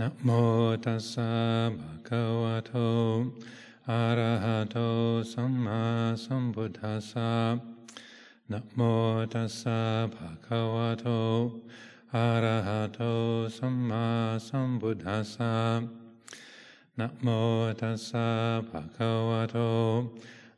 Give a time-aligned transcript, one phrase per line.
[0.00, 0.28] นะโม
[0.84, 1.32] ตัสสะ
[1.78, 2.74] ภะคะวะโต
[3.90, 4.76] อะระหะโต
[5.32, 5.82] สัมมา
[6.24, 7.32] สัมพุทธัสสะ
[8.52, 8.80] นะโม
[9.34, 9.80] ตัสสะ
[10.14, 11.06] ภะคะวะโต
[12.14, 13.00] อะระหะโต
[13.58, 14.06] สัมมา
[14.48, 15.54] สัมพุทธัสสะ
[16.98, 17.26] นะโม
[17.80, 18.28] ตัสสะ
[18.68, 19.58] ภะคะวะโต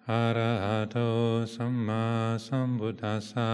[0.08, 0.98] อะระหะโต
[1.54, 2.04] สัมมา
[2.46, 3.50] สัมพุทธัสสะ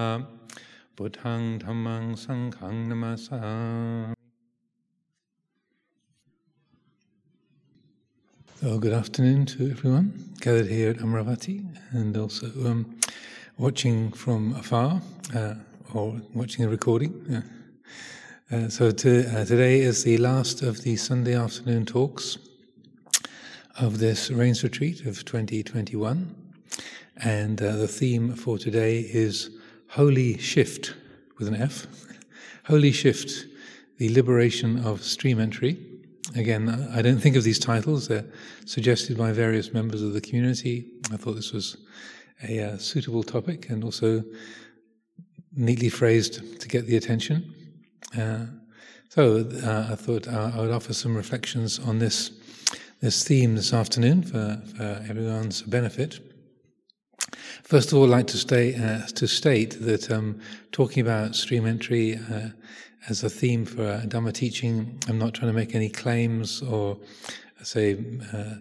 [0.96, 4.19] พุทธังธัมมังสังฆังนัมสสา
[8.60, 12.94] So, good afternoon to everyone gathered here at Amaravati and also um,
[13.56, 15.00] watching from afar
[15.34, 15.54] uh,
[15.94, 17.24] or watching a recording.
[17.26, 17.42] Yeah.
[18.52, 22.36] Uh, so, to, uh, today is the last of the Sunday afternoon talks
[23.78, 26.34] of this Rains Retreat of 2021.
[27.16, 29.48] And uh, the theme for today is
[29.88, 30.92] Holy Shift
[31.38, 31.86] with an F.
[32.66, 33.46] Holy Shift,
[33.96, 35.89] the liberation of stream entry.
[36.36, 38.08] Again, I don't think of these titles.
[38.08, 38.24] They're
[38.64, 40.86] suggested by various members of the community.
[41.12, 41.76] I thought this was
[42.48, 44.22] a uh, suitable topic and also
[45.52, 47.54] neatly phrased to get the attention.
[48.16, 48.46] Uh,
[49.08, 52.30] so uh, I thought I would offer some reflections on this
[53.00, 56.20] this theme this afternoon for, for everyone's benefit.
[57.62, 60.40] First of all, I'd like to, stay, uh, to state that um,
[60.72, 62.48] talking about stream entry uh,
[63.08, 64.98] as a theme for Dhamma teaching.
[65.08, 66.98] I'm not trying to make any claims or
[67.62, 67.98] say
[68.32, 68.54] uh,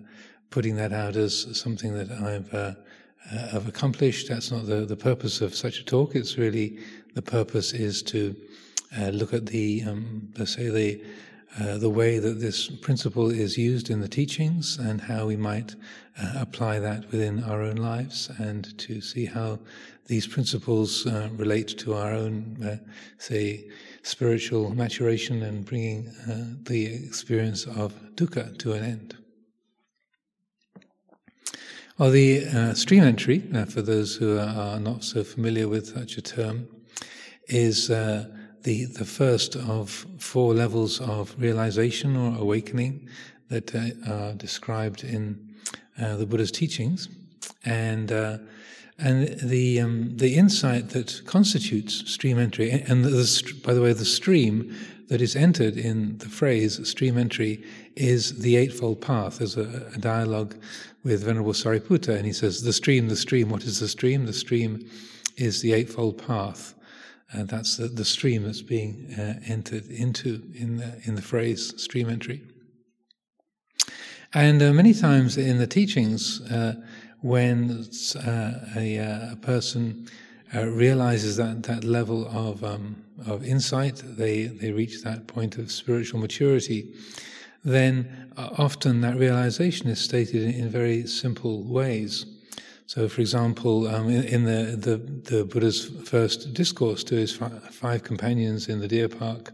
[0.50, 2.74] putting that out as something that I've uh,
[3.32, 4.30] uh, have accomplished.
[4.30, 6.16] That's not the, the purpose of such a talk.
[6.16, 6.80] It's really
[7.14, 8.36] the purpose is to
[8.98, 11.04] uh, look at the um, let's say the
[11.60, 15.76] uh, the way that this principle is used in the teachings and how we might
[16.22, 19.58] uh, apply that within our own lives and to see how
[20.06, 21.06] these principles
[21.38, 22.80] relate to our own,
[23.18, 23.68] say,
[24.04, 29.16] spiritual maturation and bringing uh, the experience of dukkha to an end.
[31.98, 36.22] Well, the uh, stream entry, for those who are not so familiar with such a
[36.22, 36.68] term,
[37.48, 37.90] is
[38.64, 43.10] the, the first of four levels of realization or awakening
[43.50, 45.56] that uh, are described in
[46.00, 47.10] uh, the Buddha's teachings.
[47.66, 48.38] And, uh,
[49.00, 53.94] and the, um, the insight that constitutes stream entry, and the, the, by the way,
[53.94, 54.76] the stream
[55.08, 57.64] that is entered in the phrase stream entry
[57.96, 59.40] is the Eightfold Path.
[59.40, 60.56] There's a, a dialogue
[61.04, 64.26] with Venerable Sariputta, and he says, The stream, the stream, what is the stream?
[64.26, 64.90] The stream
[65.38, 66.76] is the Eightfold Path.
[67.34, 71.80] Uh, that's the, the, stream that's being uh, entered into in the, in the phrase
[71.82, 72.42] stream entry.
[74.34, 76.76] And uh, many times in the teachings, uh,
[77.22, 77.86] when
[78.16, 80.08] uh, a, uh, a, person
[80.54, 86.20] realizes that, that level of, um, of insight, they, they reach that point of spiritual
[86.20, 86.94] maturity,
[87.64, 92.26] then often that realization is stated in, in very simple ways.
[92.88, 98.04] So, for example, um, in, in the, the, the, Buddha's first discourse to his five
[98.04, 99.52] companions in the deer park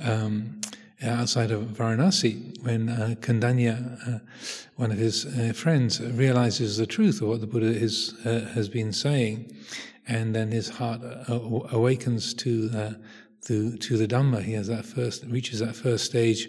[0.00, 0.60] um,
[1.02, 4.18] outside of Varanasi, when uh, Kondanya, uh,
[4.76, 8.68] one of his uh, friends, realizes the truth of what the Buddha is, uh, has
[8.68, 9.56] been saying,
[10.06, 11.38] and then his heart uh,
[11.72, 12.68] awakens to,
[13.42, 14.42] to, the Dhamma.
[14.42, 16.48] He has that first, reaches that first stage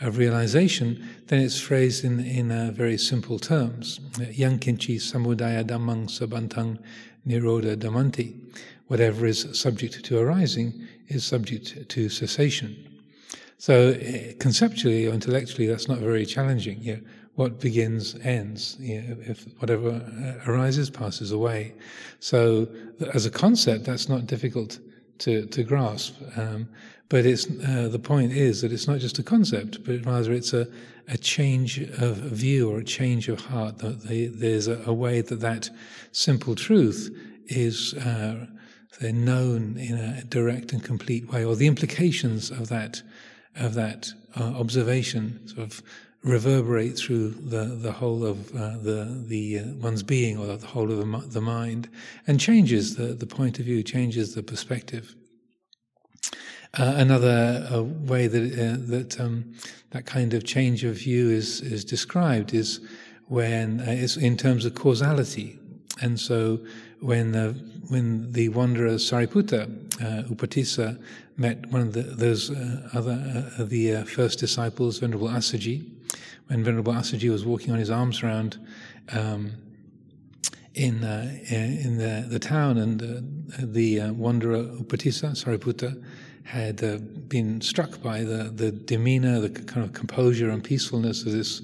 [0.00, 3.98] of realization, then it's phrased in, in uh, very simple terms.
[4.18, 6.78] Yankinchi samudaya dhammang sabantang
[7.26, 8.34] nirodha dhammanti.
[8.86, 12.87] Whatever is subject to arising is subject to cessation.
[13.58, 17.04] So uh, conceptually or intellectually, that's not very challenging.
[17.34, 18.76] What begins ends.
[18.80, 21.74] If whatever uh, arises passes away.
[22.20, 22.68] So
[23.14, 24.78] as a concept, that's not difficult
[25.18, 26.14] to, to grasp.
[26.36, 26.68] Um,
[27.08, 30.52] but it's, uh, the point is that it's not just a concept, but rather it's
[30.52, 30.68] a,
[31.08, 33.78] a change of view or a change of heart.
[33.78, 35.70] That there's a, a, way that that
[36.12, 37.10] simple truth
[37.46, 38.46] is uh,
[39.00, 43.02] known in a direct and complete way, or the implications of that
[43.58, 45.82] of that uh, observation sort of
[46.24, 50.90] reverberate through the, the whole of uh, the the uh, one's being or the whole
[50.90, 51.88] of the, the mind
[52.26, 55.14] and changes the, the point of view, changes the perspective.
[56.74, 59.54] Uh, another uh, way that uh, that um,
[59.90, 62.80] that kind of change of view is is described is
[63.26, 65.58] when uh, it's in terms of causality,
[66.02, 66.58] and so
[67.00, 67.32] when
[67.88, 69.62] when the wanderer Sariputta
[70.02, 71.00] uh, Upatissa
[71.38, 75.88] met one of the, those uh, other uh, the uh, first disciples, Venerable Assaji,
[76.48, 78.58] when Venerable Assaji was walking on his alms around.
[79.12, 79.52] Um,
[80.74, 83.00] in in the, the town, and
[83.58, 86.00] the wanderer Upatissa Sariputta
[86.44, 86.96] had uh,
[87.28, 91.60] been struck by the, the demeanor, the kind of composure and peacefulness of this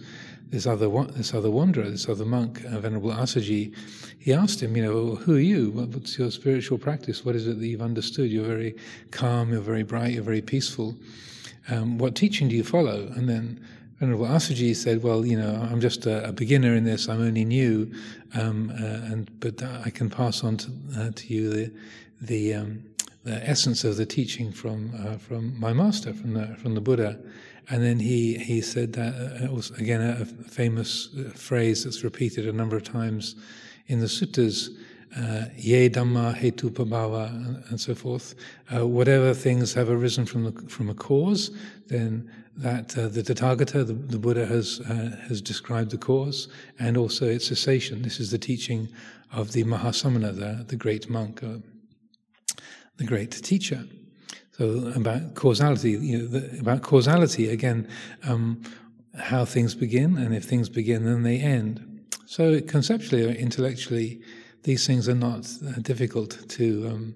[0.51, 3.75] this other this other wanderer, this other monk, uh, Venerable Assaji,
[4.19, 5.71] he asked him, you know, who are you?
[5.71, 7.25] What's your spiritual practice?
[7.25, 8.31] What is it that you've understood?
[8.31, 8.77] You're very
[9.11, 10.95] calm, you're very bright, you're very peaceful.
[11.69, 13.13] Um, what teaching do you follow?
[13.17, 13.65] And then
[14.01, 17.09] Venerable Assaji said, "Well, you know, I'm just a, a beginner in this.
[17.09, 17.93] I'm only new,
[18.35, 21.73] um, uh, and but I can pass on to, uh, to you the
[22.21, 22.85] the, um,
[23.25, 27.19] the, essence of the teaching from uh, from my master, from the from the Buddha."
[27.71, 32.53] And then he he said that uh, again a famous uh, phrase that's repeated a
[32.53, 33.37] number of times
[33.87, 34.69] in the suttas.
[35.17, 38.35] Uh, ye dhamma hetu pabhava and so forth.
[38.75, 41.57] Uh, whatever things have arisen from the, from a cause,
[41.87, 44.79] then that uh, the Tathagata, the, the Buddha, has
[45.29, 48.03] has described the cause and also its cessation.
[48.03, 48.89] This is the teaching
[49.33, 53.85] of the Mahasamana, the, the great monk, the great teacher.
[54.57, 57.89] So about causality, you know, the, about causality again,
[58.23, 58.63] um,
[59.19, 62.05] how things begin, and if things begin, then they end.
[62.27, 64.21] So conceptually or intellectually,
[64.63, 67.15] these things are not uh, difficult to um,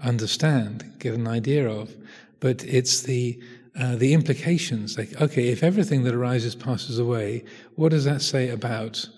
[0.00, 1.94] understand, get an idea of,
[2.40, 3.38] but it's the
[3.78, 4.98] uh, the implications.
[4.98, 7.44] Like, okay, if everything that arises passes away,
[7.76, 9.08] what does that say about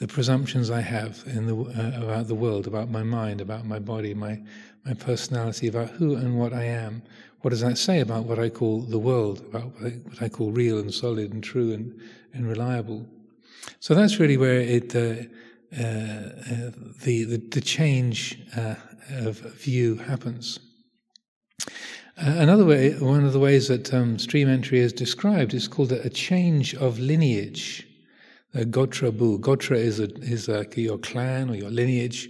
[0.00, 3.78] the presumptions I have in the, uh, about the world, about my mind, about my
[3.78, 4.40] body, my
[4.84, 7.02] my personality, about who and what I am?
[7.42, 10.28] What does that say about what I call the world, about what I, what I
[10.28, 11.98] call real and solid and true and,
[12.32, 13.06] and reliable?
[13.80, 14.94] So that's really where it.
[14.94, 15.24] Uh,
[15.72, 16.70] uh, uh
[17.04, 18.74] the, the, the change uh,
[19.10, 20.58] of view happens.
[22.18, 25.92] Uh, another way, one of the ways that um, stream entry is described is called
[25.92, 27.86] a, a change of lineage.
[28.54, 29.38] A gotrabhu.
[29.38, 32.28] Gotra is a, is like your clan or your lineage,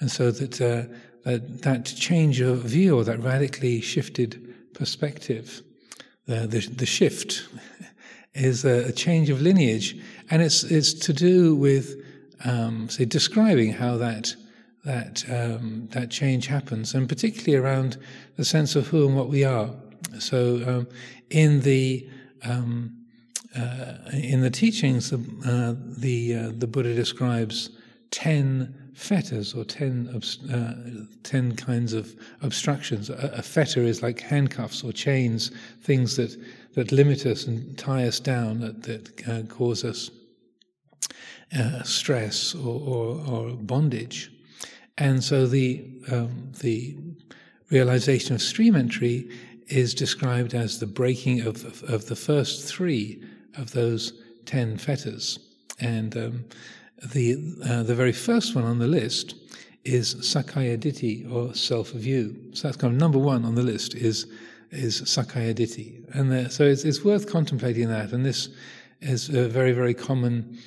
[0.00, 0.84] and so that uh,
[1.24, 5.62] that, that change of view or that radically shifted perspective,
[6.26, 7.46] the the, the shift,
[8.34, 11.94] is a, a, change of lineage, and it's it's to do with
[12.44, 14.34] um, say describing how that
[14.84, 17.98] that um, that change happens, and particularly around
[18.36, 19.70] the sense of who and what we are.
[20.18, 20.88] So, um,
[21.28, 22.08] in the
[22.44, 22.99] um,
[23.56, 27.70] uh, in the teachings, uh, the uh, the Buddha describes
[28.10, 30.08] ten fetters or ten
[30.52, 33.10] uh, ten kinds of obstructions.
[33.10, 35.50] A, a, fetter is like handcuffs or chains,
[35.82, 36.36] things that
[36.74, 40.10] that limit us and tie us down, that that uh, cause us
[41.56, 44.30] uh, stress or, or, or bondage.
[44.98, 46.96] And so the, um, the
[47.70, 49.30] realization of stream entry
[49.68, 53.22] is described as the breaking of, of, of the first three
[53.56, 54.12] of those
[54.46, 55.38] ten fetters.
[55.80, 56.44] And um,
[57.12, 59.34] the, uh, the very first one on the list
[59.84, 62.36] is Sakkaya Ditthi, or self view.
[62.52, 64.26] So that's kind of number one on the list is,
[64.70, 66.04] is Sakkaya Ditthi.
[66.14, 68.12] And the, so it's, it's worth contemplating that.
[68.12, 68.50] And this
[69.00, 70.58] is a very, very common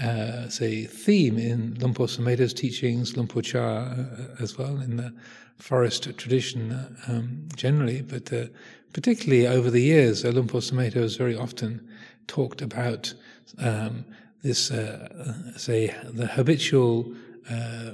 [0.00, 5.12] uh, say, theme in Luang Por teachings, Luang Por Chah uh, as well, in the
[5.58, 8.46] forest tradition um, generally, but uh,
[8.92, 11.86] particularly over the years, uh, Sumedho has very often
[12.26, 13.12] talked about
[13.58, 14.04] um,
[14.42, 17.14] this, uh, say, the habitual
[17.50, 17.92] uh,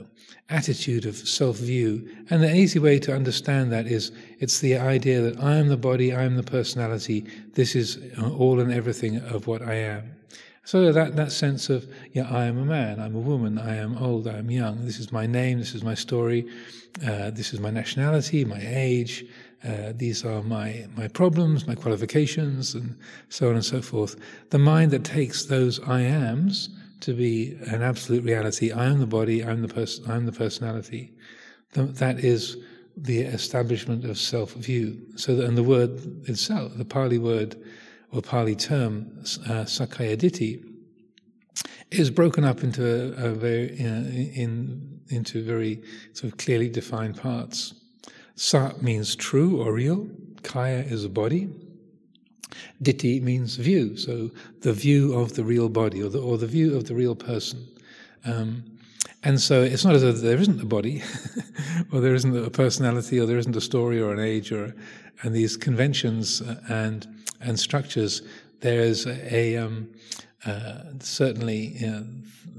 [0.48, 2.08] attitude of self-view.
[2.30, 5.76] And the easy way to understand that is it's the idea that I am the
[5.76, 7.98] body, I am the personality, this is
[8.38, 10.14] all and everything of what I am.
[10.64, 13.96] So that, that sense of, yeah, I am a man, I'm a woman, I am
[13.96, 16.46] old, I am young, this is my name, this is my story,
[17.06, 19.24] uh, this is my nationality, my age,
[19.64, 22.96] uh, these are my, my problems, my qualifications, and
[23.28, 24.16] so on and so forth.
[24.50, 29.06] The mind that takes those I ams to be an absolute reality, I am the
[29.06, 31.12] body, I'm the, pers- I'm the personality,
[31.72, 32.56] that is
[32.96, 35.00] the establishment of self view.
[35.16, 37.56] So, that, and the word itself, the Pali word,
[38.10, 40.16] or Pali term, uh, Sakkaya
[41.90, 47.74] is broken up into a, a very in into very sort of clearly defined parts.
[48.38, 50.08] Sa means true or real.
[50.44, 51.48] Kaya is a body.
[52.80, 54.30] Ditthi means view, so
[54.60, 57.66] the view of the real body or the, or the view of the real person.
[58.24, 58.64] Um,
[59.24, 61.02] and so it's not as though there isn't a body,
[61.92, 64.72] or there isn't a personality, or there isn't a story or an age, or
[65.22, 67.06] and these conventions uh, and
[67.40, 68.22] and structures,
[68.60, 69.88] there's a, um,
[70.46, 71.76] uh, certainly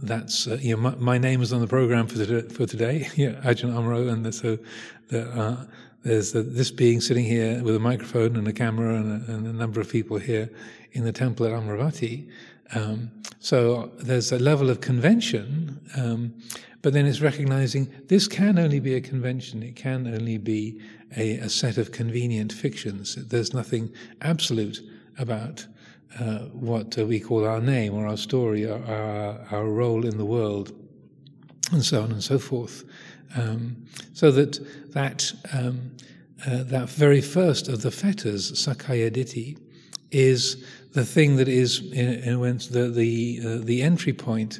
[0.01, 4.11] that's uh, my, my, name is on the program for today, for today Ajahn Amaro,
[4.11, 4.57] and the, so
[5.09, 5.65] the, uh,
[6.03, 9.47] there's a, this being sitting here with a microphone and a camera and a, and
[9.47, 10.49] a number of people here
[10.93, 12.29] in the temple at Amaravati.
[12.73, 16.33] Um, so there's a level of convention, um,
[16.81, 19.63] but then it's recognizing this can only be a convention.
[19.63, 20.81] It can only be
[21.17, 23.15] a, a set of convenient fictions.
[23.15, 24.81] There's nothing absolute
[25.17, 25.65] about
[26.17, 30.25] uh, what we call our name or our story, or our, our role in the
[30.25, 30.73] world,
[31.71, 32.83] and so on and so forth.
[33.35, 34.59] Um, so that
[34.93, 35.91] that um,
[36.45, 39.57] uh, that very first of the fetters, Sakkaya Ditthi,
[40.11, 44.59] is the thing that is in, in the the uh, the entry point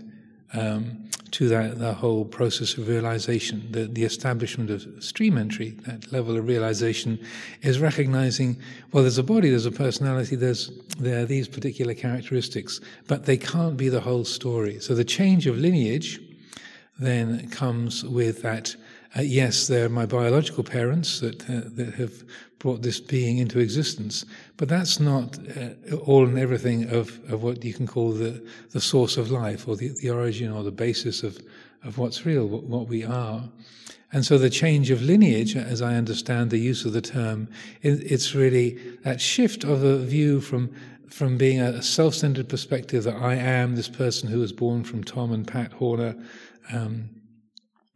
[0.54, 0.99] um,
[1.32, 3.68] to that the whole process of realization.
[3.72, 7.20] The, the establishment of stream entry, that level of realization,
[7.62, 8.58] is recognizing
[8.92, 13.38] well, there's a body, there's a personality, there's there are these particular characteristics, but they
[13.38, 14.80] can't be the whole story.
[14.80, 16.20] So the change of lineage
[17.00, 18.76] then comes with that.
[19.18, 22.24] Uh, yes, they're my biological parents that uh, that have
[22.60, 24.26] brought this being into existence,
[24.58, 28.82] but that's not uh, all and everything of, of what you can call the the
[28.82, 31.40] source of life or the, the origin or the basis of
[31.84, 33.50] of what's real, what, what we are.
[34.12, 37.48] And so the change of lineage, as I understand the use of the term,
[37.82, 40.70] it, it's really that shift of a view from
[41.10, 45.32] from being a self-centered perspective that I am this person who was born from Tom
[45.32, 46.16] and Pat Horner
[46.72, 47.10] um,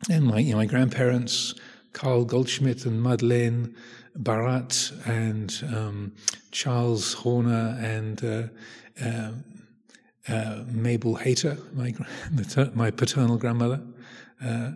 [0.10, 1.55] and my, you know, my grandparents,
[1.93, 3.75] Carl Goldschmidt and Madeleine
[4.15, 6.13] Barat and um,
[6.51, 8.43] Charles Horner and uh,
[9.03, 9.31] uh,
[10.27, 11.93] uh, Mabel Hayter, my,
[12.74, 13.81] my paternal grandmother,
[14.43, 14.72] uh,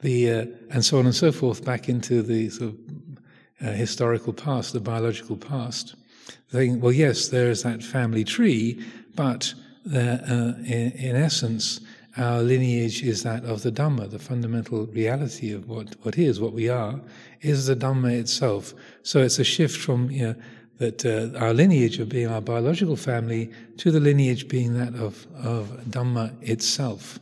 [0.00, 2.78] the, uh, and so on and so forth, back into the sort of
[3.66, 5.94] uh, historical past, the biological past.
[6.48, 8.82] Saying, well, yes, there is that family tree,
[9.14, 9.54] but
[9.86, 11.80] in, in essence,
[12.16, 16.52] our lineage is that of the Dhamma, the fundamental reality of what, what is, what
[16.52, 17.00] we are,
[17.40, 18.72] is the Dhamma itself.
[19.02, 20.34] So it's a shift from you know,
[20.78, 25.26] that uh, our lineage of being our biological family to the lineage being that of,
[25.42, 27.18] of Dhamma itself.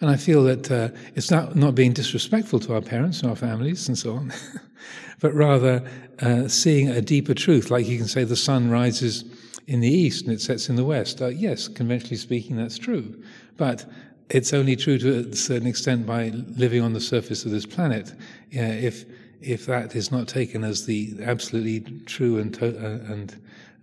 [0.00, 3.36] And I feel that uh, it's not, not being disrespectful to our parents and our
[3.36, 4.32] families and so on,
[5.20, 5.88] but rather
[6.20, 7.70] uh, seeing a deeper truth.
[7.70, 9.24] Like you can say the sun rises
[9.66, 11.20] in the east and it sets in the west.
[11.20, 13.22] Uh, yes, conventionally speaking, that's true.
[13.58, 13.84] But
[14.30, 18.14] it's only true to a certain extent by living on the surface of this planet.
[18.50, 19.04] Yeah, if
[19.40, 23.36] if that is not taken as the absolutely true and to, uh, and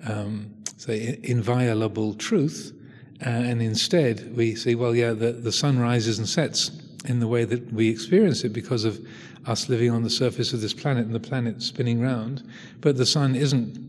[0.05, 2.73] um, say inviolable truth,
[3.25, 6.71] uh, and instead we say, well, yeah, the, the sun rises and sets
[7.05, 8.99] in the way that we experience it because of
[9.45, 12.43] us living on the surface of this planet and the planet spinning round,
[12.81, 13.79] but the sun isn't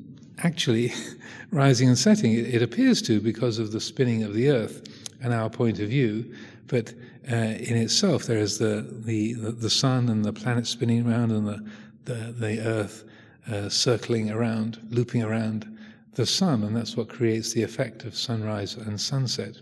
[0.45, 0.93] actually
[1.51, 2.33] rising and setting.
[2.33, 4.87] It, it appears to because of the spinning of the Earth
[5.23, 6.35] and our point of view,
[6.67, 6.93] but
[7.31, 11.47] uh, in itself there is the, the, the, sun and the planet spinning around and
[11.47, 11.71] the,
[12.05, 13.05] the, the Earth
[13.51, 15.77] uh, circling around, looping around
[16.15, 19.57] the sun, and that's what creates the effect of sunrise and sunset.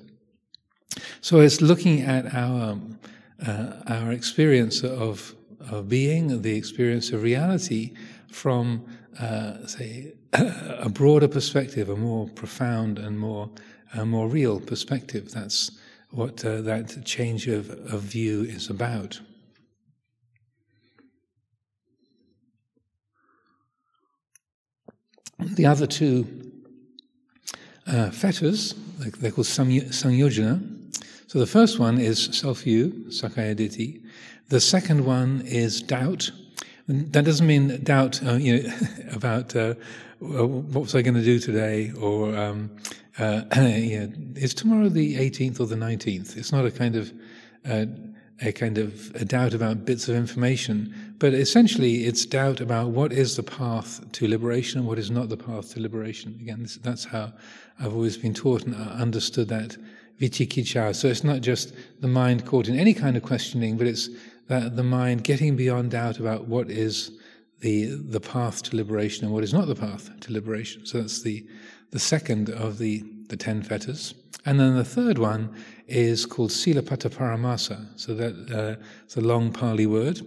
[1.21, 2.99] So it's looking at our um,
[3.45, 5.35] uh, our experience of
[5.71, 7.95] of being, the experience of reality,
[8.31, 8.85] from
[9.21, 13.51] uh, say a broader perspective, a more profound and more
[13.95, 15.31] a more real perspective.
[15.33, 15.71] That's
[16.11, 19.21] what uh, that change of, of view is about.
[25.39, 26.27] The other two
[27.87, 30.71] uh, fetters, they're called Sangyojana.
[31.27, 34.03] So the first one is self view, Sakkaya Ditthi.
[34.49, 36.31] The second one is doubt.
[36.87, 38.75] That doesn't mean doubt uh, you know,
[39.13, 39.75] about uh,
[40.21, 42.71] what was I going to do today or um,
[43.19, 46.37] uh, yeah, is tomorrow the 18th or the 19th?
[46.37, 47.13] It's not a kind of
[47.69, 47.87] uh,
[48.43, 53.13] a kind of a doubt about bits of information, but essentially it's doubt about what
[53.13, 56.37] is the path to liberation and what is not the path to liberation.
[56.41, 57.33] Again, this, that's how
[57.79, 59.77] I've always been taught and understood that
[60.21, 60.95] vicikiccha.
[60.95, 64.09] So it's not just the mind caught in any kind of questioning, but it's
[64.49, 67.13] that the mind getting beyond doubt about what is
[67.61, 70.85] the the path to liberation and what is not the path to liberation.
[70.85, 71.47] So that's the
[71.95, 74.15] the second of the, the ten fetters.
[74.45, 75.55] And then the third one
[75.87, 77.87] is called Silabbata Paramasa.
[77.97, 78.83] So that uh,
[79.17, 80.21] a long Pali word,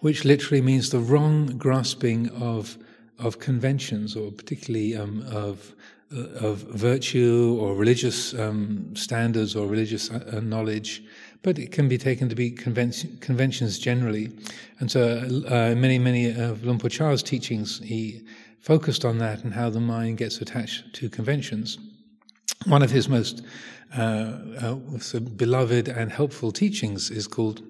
[0.00, 2.76] which literally means the wrong grasping of
[3.18, 5.74] of conventions, or particularly um, of
[6.14, 11.02] uh, of virtue or religious um, standards or religious uh, knowledge,
[11.42, 14.30] but it can be taken to be conven- conventions generally.
[14.80, 15.02] And so,
[15.48, 18.22] uh, many, many of Chah's teachings, he
[18.64, 21.78] focused on that and how the mind gets attached to conventions.
[22.66, 23.42] One of his most
[23.94, 24.74] uh, uh,
[25.36, 27.62] beloved and helpful teachings is called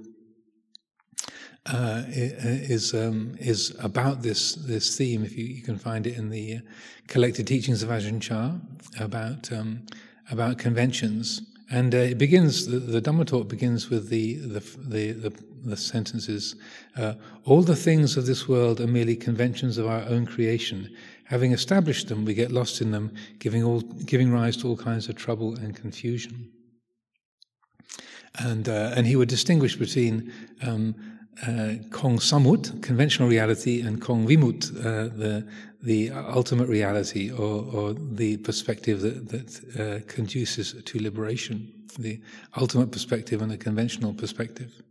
[1.67, 5.25] uh, is um, is about this this theme.
[5.25, 6.61] If you, you can find it in the
[7.09, 8.53] collected teachings of Ajahn Chah
[9.01, 9.83] about um,
[10.31, 12.67] about conventions, and uh, it begins.
[12.67, 15.31] The, the Dhamma talk begins with the the the, the,
[15.65, 16.57] the sentences:
[16.97, 20.95] uh, "All the things of this world are merely conventions of our own creation.
[21.25, 25.09] Having established them, we get lost in them, giving all giving rise to all kinds
[25.09, 26.51] of trouble and confusion."
[28.39, 30.95] And uh, and he would distinguish between um,
[31.43, 35.47] uh, Kong Samut, conventional reality, and Kong Vimut, uh, the
[35.85, 42.21] the ultimate reality or, or the perspective that, that uh, conduces to liberation, the
[42.57, 44.83] ultimate perspective and the conventional perspective.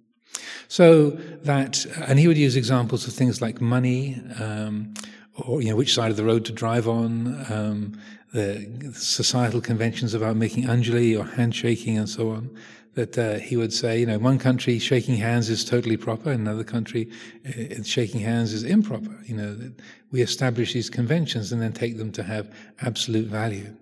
[0.68, 1.12] So
[1.44, 4.94] that, and he would use examples of things like money, um,
[5.36, 8.00] or you know which side of the road to drive on, um,
[8.34, 12.50] the societal conventions about making anjali or handshaking and so on
[12.96, 16.42] that uh, he would say, you know, one country shaking hands is totally proper, in
[16.42, 17.10] another country
[17.48, 19.18] uh, shaking hands is improper.
[19.26, 19.72] You know,
[20.12, 23.76] we establish these conventions and then take them to have absolute value.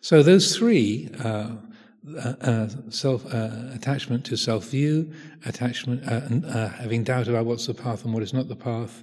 [0.00, 1.56] So those three, uh,
[2.16, 5.12] uh, uh self uh, attachment to self view,
[5.46, 9.02] attachment, having doubt about what's the path and what is not the path,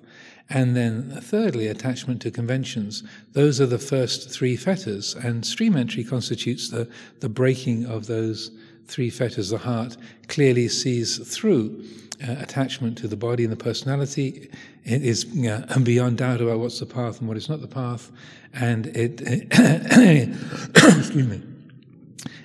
[0.50, 3.04] and then thirdly, attachment to conventions.
[3.34, 8.52] Those are the first three fetters, and stream entry constitutes the, the breaking of those
[8.88, 9.98] three fetters, the heart
[10.28, 11.84] clearly sees through
[12.26, 14.50] uh, attachment to the body and the personality.
[14.84, 18.12] It is uh, beyond doubt about what's the path and what is not the path,
[18.54, 19.22] and it,
[21.00, 21.42] excuse me,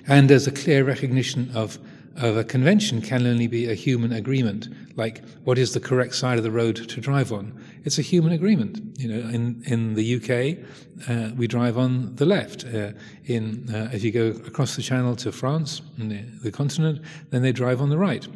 [0.07, 1.77] and there's a clear recognition of
[2.17, 4.67] of a convention can only be a human agreement,
[4.97, 7.57] like what is the correct side of the road to drive on.
[7.85, 8.99] It's a human agreement.
[8.99, 12.65] You know, in in the UK, uh, we drive on the left.
[12.65, 12.91] Uh,
[13.25, 17.51] in uh, if you go across the Channel to France, the, the, continent, then they
[17.51, 18.27] drive on the right.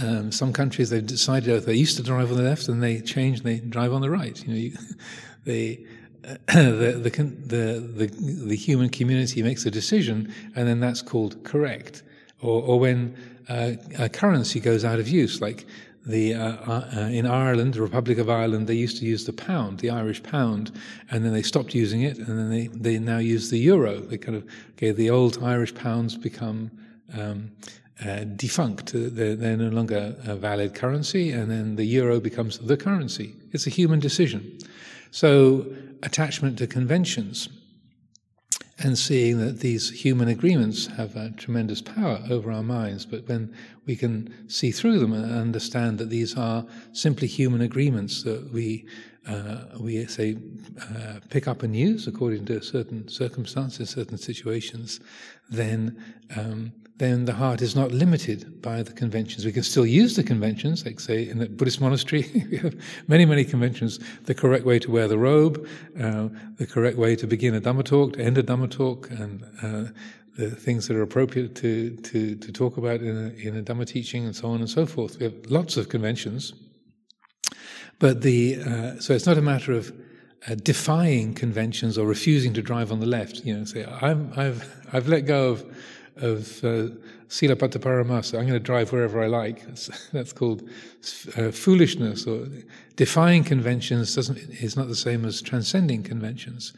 [0.00, 3.38] Um, some countries they've decided they used to drive on the left, and they change
[3.38, 4.42] and they drive on the right.
[4.44, 4.72] You know, you,
[5.44, 5.86] they.
[6.46, 12.02] The, the, the, the, human community makes a decision, and then that's called correct
[12.42, 13.16] or, or when
[13.48, 15.66] uh, a currency goes out of use, like
[16.04, 19.78] the uh, uh, in Ireland, the Republic of Ireland, they used to use the pound,
[19.78, 20.72] the Irish pound,
[21.10, 24.00] and then they stopped using it, and then they, they now use the euro.
[24.00, 26.72] They kind of okay, the old Irish pounds become
[27.16, 27.52] um,
[28.04, 32.76] uh, defunct; they're, they're, no longer a valid currency, and then the euro becomes the
[32.76, 33.36] currency.
[33.52, 34.58] It's a human decision.
[35.12, 35.66] So
[36.02, 37.48] attachment to conventions
[38.78, 43.06] and seeing that these human agreements have a tremendous power over our minds.
[43.06, 43.54] But when
[43.86, 48.86] we can see through them and understand that these are simply human agreements that we
[49.26, 50.36] uh, we say
[50.80, 54.98] uh, pick up and use according to certain circumstances, certain situations,
[55.48, 55.96] then
[56.36, 59.44] um, then the heart is not limited by the conventions.
[59.44, 62.76] We can still use the conventions, like say in the Buddhist monastery, we have
[63.08, 63.98] many, many conventions.
[64.26, 65.66] The correct way to wear the robe,
[66.00, 69.42] uh, the correct way to begin a Dhamma talk, to end a Dhamma talk, and
[69.64, 69.90] uh,
[70.36, 73.84] the things that are appropriate to, to, to talk about in a, in a Dhamma
[73.84, 75.18] teaching, and so on and so forth.
[75.18, 76.52] We have lots of conventions.
[77.98, 79.92] But the, uh, so it's not a matter of
[80.46, 83.44] uh, defying conventions or refusing to drive on the left.
[83.44, 85.64] You know, say, I'm, I've, I've let go of
[86.16, 86.88] of uh,
[87.28, 87.56] Sila
[88.38, 89.64] I'm going to drive wherever I like.
[90.12, 90.68] That's, called
[91.36, 92.46] uh, foolishness or
[92.96, 96.72] defying conventions doesn't is not the same as transcending conventions.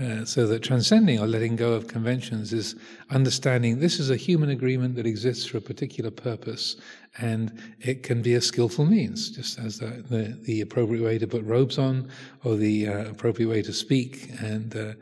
[0.00, 2.74] Uh, so that transcending or letting go of conventions is
[3.10, 6.76] understanding this is a human agreement that exists for a particular purpose,
[7.18, 11.26] and it can be a skillful means, just as the, the, the appropriate way to
[11.26, 12.08] put robes on,
[12.42, 14.96] or the uh, appropriate way to speak, and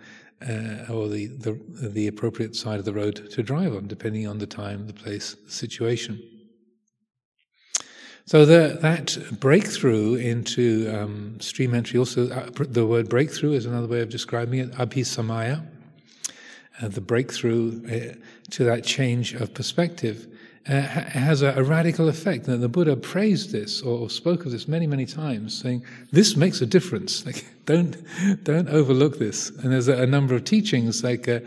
[0.48, 4.38] uh, or the, the, the appropriate side of the road to drive on, depending on
[4.38, 6.22] the time, the place, the situation.
[8.24, 13.88] So the, that breakthrough into um, stream entry, also uh, the word breakthrough is another
[13.88, 15.66] way of describing it, abhisamaya,
[16.80, 18.14] uh, the breakthrough uh,
[18.50, 20.28] to that change of perspective
[20.70, 22.46] uh, has a, a, radical effect.
[22.46, 26.60] And the Buddha praised this or spoke of this many, many times, saying, "This makes
[26.60, 27.24] a difference.
[27.30, 27.96] Like, don't
[28.44, 31.40] don't overlook this." And there's a, a number of teachings, like uh,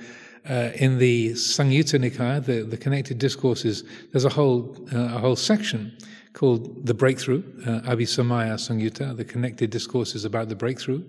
[0.50, 3.84] uh, in the Samyutta Nikaya, the, the connected discourses.
[4.12, 5.98] There's a whole uh, a whole section
[6.34, 11.04] called the Breakthrough, uh, Abhisamaya Samyutta, the connected discourses about the breakthrough.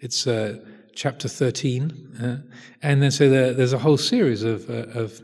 [0.00, 0.58] It's uh,
[0.94, 2.44] chapter 13,
[2.82, 5.22] and then so there, there's a whole series of of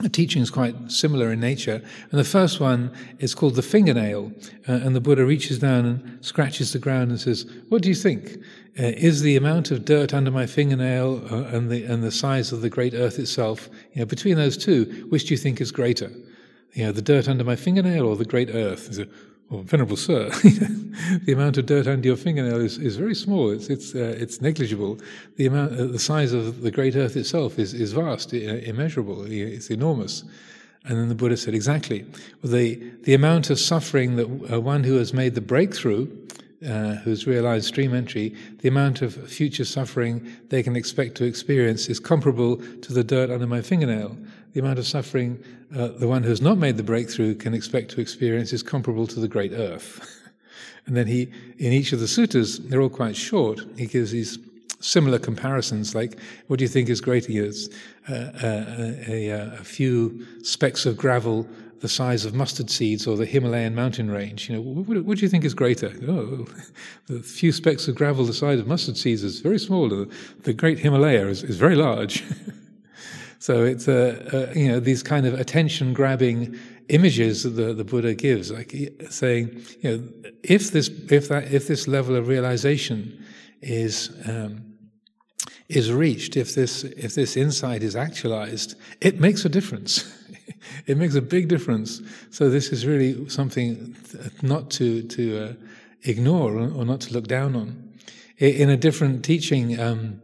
[0.00, 1.82] the teaching is quite similar in nature.
[2.10, 4.32] And the first one is called the fingernail.
[4.68, 7.94] Uh, and the Buddha reaches down and scratches the ground and says, What do you
[7.94, 8.36] think?
[8.78, 12.52] Uh, is the amount of dirt under my fingernail uh, and, the, and the size
[12.52, 15.72] of the great earth itself, you know, between those two, which do you think is
[15.72, 16.12] greater?
[16.74, 19.00] You know, the dirt under my fingernail or the great earth?
[19.50, 20.28] Venerable Sir,
[21.24, 23.50] the amount of dirt under your fingernail is, is very small.
[23.50, 24.98] It's it's uh, it's negligible.
[25.36, 29.24] The amount, uh, the size of the great Earth itself is is vast, immeasurable.
[29.26, 30.24] It's enormous.
[30.84, 32.04] And then the Buddha said, exactly.
[32.44, 36.08] The the amount of suffering that uh, one who has made the breakthrough,
[36.68, 41.88] uh, who's realized stream entry, the amount of future suffering they can expect to experience
[41.88, 44.14] is comparable to the dirt under my fingernail
[44.52, 45.42] the amount of suffering
[45.76, 49.06] uh, the one who has not made the breakthrough can expect to experience is comparable
[49.06, 50.22] to the great earth.
[50.86, 54.38] and then he, in each of the suttas, they're all quite short, he gives these
[54.80, 57.30] similar comparisons like, what do you think is greater?
[57.32, 57.68] It's
[58.08, 58.64] uh, uh,
[59.08, 61.48] a, a, a, few specks of gravel
[61.80, 64.48] the size of mustard seeds or the Himalayan mountain range.
[64.48, 65.92] You know, what, what do you think is greater?
[66.08, 66.46] Oh,
[67.06, 69.88] the few specks of gravel the size of mustard seeds is very small.
[69.88, 70.08] The,
[70.42, 72.24] the great Himalaya is, is very large.
[73.38, 77.84] So it's a, a you know these kind of attention grabbing images that the, the
[77.84, 78.74] Buddha gives, like
[79.10, 80.08] saying, you know,
[80.42, 83.24] if this if that if this level of realization
[83.62, 84.74] is um,
[85.68, 90.04] is reached, if this if this insight is actualized, it makes a difference.
[90.86, 92.02] it makes a big difference.
[92.30, 93.96] So this is really something
[94.42, 95.52] not to to uh,
[96.02, 97.84] ignore or not to look down on.
[98.38, 99.78] In a different teaching.
[99.78, 100.22] Um,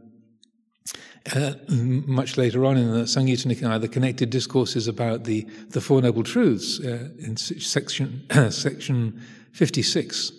[1.32, 6.02] uh, much later on in the Samyutta Nikaya, the connected discourses about the, the Four
[6.02, 9.20] Noble Truths uh, in section, section
[9.52, 10.32] 56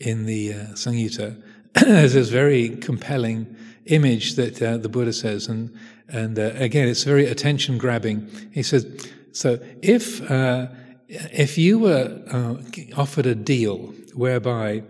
[0.00, 1.40] in the uh, Samyutta.
[1.74, 3.54] There's this very compelling
[3.86, 5.74] image that uh, the Buddha says, and,
[6.08, 8.28] and uh, again, it's very attention grabbing.
[8.52, 8.86] He says,
[9.32, 10.66] So if, uh,
[11.08, 12.56] if you were uh,
[12.96, 14.82] offered a deal whereby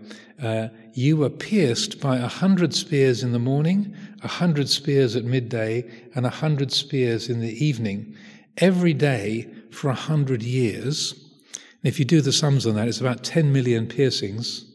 [0.93, 5.89] you were pierced by a hundred spears in the morning, a hundred spears at midday,
[6.15, 8.15] and a hundred spears in the evening,
[8.57, 11.13] every day for a hundred years.
[11.53, 14.65] And if you do the sums on that, it's about 10 million piercings,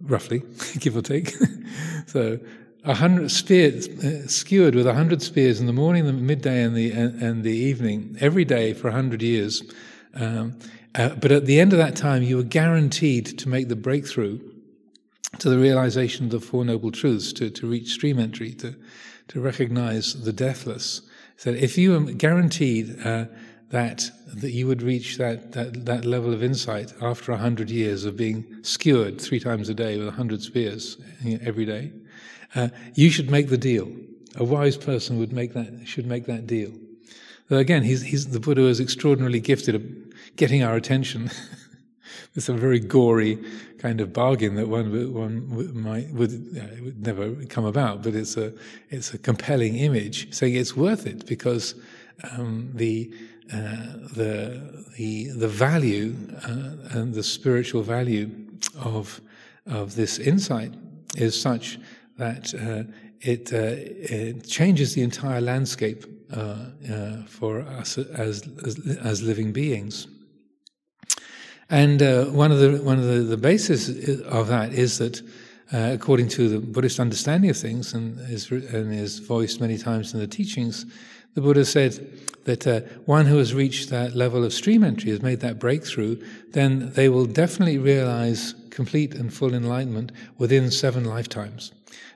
[0.00, 0.42] roughly,
[0.78, 1.34] give or take.
[2.06, 2.38] so
[2.84, 6.76] a hundred spears, uh, skewered with a hundred spears in the morning, the midday, and
[6.76, 9.62] the and, and the evening, every day for a hundred years.
[10.14, 10.58] Um,
[10.94, 14.38] uh, but at the end of that time, you were guaranteed to make the breakthrough
[15.38, 18.74] to the realization of the Four Noble Truths, to, to reach stream entry, to,
[19.28, 21.02] to recognize the deathless.
[21.36, 23.26] So if you were guaranteed uh,
[23.70, 28.04] that that you would reach that, that, that level of insight after a hundred years
[28.04, 30.98] of being skewered three times a day with a hundred spears
[31.42, 31.92] every day,
[32.54, 33.90] uh, you should make the deal.
[34.36, 36.72] A wise person would make that should make that deal.
[37.48, 41.30] Though again, he's, he's, the Buddha is extraordinarily gifted at getting our attention.
[42.36, 43.38] it's a very gory
[43.78, 48.36] kind of bargain that one one might would, uh, would never come about, but it's
[48.36, 48.52] a
[48.90, 51.74] it's a compelling image saying it's worth it because
[52.32, 53.12] um, the
[53.52, 58.30] uh, the the the value uh, and the spiritual value
[58.80, 59.20] of
[59.66, 60.72] of this insight
[61.16, 61.78] is such
[62.18, 66.66] that uh, it, uh, it changes the entire landscape uh,
[67.26, 70.08] for us as, as as living beings.
[71.68, 73.88] And uh, one of the one of the, the basis
[74.22, 75.20] of that is that,
[75.72, 80.14] uh, according to the Buddhist understanding of things, and is and is voiced many times
[80.14, 80.86] in the teachings,
[81.34, 82.08] the Buddha said
[82.44, 86.22] that uh, one who has reached that level of stream entry has made that breakthrough,
[86.52, 91.72] then they will definitely realize complete and full enlightenment within seven lifetimes.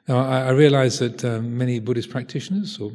[0.07, 2.93] Now, I, I realize that um, many Buddhist practitioners or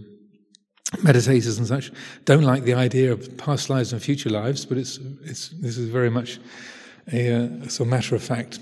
[0.93, 1.91] meditators and such
[2.25, 5.89] don't like the idea of past lives and future lives, but it's, it's, this is
[5.89, 6.39] very much
[7.11, 8.59] a, a uh, sort of matter of fact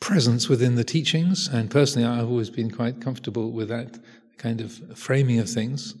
[0.00, 1.48] presence within the teachings.
[1.48, 3.98] And personally, I've always been quite comfortable with that
[4.38, 5.94] kind of framing of things.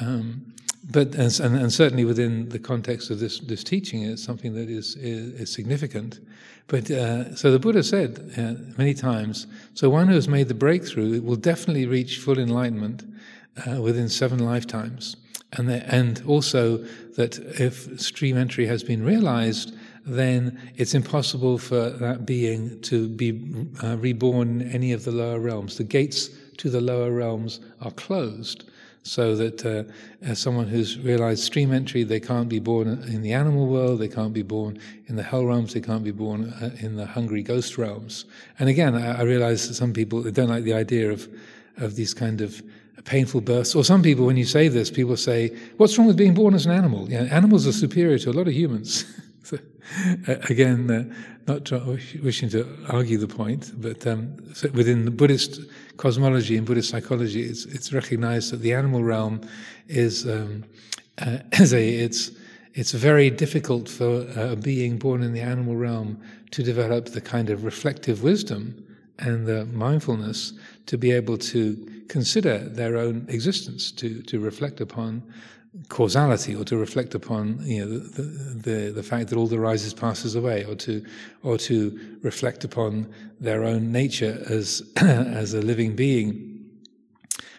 [0.00, 0.54] Um,
[0.88, 4.94] but and, and, certainly within the context of this this teaching, it's something that is
[4.96, 6.20] is, is significant.
[6.68, 9.46] But uh, so the Buddha said uh, many times.
[9.74, 13.04] So one who has made the breakthrough will definitely reach full enlightenment
[13.66, 15.16] uh, within seven lifetimes.
[15.52, 16.78] And, the, and also
[17.16, 23.66] that if stream entry has been realized, then it's impossible for that being to be
[23.82, 25.76] uh, reborn in any of the lower realms.
[25.76, 28.64] The gates to the lower realms are closed,
[29.02, 29.84] so that uh,
[30.22, 34.08] as someone who's realized stream entry, they can't be born in the animal world, they
[34.08, 37.42] can't be born in the hell realms, they can't be born uh, in the hungry
[37.42, 38.24] ghost realms.
[38.58, 41.28] And again, I, I realize that some people don't like the idea of
[41.78, 42.62] of these kind of
[43.06, 43.74] painful births.
[43.74, 46.66] Or some people, when you say this, people say, What's wrong with being born as
[46.66, 47.08] an animal?
[47.10, 49.04] You know, animals are superior to a lot of humans.
[49.52, 51.14] uh, again, uh,
[51.46, 51.70] not
[52.22, 55.60] wishing to argue the point, but um, so within the Buddhist
[55.96, 59.40] cosmology and Buddhist psychology, it's, it's recognized that the animal realm
[59.86, 60.64] is, um,
[61.18, 62.32] uh, a, it's,
[62.74, 67.48] it's very difficult for a being born in the animal realm to develop the kind
[67.48, 68.82] of reflective wisdom
[69.18, 70.52] and the mindfulness
[70.86, 75.22] to be able to consider their own existence, to, to reflect upon
[75.88, 79.92] causality, or to reflect upon you know the, the, the fact that all that rises
[79.92, 81.04] passes away, or to
[81.42, 86.64] or to reflect upon their own nature as as a living being,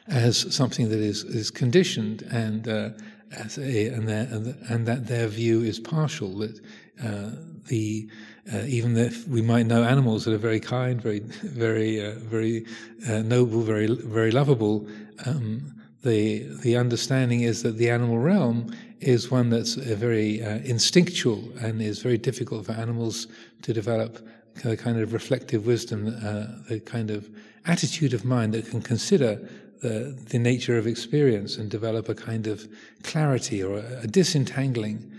[0.07, 2.89] as something that is is conditioned and uh,
[3.31, 4.27] as a, and, their,
[4.69, 6.37] and that their view is partial.
[6.37, 6.59] That
[7.03, 7.31] uh,
[7.67, 8.09] the
[8.53, 12.65] uh, even if we might know animals that are very kind, very, very, uh, very
[13.09, 14.87] uh, noble, very, very lovable,
[15.25, 20.59] um, the the understanding is that the animal realm is one that's uh, very uh,
[20.59, 23.27] instinctual and is very difficult for animals
[23.61, 24.25] to develop
[24.63, 27.29] a kind of reflective wisdom, uh, the kind of
[27.65, 29.39] attitude of mind that can consider
[29.81, 32.67] the, the nature of experience and develop a kind of
[33.03, 35.11] clarity or a, a disentangling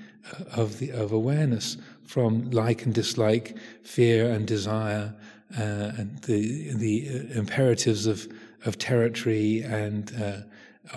[0.53, 1.77] of the of awareness
[2.09, 5.15] from like and dislike, fear and desire,
[5.57, 8.27] uh, and the the uh, imperatives of
[8.65, 10.41] of territory and uh,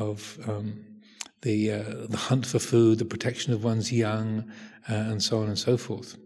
[0.02, 0.86] of um,
[1.42, 4.50] the uh, the hunt for food, the protection of one's young,
[4.90, 6.18] uh, and so on and so forth.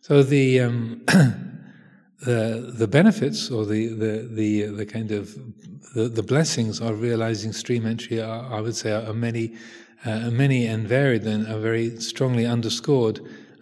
[0.00, 1.02] So the um,
[2.24, 5.36] the the benefits or the the the, the kind of
[5.94, 9.54] the, the blessings of realizing stream entry are, I would say, are many,
[10.04, 13.20] uh, many and varied, and are very strongly underscored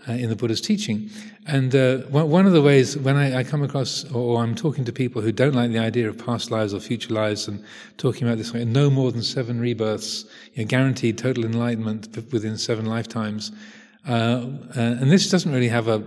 [0.08, 1.10] uh, in the Buddha's teaching.
[1.46, 4.92] And uh, one of the ways when I, I, come across, or I'm talking to
[4.92, 7.62] people who don't like the idea of past lives or future lives, and
[7.98, 12.86] talking about this, no more than seven rebirths, you know, guaranteed total enlightenment within seven
[12.86, 13.52] lifetimes,
[14.08, 16.02] uh, uh, and this doesn't really have a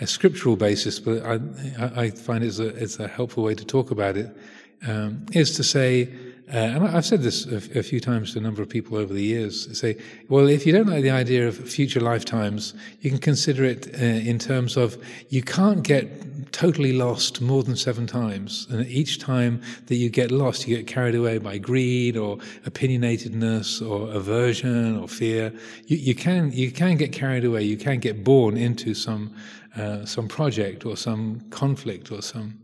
[0.00, 1.38] a scriptural basis, but I,
[1.78, 4.36] I find it's a, it's a helpful way to talk about it
[4.86, 6.08] um, is to say,
[6.52, 9.14] uh, and I've said this a, a, few times to a number of people over
[9.14, 9.96] the years, say,
[10.28, 14.04] well, if you don't like the idea of future lifetimes, you can consider it uh,
[14.04, 18.66] in terms of you can't get totally lost more than seven times.
[18.68, 23.80] And each time that you get lost, you get carried away by greed or opinionatedness
[23.80, 25.54] or aversion or fear.
[25.86, 27.62] You, you can, you can get carried away.
[27.62, 29.34] You can get born into some,
[29.74, 32.58] uh, some project or some conflict or some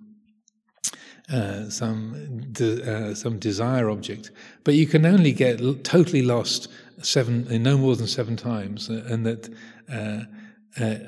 [1.33, 4.31] uh, some de- uh, some desire object,
[4.65, 6.69] but you can only get l- totally lost
[7.03, 9.49] seven, uh, no more than seven times, uh, and that
[9.93, 10.25] uh,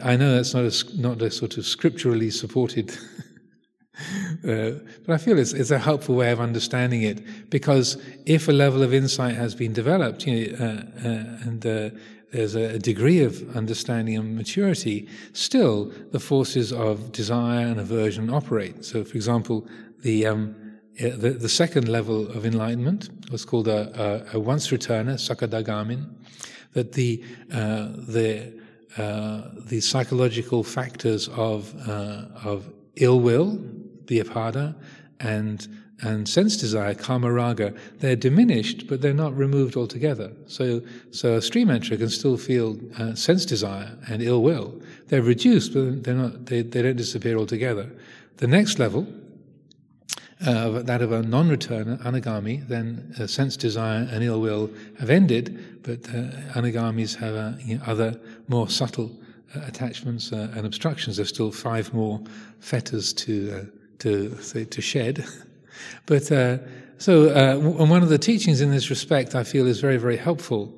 [0.05, 2.97] I know that's not a, not a sort of scripturally supported.
[4.43, 8.83] but I feel it's, it's a helpful way of understanding it because if a level
[8.83, 11.63] of insight has been developed, you know, and
[12.33, 18.85] there's a degree of understanding and maturity, still the forces of desire and aversion operate.
[18.85, 19.67] So, for example,
[20.03, 20.55] the, um,
[20.99, 26.09] the, the, second level of enlightenment was called a, a, a once returner, sakadagamin,
[26.73, 28.53] that the, uh, the,
[28.97, 33.59] uh, the psychological factors of, uh, of ill will,
[34.07, 34.75] vyapada,
[35.21, 35.69] and
[36.03, 40.33] and sense desire, kama raga, they're diminished, but they're not removed altogether.
[40.47, 44.81] So, so a stream enterer can still feel uh, sense desire and ill will.
[45.09, 47.91] They're reduced, but they're not, they, they don't disappear altogether.
[48.39, 49.07] The next level
[50.47, 55.83] uh, that of a non-returner, anagami, then uh, sense desire and ill will have ended,
[55.83, 59.11] but uh, anagamis have uh, you know, other more subtle
[59.55, 61.17] uh, attachments uh, and obstructions.
[61.17, 62.23] There's still five more
[62.61, 65.27] fetters to to say, to shed,
[66.07, 66.25] but
[66.97, 70.75] so and one of the teachings in this respect I feel is very very helpful.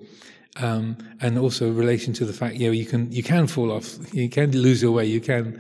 [0.57, 3.97] Um, and also relation to the fact you know you can you can fall off
[4.13, 5.59] you can lose your way you can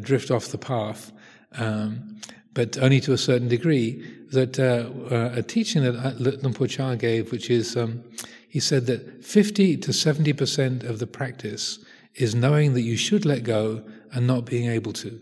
[0.00, 1.10] drift off the path
[1.56, 2.18] um,
[2.58, 4.04] but only to a certain degree.
[4.32, 8.02] That uh, uh, a teaching that Luang Por Chah gave, which is, um,
[8.48, 11.78] he said that 50 to 70 percent of the practice
[12.16, 15.20] is knowing that you should let go and not being able to.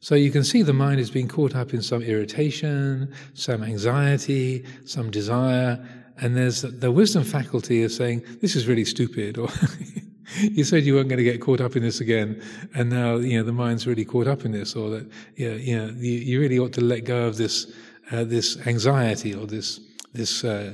[0.00, 4.64] So you can see the mind is being caught up in some irritation, some anxiety,
[4.84, 5.78] some desire,
[6.20, 9.48] and there's the wisdom faculty of saying, this is really stupid, or
[10.40, 12.42] you said you weren't going to get caught up in this again,
[12.74, 15.56] and now you know the mind's really caught up in this, or that you know,
[15.56, 17.72] you, know, you, you really ought to let go of this
[18.10, 19.80] uh, this anxiety or this
[20.12, 20.72] this uh,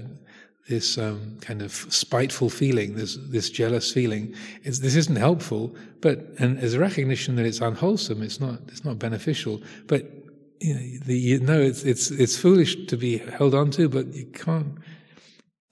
[0.69, 4.35] this um, kind of spiteful feeling, this this jealous feeling.
[4.63, 8.85] It's, this isn't helpful, but and as a recognition that it's unwholesome, it's not it's
[8.85, 9.61] not beneficial.
[9.87, 10.07] But
[10.61, 14.27] you know, the, you know it's it's it's foolish to be held onto, but you
[14.27, 14.79] can't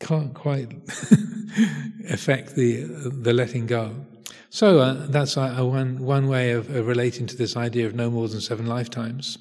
[0.00, 0.72] can't quite
[2.10, 3.94] affect the the letting go.
[4.50, 8.10] So uh, that's uh, one one way of, of, relating to this idea of no
[8.10, 9.38] more than seven lifetimes.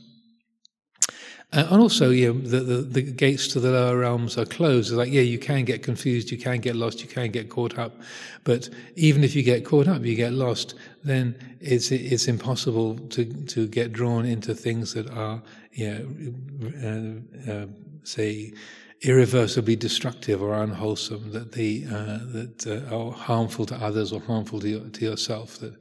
[1.54, 4.90] Uh, and also, know, the, the, the, gates to the lower realms are closed.
[4.90, 7.80] It's like, yeah, you can get confused, you can get lost, you can get caught
[7.80, 8.02] up.
[8.44, 10.74] But even if you get caught up, you get lost,
[11.06, 15.42] then it's, it's impossible to, to get drawn into things that are,
[15.90, 17.66] know, uh, uh,
[18.04, 18.52] say,
[19.02, 24.60] irreversibly destructive or unwholesome, that, the, uh, that uh, are harmful to others or harmful
[24.60, 25.60] to, to yourself.
[25.60, 25.76] That,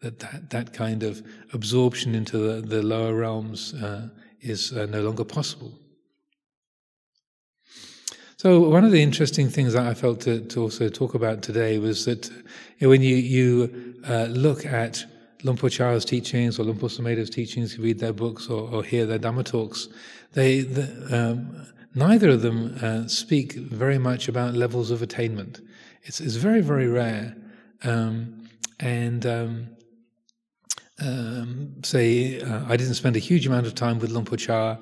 [0.00, 4.08] that, that that kind of absorption into the, the lower realms uh,
[4.40, 5.72] is uh, no longer possible.
[8.36, 11.78] So one of the interesting things that I felt to, to also talk about today
[11.78, 12.34] was that you
[12.80, 15.04] know, when you, you uh, look at
[15.44, 19.06] Luang Por Chah's teachings or Luang Por teachings, you read their books or, or hear
[19.06, 19.86] their Dhamma talks,
[20.32, 20.84] they, the,
[21.16, 25.60] um, neither of them uh, speak very much about levels of attainment.
[26.04, 27.36] It's, it's very, very rare.
[27.84, 28.48] Um,
[28.80, 29.68] and um,
[31.00, 34.76] um, say, uh, I didn't spend a huge amount of time with Luang Por Chah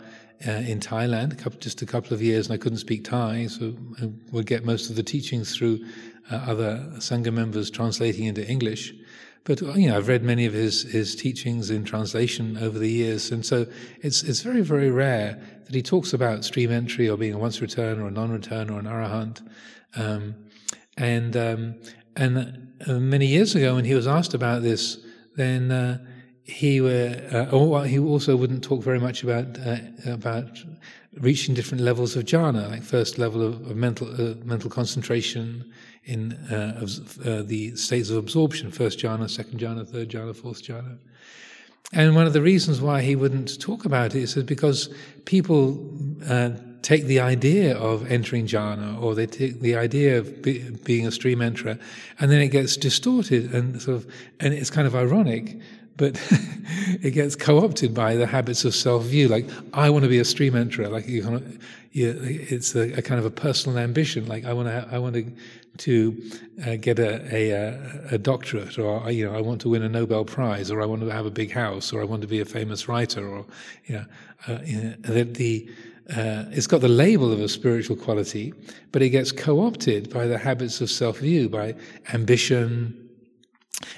[0.46, 3.46] uh, in Thailand, a couple, just a couple of years, and I couldn't speak Thai,
[3.46, 5.84] so I would get most of the teachings through
[6.30, 8.94] uh, other Sangha members translating into English.
[9.44, 13.30] But you know, I've read many of his his teachings in translation over the years,
[13.30, 13.66] and so
[14.02, 17.60] it's it's very very rare that he talks about stream entry or being a once
[17.60, 19.40] return or a non-return or an arahant.
[19.96, 20.34] Um,
[20.96, 21.80] and um,
[22.16, 24.98] and uh, many years ago, when he was asked about this,
[25.36, 25.98] then uh,
[26.44, 29.76] he were, uh, he also wouldn't talk very much about uh,
[30.06, 30.58] about
[31.18, 35.72] reaching different levels of jhana, like first level of, of mental uh, mental concentration
[36.04, 40.62] in uh, of, uh, the states of absorption, first jhana, second jhana, third jhana, fourth
[40.62, 40.98] jhana.
[41.92, 44.88] And one of the reasons why he wouldn't talk about it is because
[45.24, 45.92] people
[46.28, 46.50] uh,
[46.82, 51.10] take the idea of entering jhana or they take the idea of be, being a
[51.10, 51.78] stream enterer
[52.18, 54.06] and then it gets distorted and sort of
[54.38, 55.58] and it's kind of ironic
[56.00, 56.16] but
[57.02, 59.28] it gets co-opted by the habits of self-view.
[59.28, 60.90] Like I want to be a stream enterer.
[60.90, 61.42] Like you,
[61.92, 64.26] it's a, a, kind of a personal ambition.
[64.26, 65.30] Like I want to, I want to,
[65.78, 66.22] to
[66.66, 70.24] uh, get a, a, a doctorate, or you know, I want to win a Nobel
[70.24, 72.46] Prize, or I want to have a big house, or I want to be a
[72.46, 73.44] famous writer, or
[73.84, 74.04] you know,
[74.48, 75.70] uh, you know that the
[76.16, 78.54] uh, it's got the label of a spiritual quality,
[78.90, 81.74] but it gets co-opted by the habits of self-view, by
[82.14, 83.09] ambition,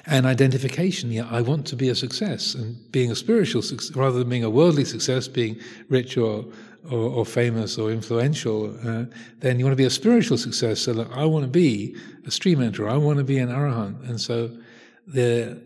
[0.05, 1.11] and identification.
[1.11, 4.43] Yeah, I want to be a success, and being a spiritual success rather than being
[4.43, 5.59] a worldly success, being
[5.89, 6.45] rich or
[6.89, 8.75] or, or famous or influential.
[8.85, 9.05] Uh,
[9.39, 10.81] then you want to be a spiritual success.
[10.81, 12.91] So I want to be a stream enterer.
[12.91, 14.07] I want to be an arahant.
[14.09, 14.51] And so
[15.07, 15.59] the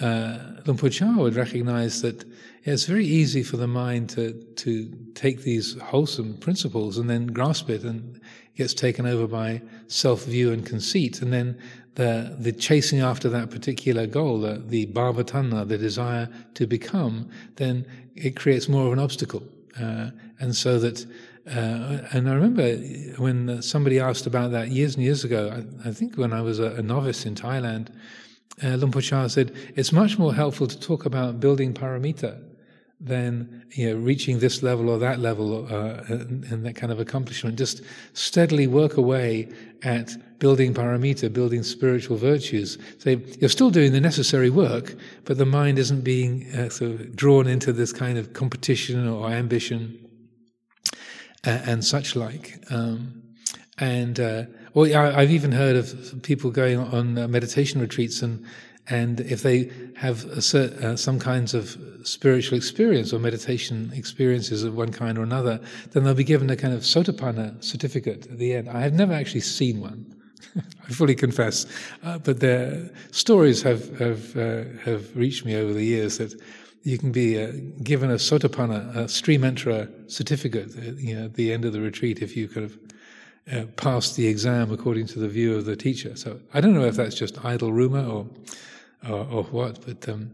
[0.00, 2.24] uh, Luang Por Chah would recognize that
[2.64, 7.26] yeah, it's very easy for the mind to to take these wholesome principles and then
[7.26, 8.20] grasp it and
[8.56, 11.58] gets taken over by self view and conceit, and then
[11.94, 17.28] the, the chasing after that particular goal, the, the bhava tanha, the desire to become,
[17.56, 19.42] then it creates more of an obstacle.
[19.80, 21.04] Uh, and so that,
[21.48, 22.76] uh, and I remember
[23.18, 26.58] when somebody asked about that years and years ago, I, I think when I was
[26.58, 27.88] a, a novice in Thailand,
[28.62, 32.40] uh, Por said, it's much more helpful to talk about building paramita
[33.00, 37.00] than you know, reaching this level or that level uh, and, and, that kind of
[37.00, 37.58] accomplishment.
[37.58, 39.52] Just steadily work away
[39.82, 42.78] at building paramita, building spiritual virtues.
[42.98, 47.16] So you're still doing the necessary work, but the mind isn't being uh, sort of
[47.16, 49.98] drawn into this kind of competition or ambition
[51.46, 52.62] uh, and such like.
[52.70, 53.22] Um,
[53.78, 58.44] and uh, well, I, have even heard of people going on uh, meditation retreats and
[58.88, 64.76] and if they have a, uh, some kinds of spiritual experience or meditation experiences of
[64.76, 65.58] one kind or another,
[65.92, 68.68] then they'll be given a kind of sotapanna certificate at the end.
[68.68, 70.14] I have never actually seen one.
[70.56, 71.66] I fully confess,
[72.02, 76.38] uh, but their stories have have uh, have reached me over the years that
[76.82, 77.50] you can be uh,
[77.82, 81.80] given a sotapanna, a stream enterer certificate, uh, you know, at the end of the
[81.80, 82.78] retreat if you kind of
[83.52, 86.14] uh, passed the exam according to the view of the teacher.
[86.14, 88.26] So I don't know if that's just idle rumor or
[89.08, 90.30] or, or what, but um,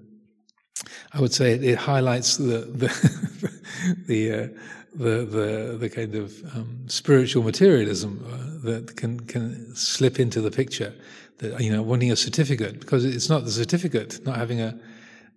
[1.12, 2.88] I would say it, it highlights the the
[4.06, 4.48] the, uh,
[4.94, 10.50] the, the, the kind of um, spiritual materialism uh, that can can slip into the
[10.50, 10.94] picture.
[11.38, 14.78] That you know, wanting a certificate because it's not the certificate, not having a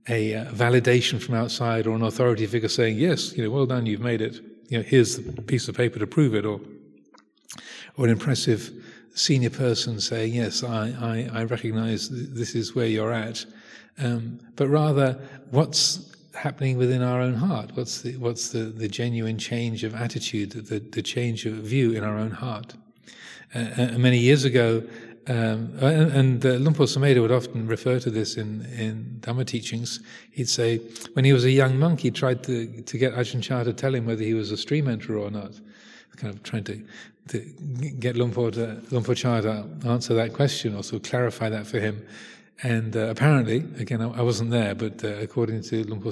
[0.10, 3.86] a uh, validation from outside or an authority figure saying, "Yes, you know, well done,
[3.86, 4.40] you've made it.
[4.70, 6.60] You know, here's the piece of paper to prove it," or
[7.98, 8.72] or an impressive
[9.14, 13.46] senior person saying, Yes, I, I, I recognize this is where you're at,
[14.00, 15.20] um, but rather
[15.52, 17.72] what's happening within our own heart?
[17.76, 22.04] What's the, what's the, the genuine change of attitude, the, the change of view in
[22.04, 22.74] our own heart?
[23.56, 24.84] Uh, uh many years ago,
[25.28, 29.46] um, and, and uh, Luang Por Sumedho would often refer to this in, in Dhamma
[29.46, 30.02] teachings.
[30.32, 30.80] He'd say,
[31.14, 33.96] when he was a young monk, he tried to, to get Ajahn Chah to tell
[33.96, 35.54] him whether he was a stream enterer or not.
[36.18, 36.80] Kind of trying to,
[37.30, 37.40] to
[38.00, 38.82] get Luang Por, to,
[39.86, 42.06] answer that question or sort of clarify that for him.
[42.62, 46.12] And uh, apparently, again, I, I, wasn't there, but uh, according to Luang Por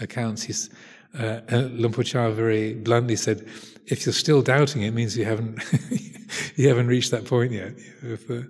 [0.00, 0.70] accounts, he's,
[1.18, 1.40] uh,
[2.04, 3.46] Chah very bluntly said,
[3.86, 5.62] if you're still doubting, it means you haven't
[6.56, 7.72] you haven't reached that point yet.
[8.02, 8.42] If, uh,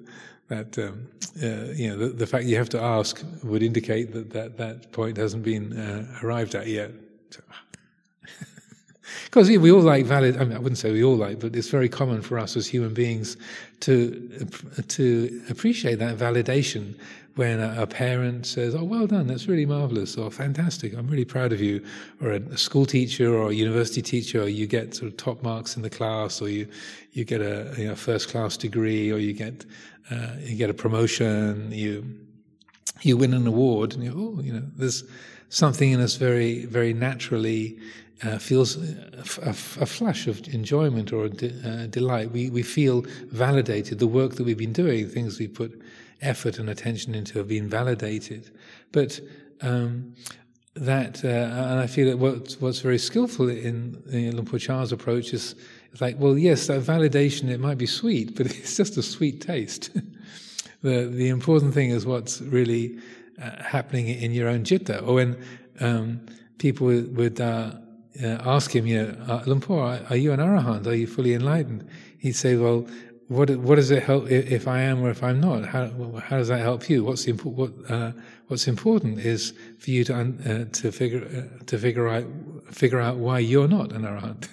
[0.49, 1.07] that um,
[1.43, 4.91] uh, you know the, the, fact you have to ask would indicate that that, that
[4.93, 6.91] point hasn't been uh, arrived at yet.
[9.29, 10.39] Because we all like valid.
[10.39, 12.67] I mean, I wouldn't say we all like, but it's very common for us as
[12.67, 13.37] human beings
[13.81, 14.47] to
[14.89, 16.95] to appreciate that validation
[17.35, 21.27] when a, a, parent says, "Oh, well done, that's really marvelous," or "Fantastic, I'm really
[21.27, 21.85] proud of you,"
[22.21, 25.43] or a, a, school teacher or a university teacher, or you get sort of top
[25.43, 26.67] marks in the class, or you
[27.13, 29.67] you get a you know, first class degree, or you get
[30.11, 32.05] uh, you get a promotion, you
[33.03, 35.05] you win an award, and you oh, you know, there's
[35.51, 37.79] something in us very very naturally.
[38.21, 39.55] Uh, feels a,
[39.87, 42.33] flash of enjoyment or de, uh, delight.
[42.33, 44.01] We we feel validated.
[44.01, 45.81] The work that we've been doing, things we put
[46.21, 48.51] effort and attention into have been validated.
[48.93, 49.21] But
[49.61, 50.15] um,
[50.75, 54.93] that, uh, and I feel that what's, what's very skillful in, in Luang Por Chah's
[54.93, 55.55] approach is
[56.01, 59.91] like, well, yes, that validation, it might be sweet, but it's just a sweet taste.
[60.83, 62.99] the, the important thing is what's really
[63.41, 65.01] uh, happening in your own citta.
[65.01, 65.43] Or when
[65.81, 66.21] um,
[66.59, 67.73] people would, would uh,
[68.23, 70.87] uh, ask him, you know, uh, Luang Por, are you an arahant?
[70.87, 71.89] Are you fully enlightened?
[72.19, 72.87] He'd say, well,
[73.29, 75.67] what what does it help if I am or if I'm not?
[75.67, 75.91] How
[76.25, 77.05] how does that help you?
[77.05, 78.13] What's the what uh,
[78.47, 82.25] what's important is for you to uh, to figure uh, to figure out
[82.71, 84.49] figure out why you're not an arahant.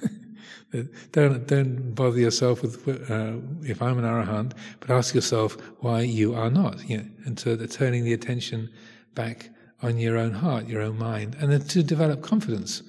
[1.13, 4.51] don't don't bother yourself with uh, if I'm an arahant,
[4.82, 6.88] but ask yourself why you are not.
[6.89, 8.70] You know, and so the, turning the attention
[9.13, 9.49] back
[9.82, 12.84] on your own heart, your own mind, and then to develop confidence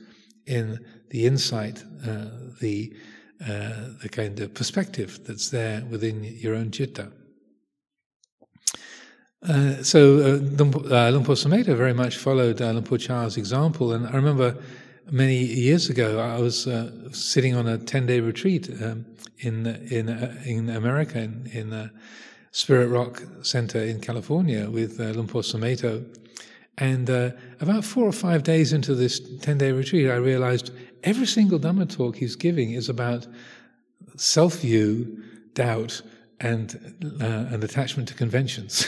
[0.47, 2.27] in the insight, uh,
[2.61, 2.93] the
[3.41, 7.13] uh, the kind of perspective that's there within your own citta.
[9.47, 13.93] Uh, so uh, Luang Por, uh, Sumedho very much followed uh, Luang Por Chah's example,
[13.93, 14.57] and I remember
[15.11, 19.05] many years ago I was uh, sitting on a ten-day retreat um,
[19.39, 21.91] in in uh, in America in, in
[22.57, 25.43] Spirit Rock Center in California with uh, Luang Por
[26.79, 27.09] And
[27.61, 30.72] about four or five days into this ten-day retreat, I realized
[31.05, 33.27] every single Dhamma talk he's giving is about
[34.16, 35.22] self view,
[35.55, 36.03] doubt,
[36.41, 38.87] and, uh, and attachment to conventions.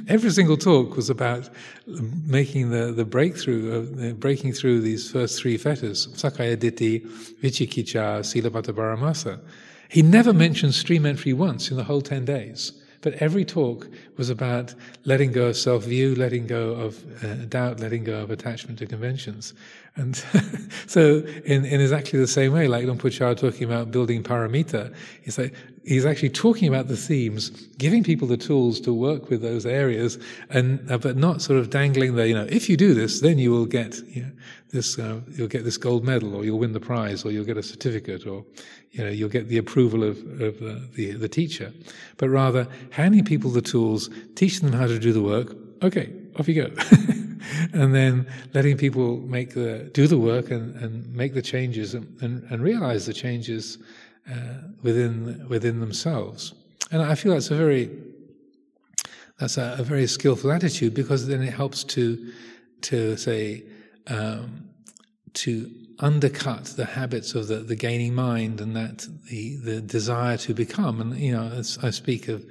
[0.08, 1.48] every single talk was about
[1.86, 7.06] making the, the breakthrough, of, uh, breaking through these first three fetters Sakkaya Ditthi,
[7.42, 9.40] Vicikiccha, Silabbata Paramasa.
[9.88, 12.72] He never mentioned stream entry once in the whole 10 days.
[13.02, 14.74] But every talk was about
[15.04, 18.86] letting go of self view, letting go of uh, doubt, letting go of attachment to
[18.86, 19.54] conventions.
[19.96, 20.16] And
[20.86, 24.94] so, in, in exactly the same way, like Luang Por Chah talking about building paramita,
[25.22, 29.42] he's like, he's actually talking about the themes, giving people the tools to work with
[29.42, 30.18] those areas,
[30.50, 33.38] and uh, but not sort of dangling the, you know, if you do this, then
[33.38, 34.30] you will get you know,
[34.70, 37.56] this, uh, you'll get this gold medal, or you'll win the prize, or you'll get
[37.56, 38.44] a certificate, or
[38.92, 41.72] you know, you'll get the approval of, of uh, the the teacher.
[42.16, 45.56] But rather handing people the tools, teaching them how to do the work.
[45.82, 46.70] Okay, off you go.
[47.72, 52.20] and then letting people make the do the work and, and make the changes and,
[52.20, 53.78] and, and realize the changes
[54.30, 54.34] uh,
[54.82, 56.54] within within themselves.
[56.90, 57.90] And I feel that's a very
[59.38, 62.32] that's a, a very skillful attitude because then it helps to
[62.82, 63.64] to say
[64.08, 64.68] um,
[65.34, 65.70] to
[66.00, 71.00] undercut the habits of the, the gaining mind and that the the desire to become.
[71.00, 72.44] And you know, I speak of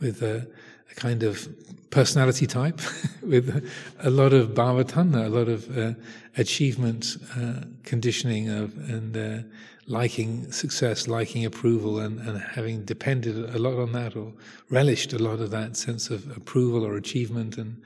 [0.00, 0.46] with a,
[0.90, 1.48] a kind of
[1.90, 2.80] personality type
[3.22, 5.94] with a lot of bhava a lot of uh,
[6.36, 9.42] achievement uh, conditioning of and uh,
[9.86, 14.32] liking success, liking approval, and, and having depended a lot on that or
[14.70, 17.82] relished a lot of that sense of approval or achievement and,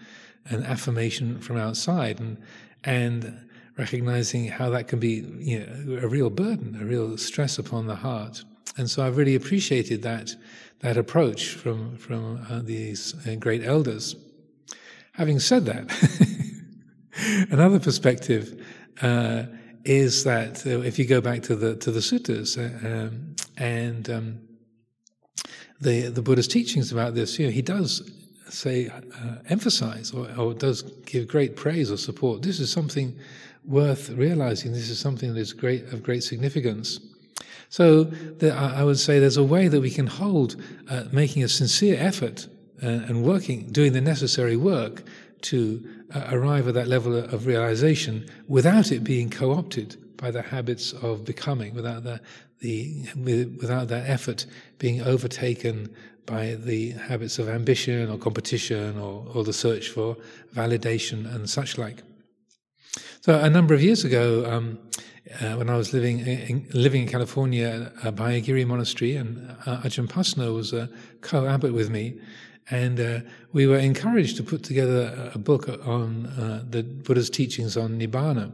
[0.51, 2.37] and affirmation from outside, and
[2.85, 3.44] and
[3.77, 7.97] recognizing how that can be you know, a real burden, a real stress upon the
[7.97, 8.45] heart.
[8.77, 10.35] And so I've really appreciated that
[10.81, 14.17] that approach from from uh, these uh, great elders.
[15.13, 15.85] Having said that,
[17.51, 18.61] another perspective
[19.01, 19.45] uh,
[19.85, 24.11] is that uh, if you go back to the to the suttas uh, um, and
[24.11, 24.41] um,
[25.81, 28.11] the the Buddha's teachings about this, you know, he does
[28.49, 32.43] say uh, emphasize or, or, does give great praise or support.
[32.43, 33.19] This is something
[33.67, 34.73] worth realizing.
[34.73, 37.01] This is something that is great of great significance.
[37.69, 40.57] So the, I would say there's a way that we can hold
[40.89, 42.47] uh, making a sincere effort
[42.83, 45.03] uh, and working, doing the necessary work
[45.43, 45.85] to
[46.15, 51.25] uh, arrive at that level of realization without it being co-opted by the habits of
[51.25, 52.21] becoming, without the,
[52.61, 54.47] the without that effort
[54.79, 55.95] being overtaken
[56.27, 60.17] by the habits of ambition or competition or, or the search for
[60.55, 62.03] validation and such like.
[63.25, 64.79] So a number of years ago, um,
[65.41, 69.79] uh, when I was living in, living in California, by a Abhayagiri Monastery, and uh,
[69.79, 70.91] Ajahn Pasanno was a
[71.23, 72.21] co-abbot with me,
[72.71, 73.21] and uh,
[73.55, 78.53] we were encouraged to put together a book on uh, the Buddha's teachings on Nibbana.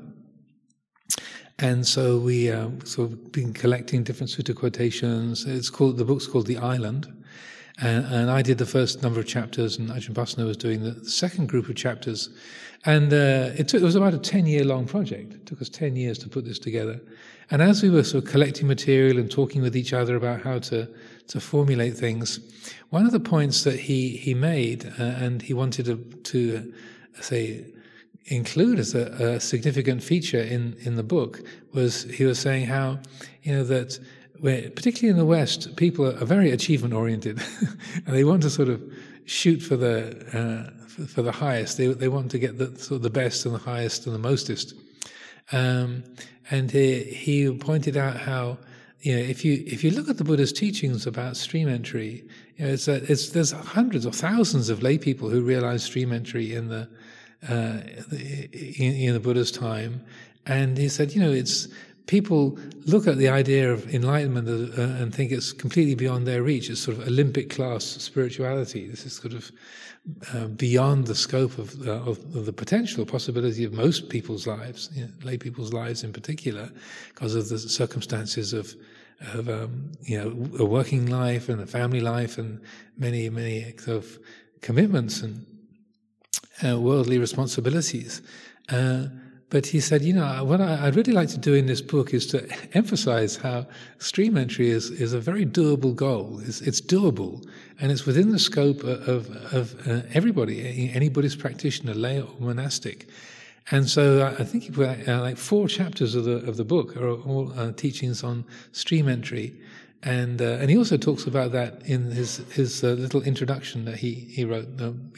[1.59, 5.47] And so we uh, sort of been collecting different sutta quotations.
[5.47, 7.13] It's called the book's called The Island,
[7.81, 11.05] and, and I did the first number of chapters, and Ajahn Pasanno was doing the
[11.11, 12.29] second group of chapters.
[12.87, 15.35] And uh, it, took, it was about a 10 year long project.
[15.35, 17.01] It took us 10 years to put this together.
[17.51, 20.61] And as we were sort of collecting material and talking with each other about how
[20.61, 20.89] to,
[21.29, 22.39] to formulate things,
[22.91, 26.73] one of the points that he, he made, uh, and he wanted to, to
[27.19, 27.67] uh, say,
[28.27, 32.99] include as a, a, significant feature in, in the book was he was saying how,
[33.43, 33.99] you know, that
[34.41, 37.43] particularly in the West, people are, very achievement oriented
[38.07, 38.81] and they want to sort of
[39.25, 41.79] shoot for the, uh, for, for, the highest.
[41.79, 44.19] They, they want to get the, sort of the best and the highest and the
[44.19, 44.75] mostest.
[45.53, 46.05] Um,
[46.51, 48.59] and he, he pointed out how,
[49.01, 52.25] you know, if you if you look at the Buddha's teachings about stream entry,
[52.57, 56.13] you know, it's, a, it's there's hundreds or thousands of lay people who realize stream
[56.13, 56.89] entry in the
[57.49, 57.79] uh,
[58.13, 60.03] in, in, the Buddha's time,
[60.45, 61.69] and he said, you know, it's
[62.07, 66.69] people look at the idea of enlightenment uh, and think it's completely beyond their reach.
[66.69, 68.87] It's sort of Olympic class spirituality.
[68.87, 69.51] This is sort of
[70.33, 74.89] uh, beyond the scope of, uh, of, of, the potential possibility of most people's lives,
[74.95, 76.71] you know, lay people's lives in particular,
[77.09, 78.75] because of the circumstances of
[79.35, 82.61] of um, you know a working life and a family life and
[82.97, 84.19] many many of
[84.63, 85.47] commitments and
[86.65, 88.23] uh, worldly responsibilities.
[89.51, 92.15] But he said, you know, what I, would really like to do in this book
[92.15, 93.67] is to emphasize how
[93.99, 96.41] stream entry is, is a very doable goal.
[96.45, 97.45] It's, it's doable,
[97.81, 103.09] and it's within the scope of, of uh, everybody, any Buddhist practitioner, lay or monastic.
[103.73, 107.11] And so uh, I think uh, like four chapters of the of the book are
[107.11, 109.55] all uh, teachings on stream entry,
[110.03, 113.97] and uh, and he also talks about that in his his uh, little introduction that
[113.97, 114.67] he he wrote.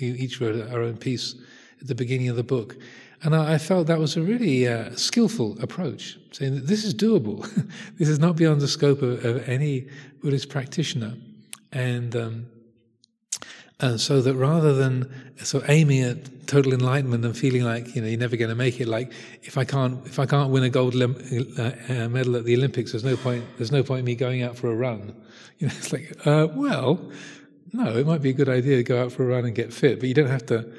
[0.00, 1.34] we each wrote our own piece
[1.80, 2.76] at the beginning of the book.
[3.24, 7.48] And I, felt that was a really uh, skillful approach, saying that this is doable.
[7.98, 9.86] this is not beyond the scope of, of any
[10.22, 11.14] Buddhist practitioner.
[11.70, 12.46] And, um,
[13.78, 15.08] and so that rather than
[15.38, 18.80] so aiming at total enlightenment and feeling like you know you're never going to make
[18.80, 19.12] it, like
[19.42, 21.16] if I can't if I can't win a gold lim-
[21.58, 24.42] uh, uh, medal at the Olympics, there's no point there's no point in me going
[24.42, 25.14] out for a run.
[25.58, 27.12] You know, it's like uh, well,
[27.72, 29.72] no, it might be a good idea to go out for a run and get
[29.72, 30.72] fit, but you don't have to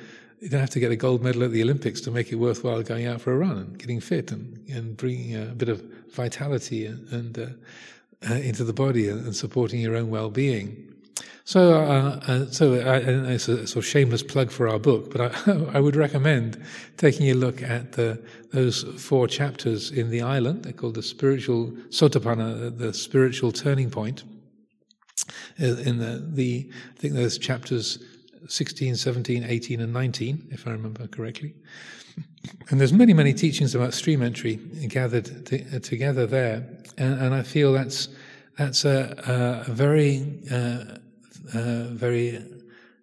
[0.44, 2.84] you don't have to get a gold medal at the Olympics to make it worthwhile
[2.84, 5.82] going out for a run and getting fit and, and bringing a bit of
[6.12, 10.94] vitality and, and uh, uh, into the body and, and, supporting your own well-being.
[11.46, 12.98] So, uh, uh so I,
[13.32, 16.62] it's a sort of shameless plug for our book, but I, I would recommend
[16.98, 18.22] taking a look at the,
[18.52, 20.64] those four chapters in the island.
[20.64, 24.24] They're called the spiritual Sotapanna, the spiritual turning point.
[25.62, 28.00] Uh, in the, the I think there's chapters
[28.48, 31.54] 16, 17, 18, and 19, if I remember correctly.
[32.70, 34.56] And there's many, many teachings about stream entry
[34.88, 36.68] gathered t- together there,
[36.98, 38.10] and, and, I feel that's
[38.58, 40.98] that's a, a very, uh,
[41.54, 42.44] uh, very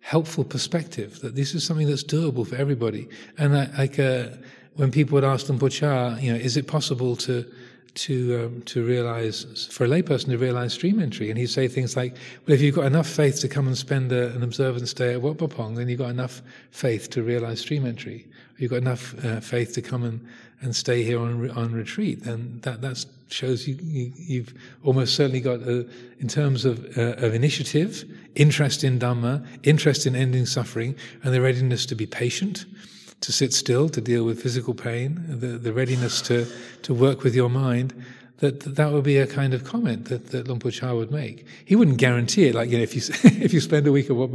[0.01, 1.21] helpful perspective.
[1.21, 3.09] That this is something that's doable for everybody.
[3.37, 4.29] And I, like uh,
[4.75, 7.45] when people would ask them, you know, is it possible to
[7.95, 11.97] to um, to realize for a layperson to realize stream entry, and he'd say things
[11.97, 12.17] like,
[12.47, 15.23] "Well, if you've got enough faith to come and spend a, an observance day at
[15.23, 18.27] Wat Pah Pong, then you've got enough faith to realize stream entry.
[18.59, 20.27] you've got enough uh, faith to come and,
[20.61, 25.41] and stay here on on retreat, then that that shows you, you have almost certainly
[25.41, 25.87] got a,
[26.19, 31.41] in terms of uh, of initiative, interest in Dhamma, interest in ending suffering, and the
[31.41, 32.67] readiness to be patient."
[33.21, 36.47] To sit still, to deal with physical pain, the, the readiness to,
[36.83, 37.93] to work with your mind,
[38.39, 41.47] that that would be a kind of comment that, that Luang Por Chah would make.
[41.67, 43.03] He wouldn't guarantee it, like, you know, if you,
[43.43, 44.31] if you spend a week at Wat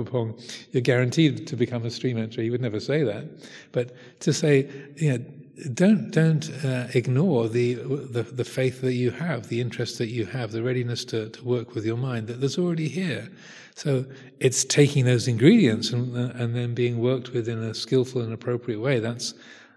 [0.72, 2.44] you're guaranteed to become a stream entry.
[2.44, 3.26] He would never say that.
[3.72, 5.26] But to say, you know,
[5.74, 10.26] don't don't uh, ignore the, the, the faith that you have, the interest that you
[10.26, 13.30] have, the readiness to, to work with your mind that there's already here.
[13.76, 14.06] So
[14.40, 18.80] it's taking those ingredients and, and then being worked with in a skillful and appropriate
[18.80, 19.00] way.
[19.00, 19.34] That's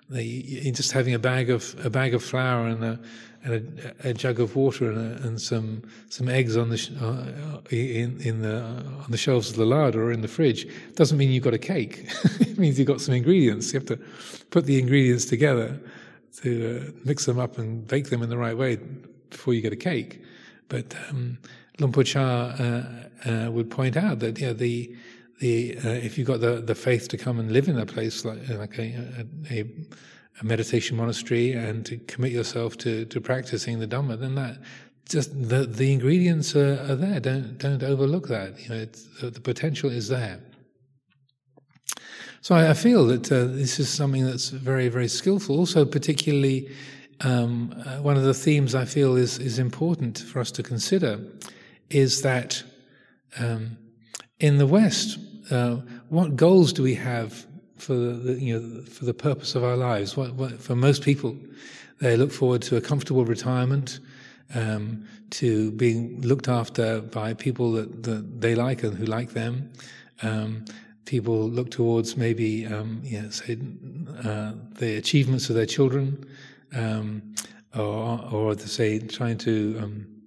[0.08, 3.00] the, just having a bag of a bag of flour and a
[3.44, 7.60] and a, a jug of water and, a, and, some some eggs on the uh,
[7.70, 11.18] in in the uh, on the shelves of the larder or in the fridge doesn't
[11.18, 12.08] mean you've got a cake.
[12.40, 13.72] it means you've got some ingredients.
[13.72, 13.96] You have to
[14.50, 15.78] put the ingredients together
[16.42, 18.76] to uh, mix them up and bake them in the right way
[19.30, 20.22] before you get a cake.
[20.68, 21.38] But um,
[21.78, 24.94] Luang Por Chah uh, uh, would point out that yeah, the
[25.40, 28.24] the uh, if you've got the, the faith to come and live in a place
[28.24, 29.64] like like a, a,
[30.40, 34.58] a meditation monastery and to commit yourself to, to practicing the Dhamma, then that
[35.08, 37.20] just the the ingredients are, are there.
[37.20, 38.60] Don't don't overlook that.
[38.62, 38.84] You know,
[39.20, 40.40] the, the, potential is there.
[42.40, 45.58] So I, I feel that uh, this is something that's very very skillful.
[45.58, 46.70] Also, particularly.
[47.20, 51.18] Um, uh, one of the themes I feel is is important for us to consider
[51.90, 52.62] is that
[53.38, 53.76] um,
[54.40, 55.18] in the West,
[55.50, 55.76] uh,
[56.08, 60.16] what goals do we have for the you know for the purpose of our lives?
[60.16, 61.36] What, what, for most people,
[62.00, 64.00] they look forward to a comfortable retirement,
[64.54, 69.70] um, to being looked after by people that, that they like and who like them.
[70.22, 70.64] Um,
[71.04, 73.58] people look towards maybe um, you know, say
[74.24, 76.24] uh, the achievements of their children,
[76.74, 77.22] um,
[77.74, 80.17] or or to say trying to um,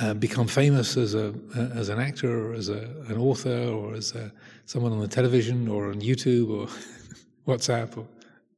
[0.00, 1.34] uh, become famous as a
[1.76, 4.32] as an actor or as a, an author or as a,
[4.64, 6.66] someone on the television or on YouTube or
[7.46, 8.06] WhatsApp or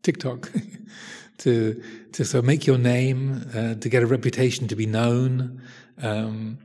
[0.03, 0.51] TikTok
[1.38, 1.82] to
[2.12, 5.61] to sort of make your name uh, to get a reputation to be known
[6.01, 6.59] um,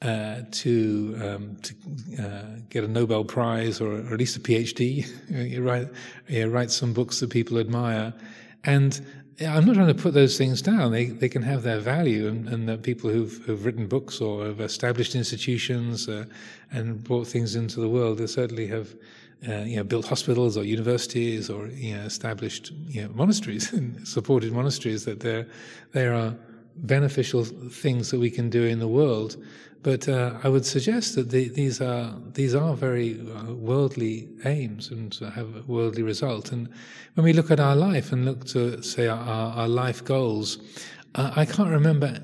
[0.00, 1.74] uh, to um, to
[2.22, 5.06] uh, get a Nobel Prize or, or at least a PhD
[5.50, 5.88] you write
[6.28, 8.14] you write some books that people admire.
[8.64, 9.00] And
[9.40, 10.92] I'm not trying to put those things down.
[10.92, 14.60] They they can have their value, and, and people who've, who've written books or have
[14.60, 16.26] established institutions uh,
[16.70, 18.94] and brought things into the world, they certainly have,
[19.48, 24.06] uh, you know, built hospitals or universities or you know, established you know, monasteries and
[24.06, 25.04] supported monasteries.
[25.06, 25.46] That there
[25.92, 26.34] there are
[26.76, 29.36] beneficial things that we can do in the world.
[29.82, 34.90] But uh, I would suggest that the, these are these are very uh, worldly aims
[34.90, 36.52] and have worldly result.
[36.52, 36.68] And
[37.14, 40.58] when we look at our life and look to say our, our life goals,
[41.16, 42.20] uh, I can't remember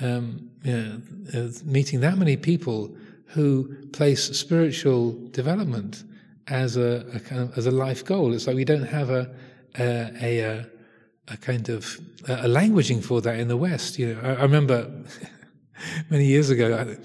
[0.00, 1.02] um, you know,
[1.34, 2.96] uh, meeting that many people
[3.26, 6.04] who place spiritual development
[6.48, 8.32] as a, a, kind of as a life goal.
[8.32, 9.30] It's like we don't have a
[9.78, 10.66] a, a,
[11.28, 13.98] a kind of a languaging for that in the West.
[13.98, 14.90] You know, I, I remember.
[16.10, 16.96] many years ago,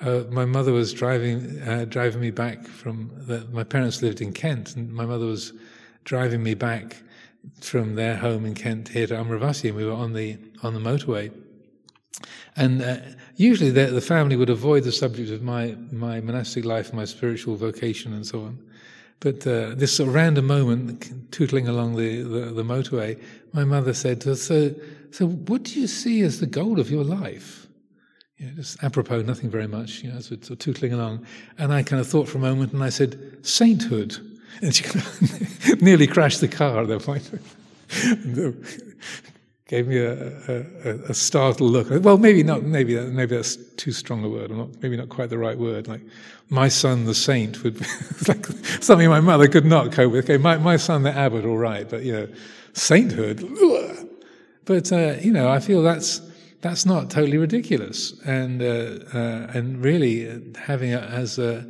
[0.00, 4.32] uh, my mother was driving uh, driving me back from the, my parents lived in
[4.32, 5.52] Kent, and my mother was
[6.04, 6.96] driving me back
[7.60, 10.80] from their home in Kent here to Amaravati, and we were on the on the
[10.80, 11.32] motorway.
[12.56, 12.98] And uh,
[13.34, 17.56] usually, the, the, family would avoid the subject of my my monastic life, my spiritual
[17.56, 18.58] vocation, and so on.
[19.20, 23.20] But uh, this sort of random moment, tootling along the, the, the motorway,
[23.52, 24.74] my mother said to us, "So,
[25.10, 27.64] so what do you see as the goal of your life?"
[28.38, 31.24] you know, just apropos, nothing very much, you know, as sort of tootling along.
[31.58, 34.16] And I kind of thought for a moment and I said, sainthood.
[34.60, 34.84] And she
[35.80, 37.30] nearly crashed the car at that point.
[39.66, 41.88] Gave me a, a, a, startled look.
[42.04, 42.64] Well, maybe not.
[42.64, 44.82] Maybe that, maybe that's too strong a word, or not.
[44.82, 45.88] Maybe not quite the right word.
[45.88, 46.02] Like
[46.50, 47.80] my son, the saint, would
[48.28, 48.44] like
[48.82, 50.26] something my mother could not cope with.
[50.26, 52.28] Okay, my, my son, the abbot, all right, but you know,
[52.74, 53.42] sainthood.
[54.66, 56.20] But uh, you know, I feel that's
[56.60, 58.20] that's not totally ridiculous.
[58.26, 61.64] And uh, uh, and really uh, having it as a,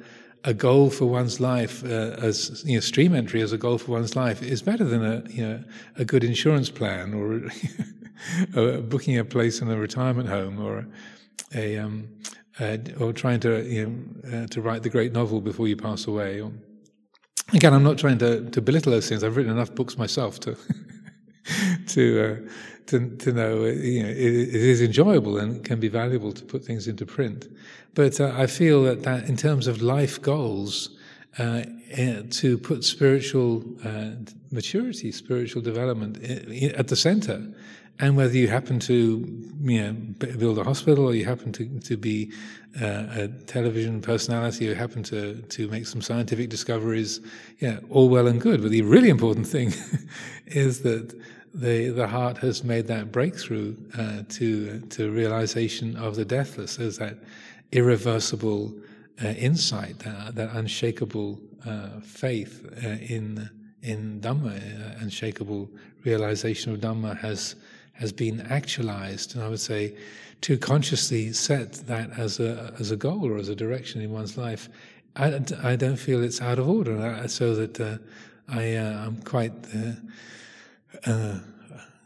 [0.45, 3.92] a goal for one's life, uh, as you know, stream entry as a goal for
[3.92, 5.64] one's life, is better than a you know
[5.97, 10.86] a good insurance plan or booking a place in a retirement home or
[11.55, 12.09] a um,
[12.61, 16.07] uh, or trying to you know uh, to write the great novel before you pass
[16.07, 16.40] away.
[16.40, 16.53] Or,
[17.53, 19.24] again, I'm not trying to, to belittle those things.
[19.24, 20.57] I've written enough books myself to
[21.88, 22.49] to
[22.87, 26.64] to, to know, you know, it, it is enjoyable and can be valuable to put
[26.64, 27.49] things into print.
[27.95, 30.91] But uh, I feel that, that in terms of life goals,
[31.39, 34.11] uh, eh, to put spiritual uh,
[34.51, 37.45] maturity, spiritual development eh, at the center,
[38.01, 39.24] and whether you happen to
[39.62, 42.32] you know, build a hospital or you happen to, to be
[42.80, 47.20] uh, a television personality or happen to, to make some scientific discoveries,
[47.61, 48.62] yeah, all well and good.
[48.62, 49.72] But the really important thing
[50.47, 51.14] is that
[51.55, 56.78] the the heart has made that breakthrough uh, to to realization of the deathless.
[56.78, 57.18] As that
[57.72, 58.74] irreversible
[59.22, 63.48] uh, insight, that, that unshakable uh, faith uh, in
[63.82, 65.70] in Dhamma, uh, unshakable
[66.05, 67.55] realization of Dhamma has
[67.92, 69.94] has been actualized, and I would say
[70.40, 74.36] to consciously set that as a as a goal or as a direction in one's
[74.36, 74.68] life.
[75.16, 78.00] I, I don't feel it's out of order, uh, so that
[78.48, 79.52] I am quite
[81.07, 81.38] uh,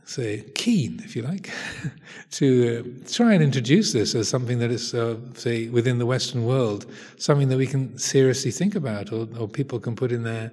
[0.04, 1.50] say, keen, if you like,
[2.30, 6.44] to uh, try and introduce this as something that is, uh, say, within the Western
[6.44, 6.86] world,
[7.18, 10.50] something that we can seriously think about, or, or people can put in their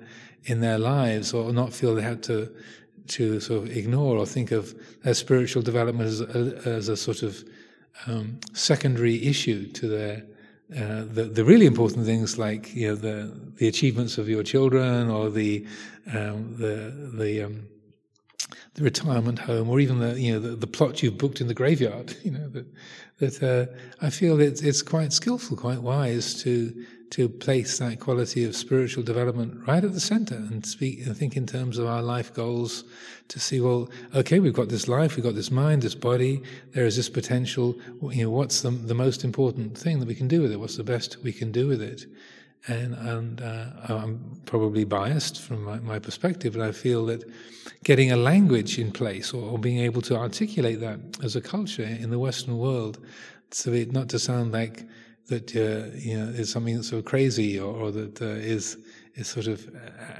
[0.47, 2.51] in their lives, or not feel they have to
[3.07, 7.23] to sort of ignore or think of their spiritual development as a, as a sort
[7.23, 7.43] of
[8.07, 10.23] um, secondary issue to their
[10.75, 15.09] uh, the, the really important things like you know the the achievements of your children
[15.09, 15.65] or the
[16.13, 17.67] um, the the um,
[18.75, 21.53] the retirement home or even the you know the, the, plot you've booked in the
[21.53, 22.65] graveyard you know that
[23.19, 28.43] that uh, I feel it's it's quite skillful quite wise to to place that quality
[28.43, 32.01] of spiritual development right at the center and speak and think in terms of our
[32.01, 32.83] life goals
[33.29, 36.85] to see well okay we've got this life we've got this mind this body there
[36.85, 37.77] is this potential.
[38.11, 40.59] You know what's the, the most important thing that we can do with it?
[40.59, 42.05] What's the best we can do with it
[42.67, 47.23] and, and uh, I'm probably biased from my, my, perspective, but I feel that
[47.83, 51.83] getting a language in place or, or, being able to articulate that as a culture
[51.83, 52.99] in the Western world,
[53.51, 54.83] so it not to sound like
[55.27, 58.77] that uh, you know is something that's sort of crazy or, or that uh, is
[59.15, 59.69] is sort of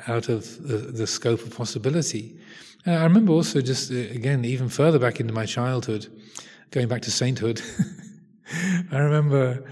[0.08, 2.38] out of the, the scope of possibility.
[2.88, 6.08] Uh, I remember also just uh, again even further back into my childhood,
[6.72, 7.62] going back to sainthood.
[8.91, 9.66] I remember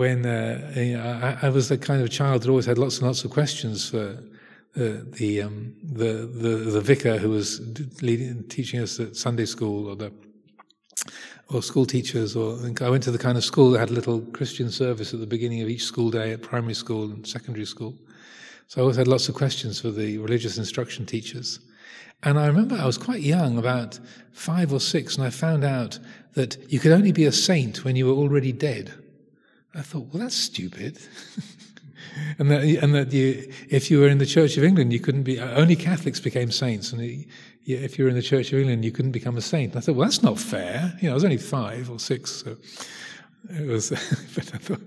[0.00, 2.96] when uh, you know, I, I, was the kind of child that always had lots
[2.96, 4.16] and lots of questions for
[4.74, 7.60] uh, the, um, the, the the vicar who was
[8.00, 10.10] leading, teaching us at Sunday school, or the
[11.50, 14.22] or school teachers, or I went to the kind of school that had a little
[14.38, 17.94] Christian service at the beginning of each school day at primary school and secondary school.
[18.68, 21.60] So I always had lots of questions for the religious instruction teachers.
[22.22, 24.00] And I remember I was quite young, about
[24.32, 25.98] five or six, and I found out
[26.32, 28.94] that you could only be a saint when you were already dead.
[29.74, 30.98] I thought, well, that's stupid.
[32.38, 35.22] and that, and that you, if you were in the Church of England, you couldn't
[35.22, 36.92] be, only Catholics became saints.
[36.92, 37.26] And
[37.66, 39.72] if you were in the Church of England, you couldn't become a saint.
[39.72, 40.92] And I thought, well, that's not fair.
[41.00, 42.42] You know, I was only five or six.
[42.42, 42.56] So
[43.50, 43.90] it was,
[44.34, 44.80] but I thought,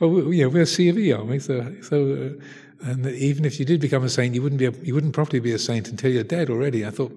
[0.00, 1.38] well, know, we're C of E, aren't we?
[1.38, 2.44] So, so uh,
[2.84, 5.40] and even if you did become a saint, you wouldn't be, a, you wouldn't properly
[5.40, 6.84] be a saint until you're dead already.
[6.84, 7.12] I thought,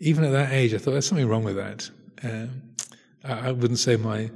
[0.00, 1.90] even at that age, I thought there's something wrong with that.
[2.22, 2.62] Um,
[3.24, 4.30] I, I wouldn't say my,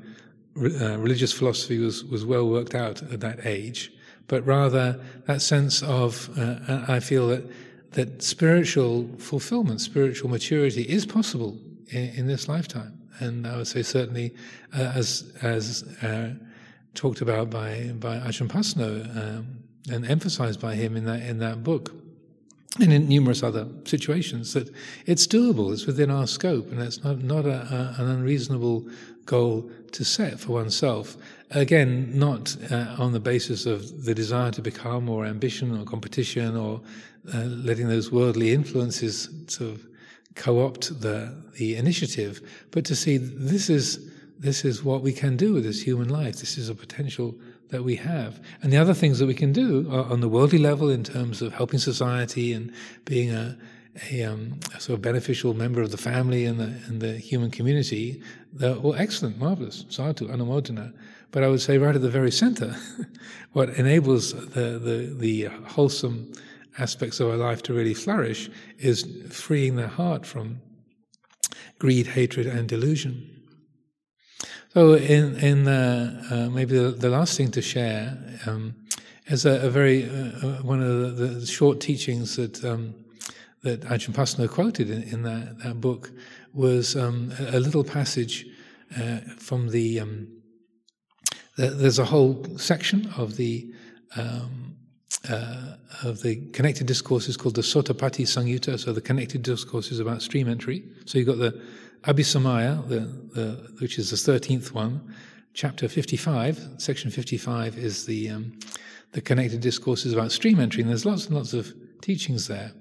[0.57, 3.93] uh, religious philosophy was, was well worked out at that age,
[4.29, 7.45] but rather that sense of, uh, I feel that,
[7.93, 12.99] that spiritual fulfillment, spiritual maturity is possible in, in this lifetime.
[13.19, 14.35] And I would say certainly,
[14.77, 16.35] uh, as, as uh,
[16.95, 19.47] talked about by, by Ajahn Pasanno um,
[19.91, 21.93] and emphasized by him in that, in that book,
[22.81, 24.73] and in numerous other situations, that
[25.05, 28.89] it's doable, it's within our scope, and it's not, not a, a, an unreasonable
[29.27, 31.17] goal to set for oneself.
[31.51, 36.57] Again, not uh, on the basis of the desire to become or ambition or competition
[36.57, 36.81] or
[37.35, 39.87] uh, letting those worldly influences sort of
[40.35, 45.53] co-opt the the initiative, but to see this is this is what we can do
[45.53, 46.37] with this human life.
[46.37, 47.35] This is a potential
[47.69, 48.41] that we have.
[48.61, 51.55] And the other things that we can do on the worldly level in terms of
[51.55, 52.73] helping society and
[53.05, 53.57] being a,
[54.11, 58.23] a, um, sort of beneficial member of the family and the, and the human community,
[58.53, 60.93] they're all excellent, marvelous, sadhu, anumodana.
[61.31, 62.77] But I would say right at the very center,
[63.53, 66.33] what enables the, the, the wholesome
[66.79, 70.61] aspects of our life to really flourish is freeing the heart from
[71.79, 73.29] greed, hatred, and delusion.
[74.73, 78.17] So, in in uh, uh, maybe the, the, last thing to share
[78.47, 78.75] um,
[79.27, 82.95] is a, a very uh, uh, one of the, the, short teachings that um,
[83.63, 86.11] that Ajahn Pasanno quoted in, in that, that book
[86.53, 88.47] was um, a, little passage
[89.01, 90.29] uh, from the, um,
[91.57, 93.73] the, There's a whole section of the
[94.17, 94.77] um,
[95.29, 100.49] uh, of the connected discourses called the Sotapatti Samyutta, so the connected discourses about stream
[100.49, 100.85] entry.
[101.05, 101.63] So you've got the
[102.05, 103.01] Abhisamaya, the,
[103.35, 105.15] the, which is the 13th one,
[105.55, 108.59] chapter 55, section 55 is the, um,
[109.13, 112.73] the connected discourses about stream entry, and there's lots and lots of teachings there.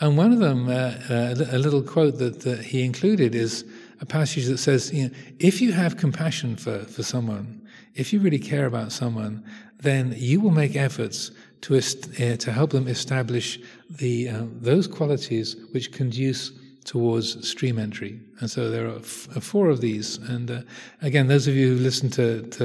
[0.00, 3.64] And one of them, uh, uh, a little quote that, that he included is
[4.00, 7.62] a passage that says, you know, if you have compassion for, for someone,
[7.94, 9.44] if you really care about someone,
[9.80, 11.30] then you will make efforts
[11.60, 16.52] to, uh, to help them establish the, uh, those qualities which conduce
[16.84, 18.20] towards stream entry.
[18.40, 20.18] And so there are uh, four of these.
[20.18, 20.60] And uh,
[21.02, 22.64] again, those of you who listen to, to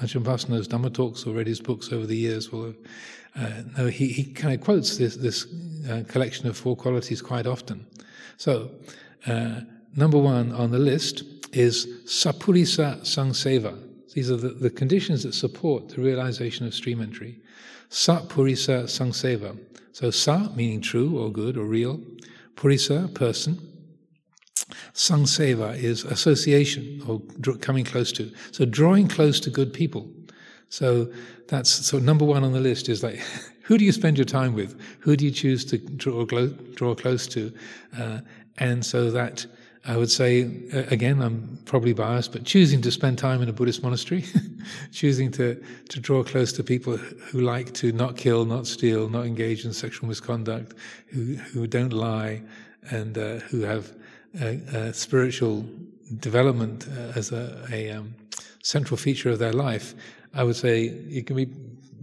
[0.00, 2.74] Ajahn Pasanno's Dhamma talks or read his books over the years will
[3.40, 5.46] uh, know he, he kind of quotes this, this
[5.90, 7.86] uh, collection of four qualities quite often.
[8.36, 8.70] So,
[9.26, 9.60] uh,
[9.96, 13.78] number one on the list is Sapurisa Sangseva.
[14.14, 17.40] These are the, the conditions that support the realization of stream entry.
[17.88, 19.58] Sapurisa Sangseva.
[19.92, 22.00] So, Sa meaning true or good or real.
[22.56, 23.70] Purisa, person.
[24.94, 27.20] Sangseva is association or
[27.58, 28.30] coming close to.
[28.52, 30.10] So drawing close to good people.
[30.68, 31.12] So
[31.50, 33.20] that's so number one on the list is like,
[33.62, 34.80] who do you spend your time with?
[35.00, 37.52] Who do you choose to draw, draw close to?
[37.96, 38.20] Uh,
[38.58, 39.46] and so that
[39.86, 40.42] I would say,
[40.72, 44.24] again, I'm probably biased, but choosing to spend time in a Buddhist monastery,
[44.92, 49.24] choosing to, to draw close to people who like to not kill, not steal, not
[49.24, 50.74] engage in sexual misconduct,
[51.06, 52.42] who, who don't lie,
[52.90, 53.92] and uh, who have
[54.40, 55.64] a, spiritual
[56.18, 58.14] development uh, as a, a um,
[58.62, 59.94] central feature of their life,
[60.34, 61.48] I would say you can be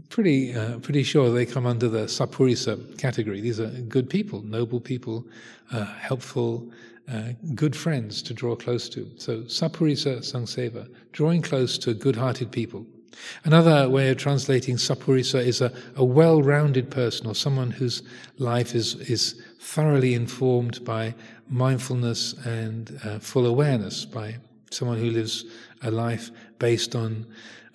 [0.09, 3.41] pretty uh, pretty sure they come under the sapurisa category.
[3.41, 5.25] These are good people, noble people,
[5.71, 6.69] uh, helpful,
[7.11, 9.09] uh, good friends to draw close to.
[9.17, 12.86] So sapurisa sangseva, drawing close to good-hearted people.
[13.45, 18.03] Another way of translating sapurisa is a, a well-rounded person or someone whose
[18.38, 21.15] life is is thoroughly informed by
[21.49, 24.36] mindfulness and uh, full awareness, by
[24.69, 25.45] someone who lives
[25.82, 27.25] a life based on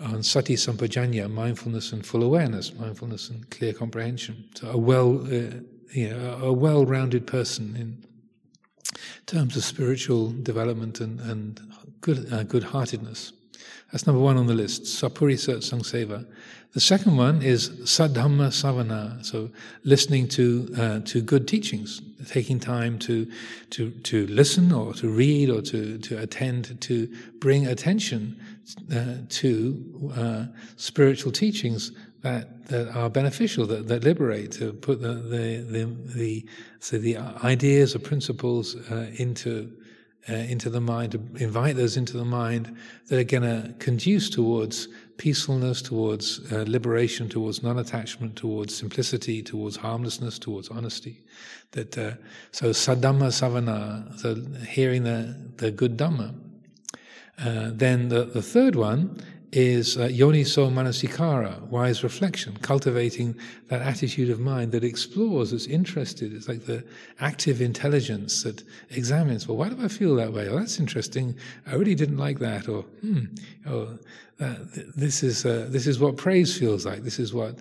[0.00, 4.48] on sati sampajanya, mindfulness and full awareness, mindfulness and clear comprehension.
[4.54, 5.60] So a well, uh,
[5.92, 8.04] you know, a well-rounded person in
[9.26, 11.60] terms of spiritual development and, and
[12.00, 13.32] good uh, good-heartedness.
[13.92, 16.26] That's number one on the list, Sapurisa Sangseva.
[16.72, 19.50] The second one is Sadhamma Savana, so
[19.84, 23.30] listening to uh, to good teachings, taking time to
[23.70, 27.08] to to listen or to read or to to attend to
[27.38, 28.40] bring attention
[28.94, 30.44] uh, to uh,
[30.76, 31.92] spiritual teachings
[32.22, 36.46] that that are beneficial, that, that liberate, to put the the the, the
[36.78, 39.72] so the ideas or principles uh, into
[40.28, 42.76] uh, into the mind, to invite those into the mind
[43.08, 49.76] that are going to conduce towards peacefulness, towards uh, liberation, towards non-attachment, towards simplicity, towards
[49.76, 51.22] harmlessness, towards honesty.
[51.72, 52.12] That uh,
[52.50, 54.36] so sadhamma savana, so
[54.66, 56.34] hearing the the good dhamma.
[57.38, 59.18] Uh, then the, the third one
[59.52, 63.36] is uh, yoniso manasikara, wise reflection, cultivating
[63.68, 66.32] that attitude of mind that explores, that's interested.
[66.32, 66.82] It's like the
[67.20, 70.48] active intelligence that examines, well, why do I feel that way?
[70.48, 71.36] Oh, that's interesting.
[71.66, 72.66] I really didn't like that.
[72.66, 73.24] Or, hmm,
[73.66, 73.98] oh,
[74.40, 74.54] uh,
[74.96, 77.02] this, is, uh, this is what praise feels like.
[77.02, 77.58] This is what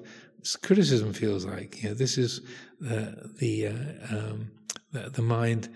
[0.62, 1.84] criticism feels like.
[1.84, 2.39] You know, this is
[2.80, 4.50] the, uh, um,
[4.94, 5.70] the, the mind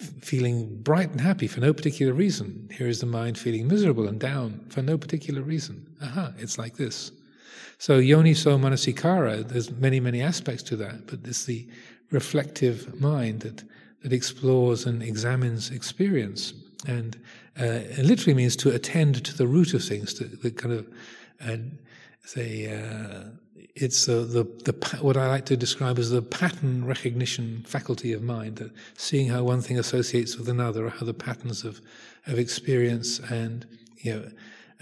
[0.00, 2.68] feeling bright and happy for no particular reason.
[2.72, 5.86] Here is the mind feeling miserable and down for no particular reason.
[6.02, 7.12] Aha, it's like this.
[7.78, 11.66] So yoniso manasikara, there's many, many aspects to that, but it's the
[12.10, 13.62] reflective mind that,
[14.02, 16.54] that explores and examines experience.
[16.86, 17.16] And
[17.60, 17.64] uh,
[17.98, 20.88] it literally means to attend to the root of things, to the kind of,
[21.46, 21.56] uh,
[22.24, 23.30] say, uh,
[23.74, 28.22] it's the, the, the, what I like to describe as the pattern recognition faculty of
[28.22, 31.80] mind, that seeing how one thing associates with another, or how the patterns of,
[32.26, 33.66] of experience and
[33.98, 34.30] you know,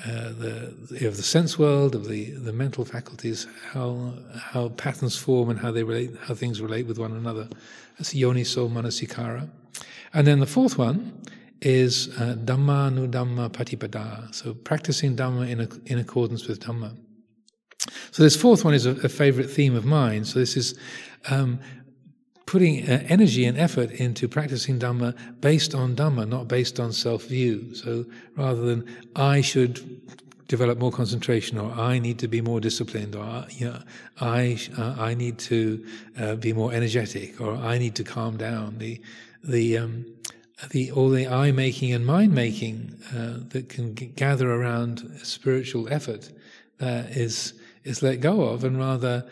[0.07, 5.51] uh, the of the sense world, of the, the mental faculties, how how patterns form
[5.51, 7.49] and how they relate, how things relate with one another.
[7.99, 9.49] That's yoniso manasikara.
[10.15, 11.21] And then the fourth one
[11.61, 14.33] is uh, dhamma nu dhamma patipada.
[14.33, 16.97] So practicing dhamma in, a, in accordance with dhamma.
[18.11, 20.25] So this fourth one is a, a favorite theme of mine.
[20.25, 20.79] So this is
[21.29, 21.61] um,
[22.47, 27.75] putting uh, energy and effort into practicing Dhamma based on Dhamma, not based on self-view.
[27.75, 28.85] So rather than
[29.15, 30.01] I should
[30.49, 33.83] develop more concentration, or I need to be more disciplined, or you know,
[34.21, 35.85] I uh, I need to
[36.19, 38.79] uh, be more energetic, or I need to calm down.
[38.79, 39.01] The
[39.45, 40.07] the um,
[40.71, 45.87] the all the eye making and mind making uh, that can g- gather around spiritual
[45.93, 46.33] effort
[46.81, 47.53] uh, is
[47.85, 49.29] is let go of, and rather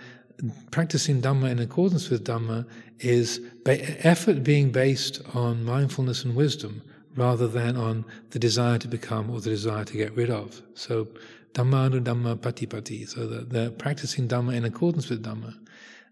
[0.71, 2.67] practicing Dhamma in accordance with Dhamma
[3.01, 6.83] is ba- effort being based on mindfulness and wisdom
[7.15, 10.61] rather than on the desire to become or the desire to get rid of.
[10.75, 11.09] So,
[11.55, 15.57] Dhammanu Dhamma Patipati, so that they're practicing Dhamma in accordance with Dhamma.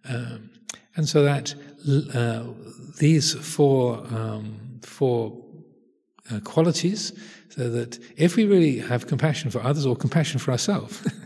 [0.08, 0.50] Um,
[0.96, 1.54] and so that
[2.14, 2.44] uh,
[2.98, 5.36] these four, um, four
[6.32, 7.12] uh, qualities,
[7.50, 11.06] so that if we really have compassion for others or compassion for ourselves,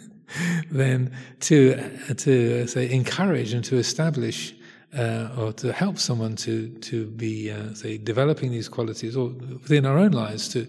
[0.70, 4.55] then to to uh, say encourage and to establish
[4.97, 9.87] uh, or to help someone to to be uh, say developing these qualities or within
[9.87, 10.66] our own lives to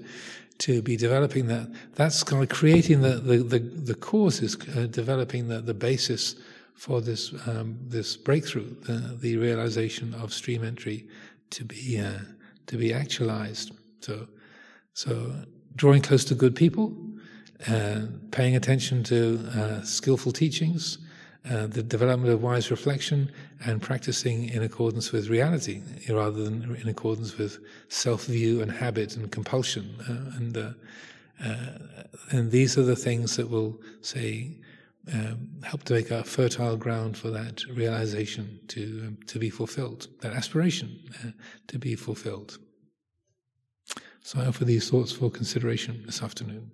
[0.59, 1.69] to be developing that.
[1.95, 6.35] That's kind of creating the the the, the causes uh, developing the the basis
[6.75, 11.07] for this um, this breakthrough the, the realization of stream entry
[11.51, 12.19] to be uh,
[12.67, 13.71] to be actualized.
[14.01, 14.27] So
[14.93, 15.33] so
[15.75, 16.93] drawing close to good people
[17.67, 18.01] uh,
[18.31, 20.97] paying attention to uh, skillful teachings,
[21.49, 23.31] uh, the development of wise reflection
[23.65, 29.15] and practicing in accordance with reality rather than in accordance with self view and habit
[29.15, 29.95] and compulsion.
[30.07, 30.71] Uh, and, uh,
[32.31, 34.57] and these are the things that will, say,
[35.13, 40.07] um, help to make a fertile ground for that realization to, um, to be fulfilled,
[40.21, 40.99] that aspiration
[41.67, 42.57] to be fulfilled.
[44.21, 46.71] So I offer these thoughts for consideration this afternoon.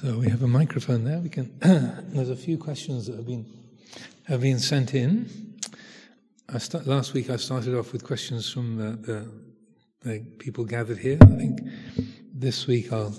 [0.00, 1.18] So we have a microphone there.
[1.18, 1.52] We can.
[2.12, 3.46] there's a few questions that have been
[4.24, 5.58] have been sent in.
[6.84, 9.30] Last week I started off with questions from the, the,
[10.02, 11.18] the people gathered here.
[11.20, 11.60] I think
[12.32, 13.14] this week I'll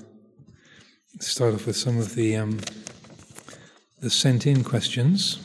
[1.19, 2.59] start off with some of the um,
[3.99, 5.39] the sent in questions.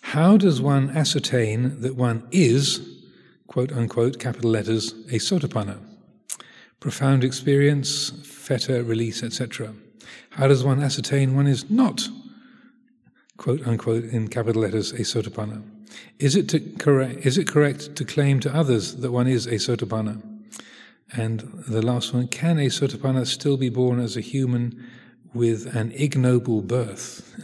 [0.00, 2.99] How does one ascertain that one is,
[3.50, 5.76] quote unquote, capital letters, a sotapanna?
[6.78, 9.74] Profound experience, fetter release, etc.
[10.30, 12.08] How does one ascertain one is not,
[13.38, 15.64] quote unquote, in capital letters, a sotapanna?
[16.20, 19.56] Is it, to correct, is it correct to claim to others that one is a
[19.56, 20.22] sotapanna?
[21.12, 24.88] And the last one, can a sotapanna still be born as a human
[25.34, 27.34] with an ignoble birth?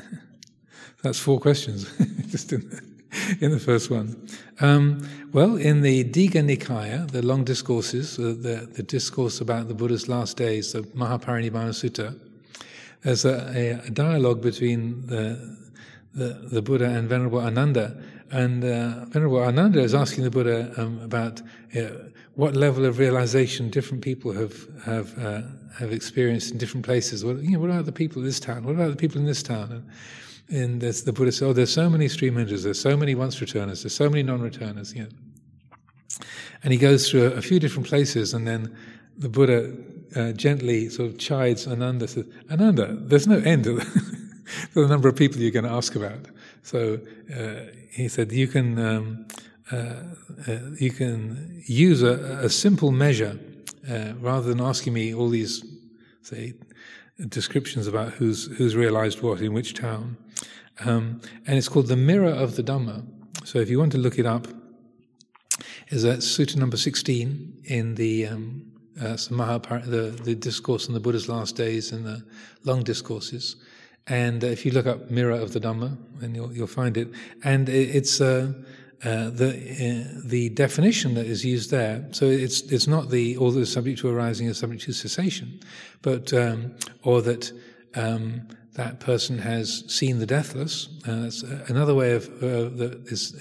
[1.02, 1.92] That's four questions,
[2.30, 2.85] just in
[3.40, 4.28] in the first one.
[4.60, 9.74] Um, well, in the Digha Nikaya, the long discourses, uh, the, the discourse about the
[9.74, 12.18] Buddha's last days, the Mahaparinibbana Sutta,
[13.02, 15.56] there's a, a, dialogue between the,
[16.14, 18.02] the, the, Buddha and Venerable Ananda.
[18.32, 21.40] And uh, Venerable Ananda is asking the Buddha um, about
[21.76, 21.82] uh,
[22.34, 25.42] what level of realization different people have have uh,
[25.78, 27.24] have experienced in different places.
[27.24, 28.64] What, you know, what about the people in this town?
[28.64, 29.70] What about the people in this town?
[29.70, 29.84] And,
[30.48, 32.62] and the Buddha said, "Oh, there's so many stream enters.
[32.62, 33.82] There's so many once returners.
[33.82, 35.08] There's so many non-returners." You know.
[36.62, 38.76] And he goes through a, a few different places, and then
[39.18, 39.72] the Buddha
[40.14, 43.84] uh, gently sort of chides Ananda, says, Ananda, there's no end to the,
[44.74, 46.26] to the number of people you're going to ask about.
[46.62, 47.00] So
[47.34, 49.26] uh, he said, you can, um,
[49.72, 53.38] uh, uh you can use a, a simple measure
[53.88, 55.64] uh, rather than asking me all these,
[56.22, 56.54] say,
[57.28, 60.16] descriptions about who's, who's realized what in which town.
[60.80, 63.04] Um, and it's called the mirror of the Dhamma.
[63.44, 64.46] So if you want to look it up,
[65.88, 71.28] is that Sutta number 16 in the um, uh, the, the discourse on the Buddha's
[71.28, 72.24] last days and the
[72.64, 73.56] long discourses.
[74.06, 77.08] And uh, if you look up Mirror of the Dhamma, then you'll, you'll find it.
[77.44, 78.52] And it's uh,
[79.04, 82.06] uh, the uh, the definition that is used there.
[82.12, 85.60] So it's it's not the all is subject to arising is subject to cessation,
[86.02, 87.52] but um, or that.
[87.94, 90.88] Um, that person has seen the deathless.
[91.06, 93.34] Uh, that's another way of that is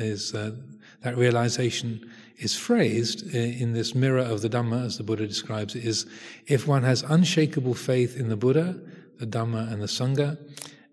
[0.00, 2.08] is that realization
[2.38, 6.06] is phrased in this mirror of the Dhamma, as the Buddha describes it, is
[6.46, 8.80] if one has unshakable faith in the Buddha,
[9.18, 10.38] the Dhamma, and the Sangha,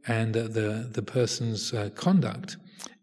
[0.07, 2.57] and uh, the the person's uh, conduct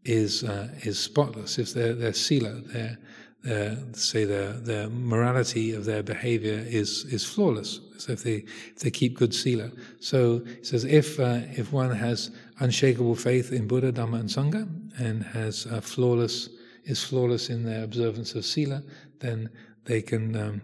[0.05, 2.99] is uh, is spotless, if their their sila, their
[3.47, 7.81] their, say their their morality of their behavior is is flawless.
[7.99, 8.45] So if they
[8.75, 9.71] if they keep good sila,
[10.01, 14.69] so he says if uh, if one has unshakable faith in Buddha, Dhamma, and Sangha,
[14.99, 16.49] and has flawless
[16.85, 18.83] is flawless in their observance of sila,
[19.21, 19.51] then
[19.85, 20.61] they can um,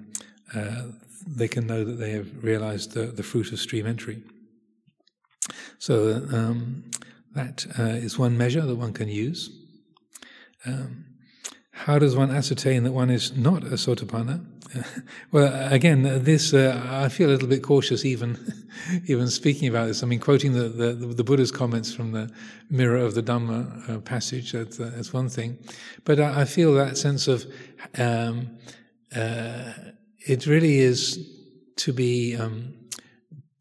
[0.54, 0.82] uh,
[1.26, 4.22] they can know that they have realized the, the fruit of stream entry.
[5.78, 6.90] So um,
[7.34, 9.50] that uh, is one measure that one can use.
[10.66, 11.04] Um,
[11.84, 14.44] how does one ascertain that one is not a sotapanna?
[15.32, 18.38] well, again, this uh, I feel a little bit cautious even
[19.06, 20.02] even speaking about this.
[20.02, 22.30] I mean, quoting the, the, the Buddha's comments from the
[22.70, 25.58] Mirror of the Dhamma uh, passage, that's, uh, that's, one thing.
[26.04, 27.44] But I, I feel that sense of
[27.98, 28.56] um,
[29.14, 29.72] uh,
[30.20, 31.28] it really is
[31.76, 32.74] to be um,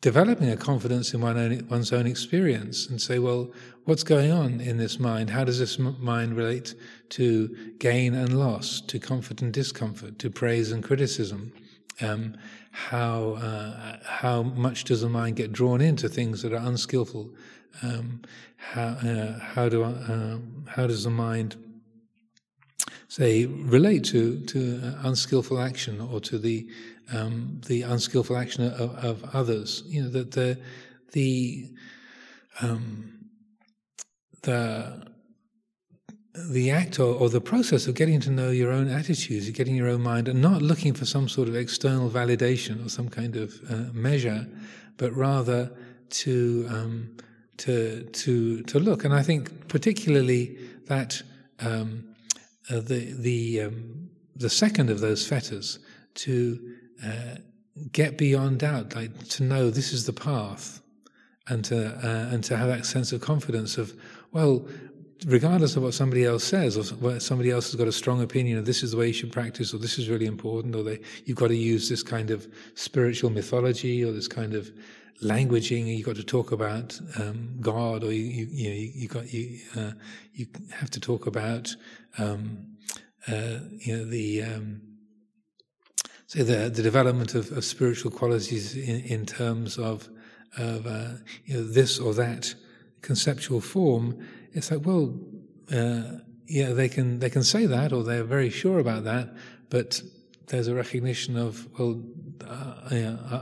[0.02, 3.52] developing a confidence in one own, one's own experience and say, well,
[3.86, 5.30] what's going on in this mind?
[5.30, 6.76] How does this mind relate
[7.10, 11.54] to gain and loss, to comfort and discomfort, to praise and criticism?
[12.02, 12.38] Um,
[12.72, 17.34] how uh, how much does the mind get drawn into things that are unskillful?
[17.84, 18.22] Um,
[18.56, 21.58] how uh, how do uh, how does the mind
[23.08, 26.68] say relate to to unskillful action or to the
[27.12, 29.84] um, the unskillful action of, of, others?
[29.88, 30.58] You know that the
[31.12, 31.72] the
[32.62, 33.21] um,
[34.44, 35.12] the
[36.34, 39.90] the act or, or, the process of getting to know your own attitudes, getting your
[39.90, 43.54] own mind, and not looking for some sort of external validation or some kind of
[43.70, 44.48] uh, measure,
[44.96, 45.70] but rather
[46.10, 47.18] to um,
[47.58, 49.04] to to to look.
[49.04, 51.22] And I think particularly that
[51.60, 52.16] um,
[52.70, 55.80] uh, the the um, the second of those fetters
[56.14, 56.76] to
[57.06, 57.36] uh,
[57.92, 60.82] get beyond doubt, like to know this is the path,
[61.48, 63.94] and to uh, and to have that sense of confidence of
[64.32, 64.66] well,
[65.26, 68.58] regardless of what somebody else says, or what somebody else has got a strong opinion
[68.58, 71.00] of this is the way you should practice, or this is really important, or they,
[71.26, 74.72] you've got to use this kind of spiritual mythology, or this kind of
[75.22, 79.08] languaging, you've got to talk about um, God, or you, you, you, know, you, you
[79.08, 79.92] got you uh,
[80.34, 81.76] you have to talk about
[82.18, 82.66] um,
[83.28, 84.82] uh, you know the um,
[86.26, 90.10] say the the development of, of spiritual qualities in, in terms of
[90.58, 91.14] of uh,
[91.46, 92.56] you know this or that
[93.02, 94.18] conceptual form.
[94.54, 95.18] It's like well,
[95.72, 99.34] uh, yeah, they can they can say that, or they're very sure about that,
[99.70, 100.02] but
[100.48, 102.02] there's a recognition of well,
[102.46, 102.96] uh, I,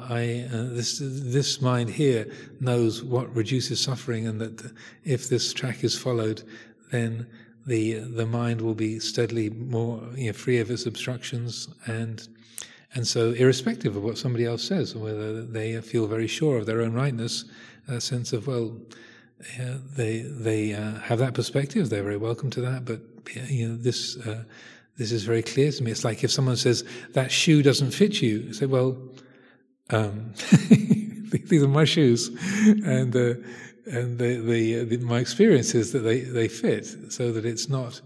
[0.09, 2.27] I uh, this this mind here
[2.59, 4.71] knows what reduces suffering, and that
[5.03, 6.43] if this track is followed,
[6.91, 7.27] then
[7.65, 12.27] the the mind will be steadily more you know, free of its obstructions, and
[12.93, 16.81] and so irrespective of what somebody else says, whether they feel very sure of their
[16.81, 17.45] own rightness,
[17.87, 18.77] a sense of well.
[19.57, 21.89] Yeah, they they uh, have that perspective.
[21.89, 22.85] They're very welcome to that.
[22.85, 23.01] But
[23.49, 24.43] you know, this uh,
[24.97, 25.91] this is very clear to me.
[25.91, 26.83] It's like if someone says
[27.13, 28.97] that shoe doesn't fit you, you say, well,
[29.91, 30.33] um,
[31.31, 32.29] these are my shoes,
[32.85, 33.35] and uh,
[33.85, 38.01] and the, the, the, my experience is that they, they fit, so that it's not.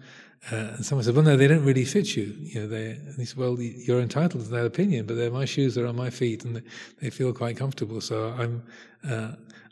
[0.52, 2.92] Uh, and someone said, "Well, no, they don't really fit you." You know, they.
[2.92, 5.96] And he said, "Well, you're entitled to that opinion, but they're my shoes are on
[5.96, 6.62] my feet, and they,
[7.02, 8.02] they feel quite comfortable.
[8.02, 8.64] So I'm,
[9.10, 9.32] uh,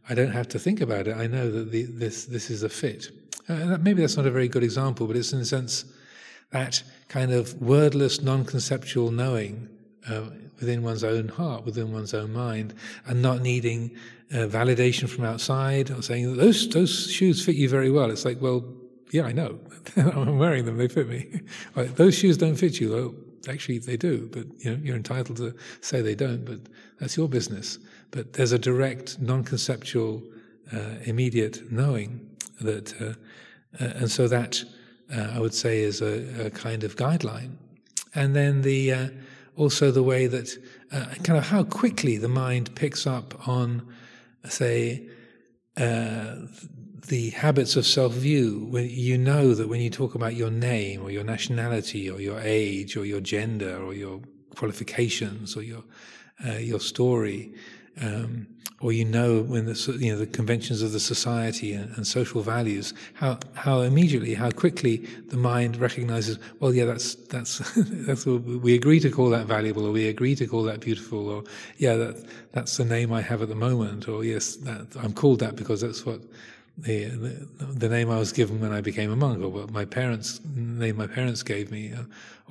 [0.10, 1.16] I don't have to think about it.
[1.16, 3.12] I know that the, this this is a fit.
[3.48, 5.86] Uh, maybe that's not a very good example, but it's in a sense
[6.52, 9.70] that kind of wordless, non conceptual knowing
[10.08, 10.24] uh,
[10.60, 12.74] within one's own heart, within one's own mind,
[13.06, 13.92] and not needing
[14.32, 18.12] uh, validation from outside or saying, those, those shoes fit you very well.
[18.12, 18.64] It's like, well,
[19.12, 19.60] yeah, I know.
[19.96, 21.42] I'm wearing them, they fit me.
[21.76, 22.94] like, those shoes don't fit you.
[22.94, 23.16] Well,
[23.50, 26.60] actually, they do, but you know, you're entitled to say they don't, but
[27.00, 27.80] that's your business.
[28.12, 30.22] But there's a direct, non conceptual,
[30.72, 33.14] uh, immediate knowing that, uh,
[33.84, 34.64] uh, and so that
[35.14, 37.56] uh, I would say, is a, a, kind of guideline.
[38.16, 39.08] And then the uh,
[39.58, 40.58] also the way that
[41.24, 43.86] kind of how quickly the mind picks up on,
[44.48, 45.08] say,
[45.76, 48.68] the habits of self-view.
[48.70, 52.40] When you know that when you talk about your name or your nationality or your
[52.40, 54.22] age or your gender or your
[54.56, 55.84] qualifications or your
[56.46, 57.54] uh, your story,
[58.00, 58.48] um,
[58.82, 62.42] or you know when the you know the conventions of the society and, and, social
[62.42, 66.40] values, how how immediately, how quickly the mind recognizes.
[66.60, 70.36] Well, yeah, that's that's that's what we agree to call that valuable, or we agree
[70.36, 71.44] to call that beautiful, or
[71.78, 75.40] yeah, that that's the name I have at the moment, or yes, that I'm called
[75.40, 76.22] that because that's what
[76.78, 79.86] the, the, the name I was given when I became a monk, or what my
[79.86, 81.94] parents name my parents gave me,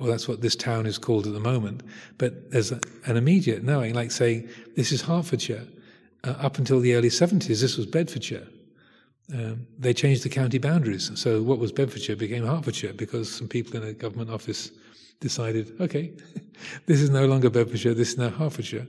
[0.01, 1.83] or that's what this town is called at the moment.
[2.17, 5.67] But there's a, an immediate knowing, like saying this is Hertfordshire.
[6.23, 8.47] Uh, up until the early 70s, this was Bedfordshire.
[9.33, 13.81] Um, they changed the county boundaries, so what was Bedfordshire became Hertfordshire because some people
[13.81, 14.71] in a government office
[15.19, 16.11] decided, okay,
[16.87, 18.87] this is no longer Bedfordshire, this is now Hertfordshire.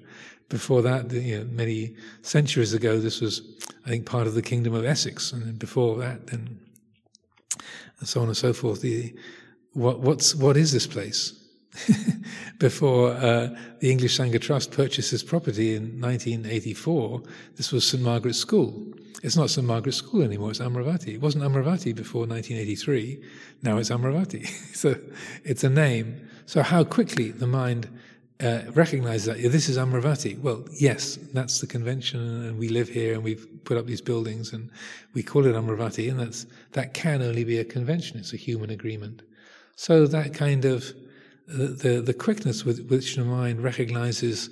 [0.48, 3.42] Before that, you know, many centuries ago, this was,
[3.86, 6.58] I think, part of the kingdom of Essex, and before that, then,
[7.98, 8.80] and so on and so forth.
[8.80, 9.14] The
[9.74, 11.38] what what's what is this place?
[12.58, 13.48] before uh,
[13.80, 17.22] the English Sangha Trust purchased this property in 1984,
[17.56, 18.92] this was St Margaret's School.
[19.22, 21.14] It's not St Margaret's School anymore, it's Amaravati.
[21.14, 23.22] It wasn't Amaravati before 1983,
[23.62, 24.46] now it's Amaravati.
[24.74, 24.96] so
[25.44, 26.28] it's a name.
[26.44, 27.88] So, how quickly the mind
[28.42, 30.38] uh, recognize that this is Amaravati.
[30.40, 34.52] Well, yes, that's the convention, and we live here, and we've put up these buildings,
[34.52, 34.68] and
[35.14, 38.18] we call it Amaravati, and that's that can only be a convention.
[38.18, 39.22] It's a human agreement.
[39.82, 40.94] So that kind of
[41.52, 44.48] uh, the the quickness with which the mind recognizes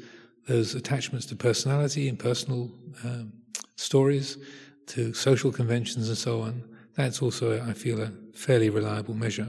[0.49, 2.68] those attachments to personality and personal
[3.04, 3.33] um,
[3.76, 4.38] stories,
[4.88, 6.64] to social conventions, and so on.
[6.96, 9.46] That's also, I feel, a fairly reliable measure.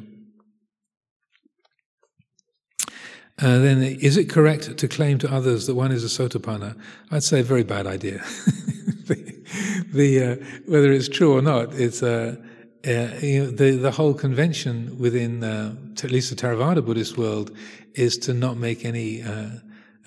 [3.42, 6.80] Uh, then, is it correct to claim to others that one is a sotapanna?
[7.10, 8.20] I'd say a very bad idea.
[9.08, 9.44] the,
[9.92, 10.36] the uh,
[10.68, 12.36] whether it's true or not, it's uh,
[12.86, 17.52] uh you know, the the whole convention within uh, at least the Theravada Buddhist world
[17.94, 19.24] is to not make any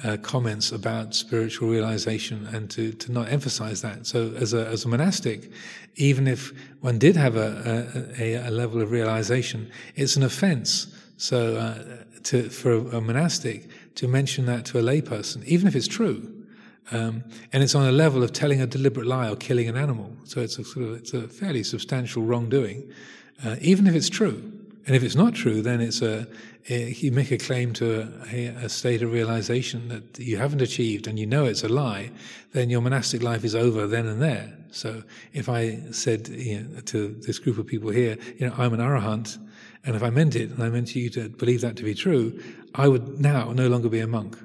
[0.02, 4.06] uh, comments about spiritual realization and to, to not emphasize that.
[4.06, 5.51] So, as a, as a monastic,
[5.96, 10.88] even if one did have a, a, a level of realization, it's an offense.
[11.16, 15.86] So, uh, to, for a, monastic to mention that to a layperson, even if it's
[15.86, 16.34] true,
[16.90, 20.15] Um, and it's on a level of telling a deliberate lie or killing an animal.
[20.24, 22.90] So it's a sort of it's a fairly substantial wrongdoing,
[23.44, 24.52] uh, even if it's true.
[24.86, 26.27] And if it's not true, then it's a,
[26.66, 31.19] you make a claim to a, a, state of realization that you haven't achieved, and
[31.19, 32.11] you know it's a lie.
[32.52, 34.59] Then your monastic life is over then and there.
[34.73, 35.02] So
[35.32, 38.81] if I said you know, to this group of people here, you know, I'm an
[38.81, 39.39] arahant,
[39.86, 42.39] and if I meant it, and I meant you to believe that to be true,
[42.74, 44.36] I would now no longer be a monk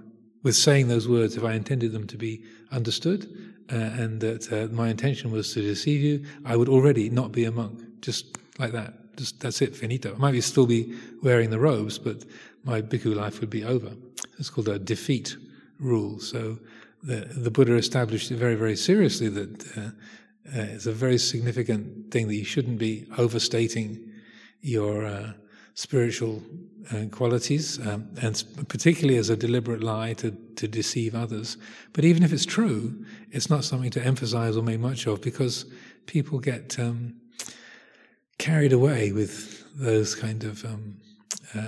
[0.44, 3.28] with saying those words if I intended them to be understood
[3.72, 7.46] uh, and that uh, my intention was to deceive you, I would already not be
[7.46, 8.94] a monk, just like that.
[9.16, 10.16] Just that's it, finito.
[10.16, 12.24] I might be still be wearing the robes, but
[12.64, 13.92] my bhikkhu life would be over.
[14.38, 15.36] It's called a defeat
[15.80, 16.20] rule.
[16.20, 16.58] So
[17.04, 22.12] the, the Buddha established it very, very seriously that uh, uh it's a very significant
[22.12, 24.10] thing that you shouldn't be overstating
[24.62, 25.34] your uh,
[25.74, 26.42] spiritual
[26.92, 31.58] uh, qualities, um, and particularly as a deliberate lie to, to deceive others.
[31.94, 35.66] But even if it's true, it's not something to emphasize or make much of because
[36.06, 37.16] people get um,
[38.38, 40.96] carried away with those kind of um,
[41.56, 41.60] uh,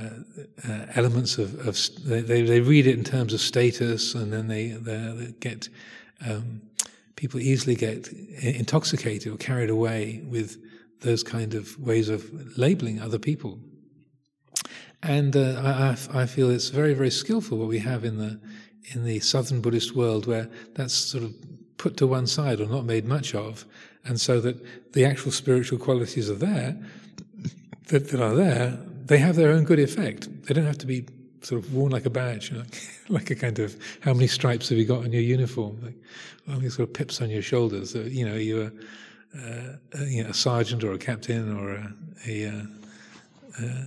[0.67, 4.69] uh, elements of, of they, they read it in terms of status, and then they,
[4.69, 5.69] they get
[6.27, 6.61] um,
[7.15, 8.07] people easily get
[8.41, 10.57] intoxicated or carried away with
[11.01, 13.59] those kind of ways of labeling other people
[15.03, 18.39] and uh, I, I, feel it's very, very skillful what we have in the
[18.93, 21.33] in the southern Buddhist world, where that's sort of
[21.77, 23.65] put to one side or not made much of,
[24.05, 26.77] and so that the actual spiritual qualities are there
[27.87, 28.77] that, that are there.
[29.05, 30.29] They have their own good effect.
[30.45, 31.05] They don't have to be
[31.41, 32.63] sort of worn like a badge, you know,
[33.09, 35.79] like a kind of how many stripes have you got on your uniform?
[35.81, 35.95] Like,
[36.47, 37.95] how many sort of pips on your shoulders?
[37.95, 38.71] Uh, you know, you're
[39.35, 41.93] a, uh, you know, a sergeant or a captain or a,
[42.27, 42.61] a uh,
[43.61, 43.81] uh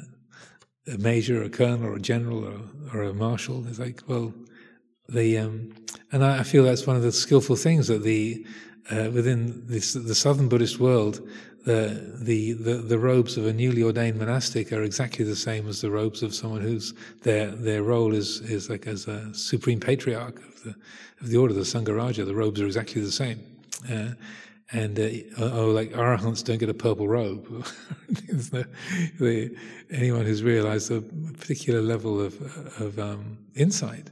[0.92, 2.60] a major, a colonel, or a general, or,
[2.92, 3.66] or a marshal.
[3.66, 4.34] It's like, well,
[5.08, 5.74] the um,
[6.12, 8.46] and I, feel that's one of the skillful things that the
[8.90, 11.26] uh, within this, the southern Buddhist world,
[11.64, 15.80] the, the, the the robes of a newly ordained monastic are exactly the same as
[15.80, 16.92] the robes of someone whose
[17.22, 20.74] their their role is is like as a supreme patriarch of the
[21.20, 22.26] of the order, of the Sangharaja.
[22.26, 23.40] The robes are exactly the same.
[23.90, 24.10] Uh,
[24.74, 27.46] and uh, oh, like arahants don't get a purple robe.
[28.52, 28.64] no,
[29.20, 29.56] the,
[29.90, 32.34] anyone who's realized a particular level of,
[32.80, 34.10] of um, insight,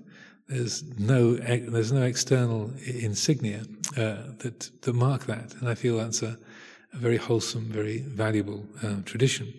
[0.49, 3.65] there's no there's no external insignia
[3.97, 6.39] uh, that that mark that, and I feel that's a,
[6.93, 9.53] a very wholesome, very valuable uh, tradition.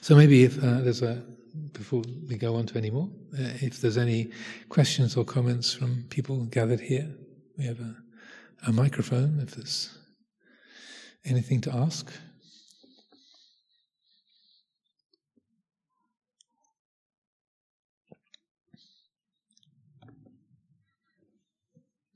[0.00, 1.24] So maybe if uh, there's a
[1.72, 4.30] before we go on to any more, uh, if there's any
[4.68, 7.08] questions or comments from people gathered here,
[7.58, 8.01] we have a
[8.66, 9.96] a microphone if there's
[11.24, 12.10] anything to ask.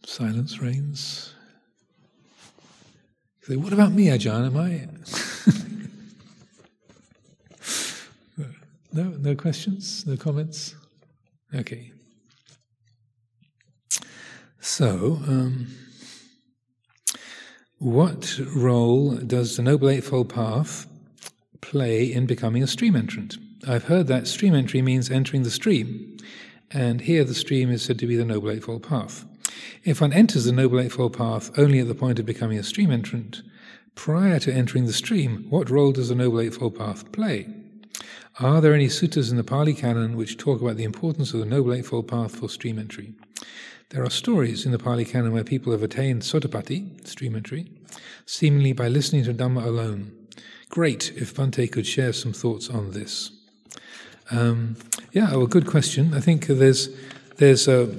[0.05, 1.35] Silence reigns.
[3.43, 4.47] say, what about me, Ajahn?
[4.47, 4.89] Am I?
[8.93, 10.75] no, no questions, no comments.
[11.55, 11.93] Okay.
[14.61, 15.21] So.
[15.27, 15.67] Um,
[17.79, 20.87] what role does the Noble Eightfold Path
[21.61, 23.37] play in becoming a stream entrant?
[23.69, 26.17] I've heard that stream entry means entering the stream,
[26.71, 29.27] and here the stream is said to be the Noble Eightfold Path.
[29.85, 32.91] If one enters the Noble Eightfold Path only at the point of becoming a stream
[32.91, 33.43] entrant,
[33.95, 37.47] prior to entering the stream, what role does the Noble Eightfold Path play?
[38.41, 41.47] Are there any suttas in the Pali Canon which talk about the importance of the
[41.47, 43.13] Noble Eightfold Path for stream entry?
[43.91, 47.71] There are stories in the Pali Canon where people have attained Sotapatti, stream entry,
[48.27, 50.11] seemingly by listening to Dhamma alone.
[50.69, 53.31] Great if Bhante could share some thoughts on this.
[54.33, 54.77] Um,
[55.13, 56.15] yeah, well, good question.
[56.15, 56.89] I think there's
[57.37, 57.95] there's a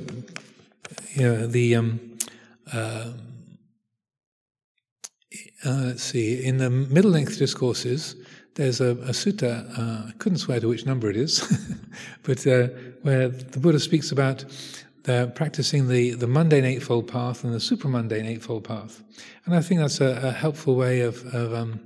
[1.13, 2.17] you know the um,
[2.73, 3.13] uh,
[5.65, 8.17] uh, let's see in the middle length discourses
[8.55, 11.41] there's a, a sutta uh, I couldn't swear to which number it is,
[12.23, 12.67] but uh,
[13.03, 14.43] where the Buddha speaks about
[15.07, 19.01] they're practicing the, the mundane eightfold path and the supramundane eightfold path.
[19.45, 21.79] And I think that's a, a helpful way of, of, um,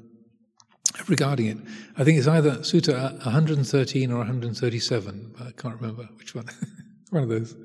[1.07, 1.57] regarding it.
[1.97, 6.45] I think it's either Sutta 113 or 137, but I can't remember which one.
[7.11, 7.55] one of those.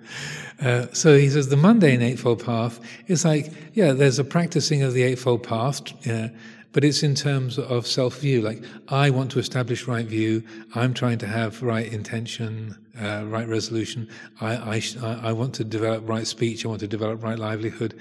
[0.60, 4.92] Uh, so he says the mundane eightfold path is like, yeah, there's a practicing of
[4.92, 5.80] the eightfold path.
[6.06, 6.28] Uh,
[6.72, 8.42] but it's in terms of self view.
[8.42, 13.48] Like, I want to establish right view, I'm trying to have right intention, uh, right
[13.48, 14.08] resolution,
[14.40, 17.98] I, I, I, want to develop right speech, I want to develop right livelihood,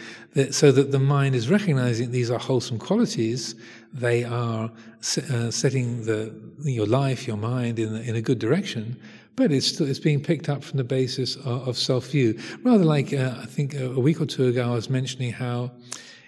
[0.52, 3.56] so that the mind is recognizing these are wholesome qualities,
[3.94, 8.98] they are uh, setting the, your life, your mind in, in a good direction.
[9.36, 12.40] but it's still, it's being picked up from the basis of, of self view.
[12.64, 15.72] Rather like uh, I think a, week or two ago I was mentioning how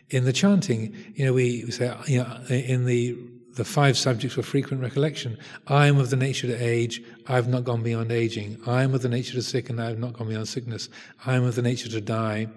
[0.10, 3.18] in the chanting, you know, we say you know in the
[3.58, 5.38] the five subjects of frequent recollection.
[5.68, 8.58] I am of the nature to age, I have not gone beyond aging.
[8.66, 10.90] I am of the nature to sick, and I have not gone beyond sickness.
[11.26, 12.48] I am of the nature to die,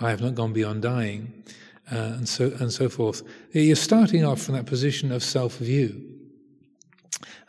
[0.00, 1.32] I have not gone beyond dying,
[1.90, 3.22] uh, and so and so forth.
[3.52, 6.10] You're starting off from that position of self-view.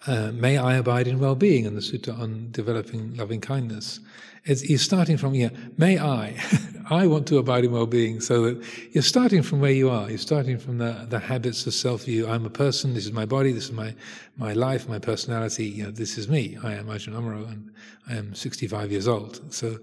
[0.05, 3.99] Uh, may I abide in well-being, in the sutta on developing loving kindness.
[4.45, 5.51] It's, you're starting from, here.
[5.77, 6.35] may I.
[6.89, 8.19] I want to abide in well-being.
[8.19, 10.09] So that you're starting from where you are.
[10.09, 12.27] You're starting from the, the habits of self-view.
[12.27, 12.93] I'm a person.
[12.93, 13.53] This is my body.
[13.53, 13.95] This is my,
[14.37, 15.65] my life, my personality.
[15.65, 16.57] You know, this is me.
[16.61, 17.71] I am Ajahn Amaro and
[18.09, 19.53] I am 65 years old.
[19.53, 19.79] So,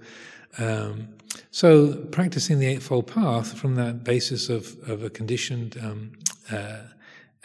[0.59, 1.09] um,
[1.51, 6.13] so practicing the Eightfold Path from that basis of, of a conditioned, um,
[6.53, 6.83] uh,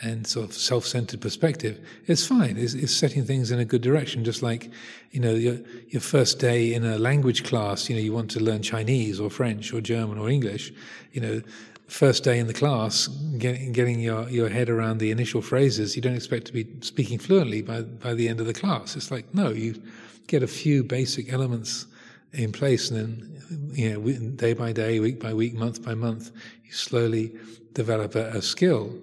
[0.02, 2.58] and sort of self-centered perspective, it's fine.
[2.58, 4.26] It's, it's, setting things in a good direction.
[4.26, 4.70] Just like,
[5.12, 5.58] you know, your
[5.88, 9.30] your first day in a language class, you know, you want to learn Chinese or
[9.30, 10.74] French or German or English,
[11.14, 11.42] you know,
[11.88, 13.08] first day in the class,
[13.38, 17.20] getting getting your your head around the initial phrases, you don't expect to be speaking
[17.20, 18.96] fluently by by the end of the class.
[18.96, 19.82] It's like no, you
[20.28, 21.86] get a few basic elements
[22.34, 23.36] in place, and then
[23.74, 26.32] you know, day by day, week by week, month by month,
[26.64, 27.34] you slowly
[27.74, 28.94] develop a, a skill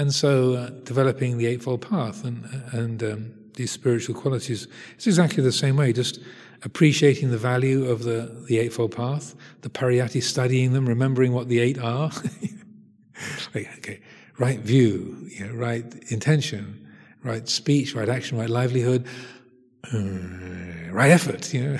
[0.00, 4.66] and so, uh, developing the Eightfold Path and, and um, these spiritual qualities
[4.96, 6.20] is exactly the same way, just
[6.62, 11.58] appreciating the value of the, the Eightfold Path, the Pariyatti, studying them, remembering what the
[11.58, 12.10] eight are.
[13.54, 14.00] okay,
[14.38, 16.88] right view, you know, right intention,
[17.22, 19.06] right speech, right action, right livelihood,
[19.92, 19.98] uh,
[20.92, 21.78] right effort, you know,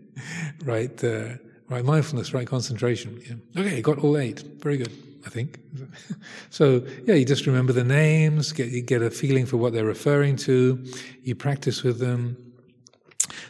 [0.64, 1.34] right, uh,
[1.68, 3.42] right mindfulness, right concentration.
[3.54, 4.40] Okay, got all eight.
[4.62, 5.09] Very good.
[5.26, 5.60] I think.
[6.50, 9.84] so yeah, you just remember the names, get you get a feeling for what they're
[9.84, 10.84] referring to,
[11.22, 12.36] you practice with them.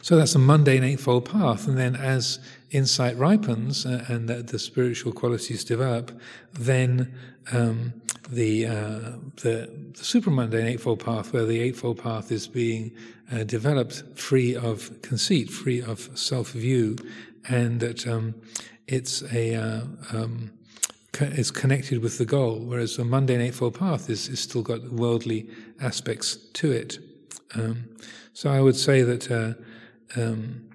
[0.03, 2.39] So that's a mundane eightfold path, and then as
[2.71, 6.13] insight ripens uh, and the, the, spiritual qualities develop,
[6.53, 7.13] then
[7.53, 7.93] um,
[8.29, 8.99] the, uh,
[9.43, 12.93] the, the supramundane eightfold path, where the eightfold path is being
[13.33, 16.97] uh, developed free of conceit, free of self-view,
[17.49, 18.35] and that um,
[18.87, 19.83] it's a uh,
[20.13, 20.53] um,
[21.20, 25.49] is connected with the goal, whereas the mundane Eightfold Path is, is still got worldly
[25.81, 26.99] aspects to it.
[27.55, 27.89] Um,
[28.32, 30.69] so I would say that uh, um,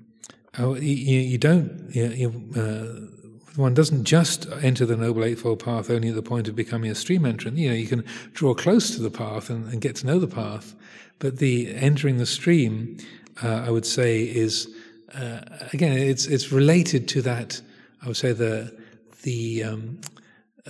[0.58, 6.16] you, you, don't, you, uh, one doesn't just enter the Noble Eightfold Path only at
[6.16, 7.58] the point of becoming a stream entrant.
[7.58, 8.04] You know, you can
[8.34, 10.76] draw close to the path and, and get to know the path,
[11.20, 12.98] but the entering the stream,
[13.42, 14.68] uh, I would say, is
[15.14, 15.40] uh,
[15.72, 17.62] again, it's it's related to that.
[18.04, 18.76] I would say the
[19.24, 20.00] the um,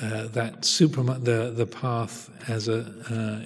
[0.02, 3.46] uh, that super the the path as a uh,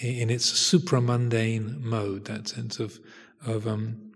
[0.00, 2.98] in its supramundane mode, that sense of
[3.46, 4.12] of um,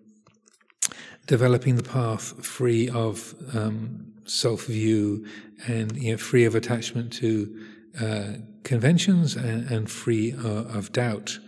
[1.27, 5.27] developing the path free of um, self view
[5.67, 7.67] and you know, free of attachment to
[8.01, 8.33] uh,
[8.65, 11.39] conventions and, and free uh, of doubt.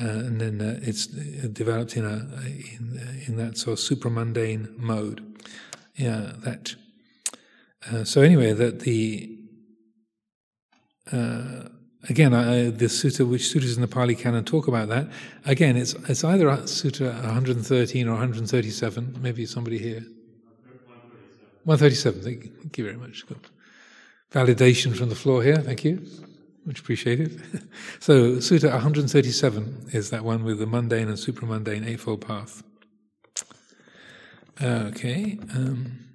[0.00, 2.16] Uh, and then it's developed in a
[2.74, 5.24] in, in that sort of supramundane mode.
[5.96, 6.74] Yeah, that.
[8.04, 9.37] so anyway, that the
[11.12, 11.68] uh,
[12.08, 15.08] again, I, the sutta, which sutras in the Pali Canon talk about that.
[15.44, 19.18] Again, it's it's either sutta 113 or 137.
[19.20, 20.04] Maybe somebody here.
[21.64, 22.22] 137.
[22.22, 23.26] Thank you, thank you very much.
[23.26, 23.40] Good.
[24.32, 25.56] Validation from the floor here.
[25.56, 26.06] Thank you.
[26.64, 27.42] Much appreciated.
[27.98, 32.62] so, Sutta 137 is that one with the mundane and supramundane Eightfold Path.
[34.60, 35.38] Okay.
[35.54, 36.07] Um,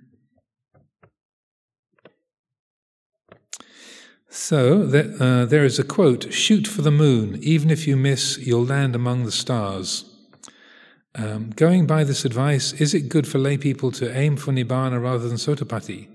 [4.35, 4.85] So
[5.19, 8.95] uh, there is a quote Shoot for the moon, even if you miss, you'll land
[8.95, 10.05] among the stars.
[11.13, 14.99] Um, going by this advice, is it good for lay people to aim for Nibbana
[14.99, 16.07] rather than Sotapatti?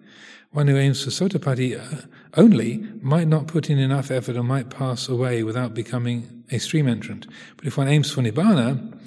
[0.50, 4.68] One who aims for Sotapatti uh, only might not put in enough effort and might
[4.68, 7.28] pass away without becoming a stream entrant.
[7.56, 8.97] But if one aims for Nibbana,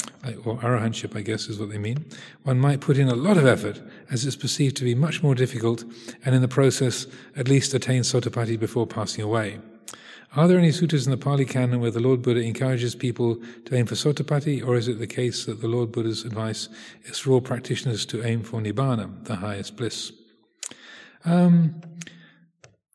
[0.45, 2.05] or arahantship, I guess is what they mean,
[2.43, 5.35] one might put in a lot of effort, as it's perceived to be much more
[5.35, 5.83] difficult,
[6.23, 9.59] and in the process at least attain Sotapatti before passing away.
[10.33, 13.35] Are there any sutras in the Pali Canon where the Lord Buddha encourages people
[13.65, 16.69] to aim for Sotapatti, or is it the case that the Lord Buddha's advice
[17.03, 20.13] is for all practitioners to aim for Nibbana, the highest bliss?
[21.25, 21.81] Um,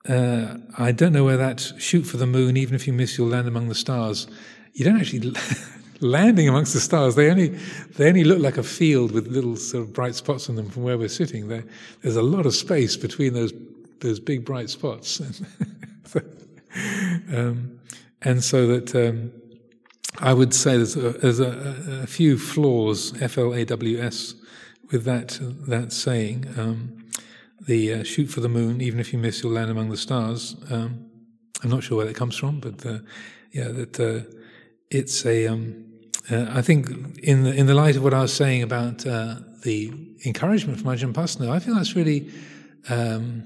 [0.08, 3.28] uh, I don't know where that shoot for the moon, even if you miss, you'll
[3.28, 4.26] land among the stars.
[4.72, 5.34] You don't actually
[6.00, 7.14] landing amongst the stars.
[7.14, 7.48] They only
[7.96, 10.82] they only look like a field with little sort of bright spots on them from
[10.82, 11.48] where we're sitting.
[11.48, 11.64] There,
[12.02, 13.52] there's a lot of space between those
[14.00, 15.20] those big bright spots,
[17.32, 17.78] um,
[18.22, 19.32] and so that um,
[20.18, 24.34] I would say there's a, there's a, a few flaws, F L A W S,
[24.90, 26.46] with that that saying.
[26.56, 27.02] Um,
[27.58, 30.54] the uh, shoot for the moon, even if you miss, you'll land among the stars.
[30.70, 31.06] Um,
[31.64, 32.98] I'm not sure where that comes from, but uh,
[33.50, 34.30] yeah, that uh,
[34.90, 35.46] it's a.
[35.48, 35.85] Um,
[36.30, 36.88] uh, I think
[37.22, 39.92] in the in the light of what I was saying about uh, the
[40.24, 42.30] encouragement from Ajahn Pasanno, I feel that's really.
[42.88, 43.44] Um,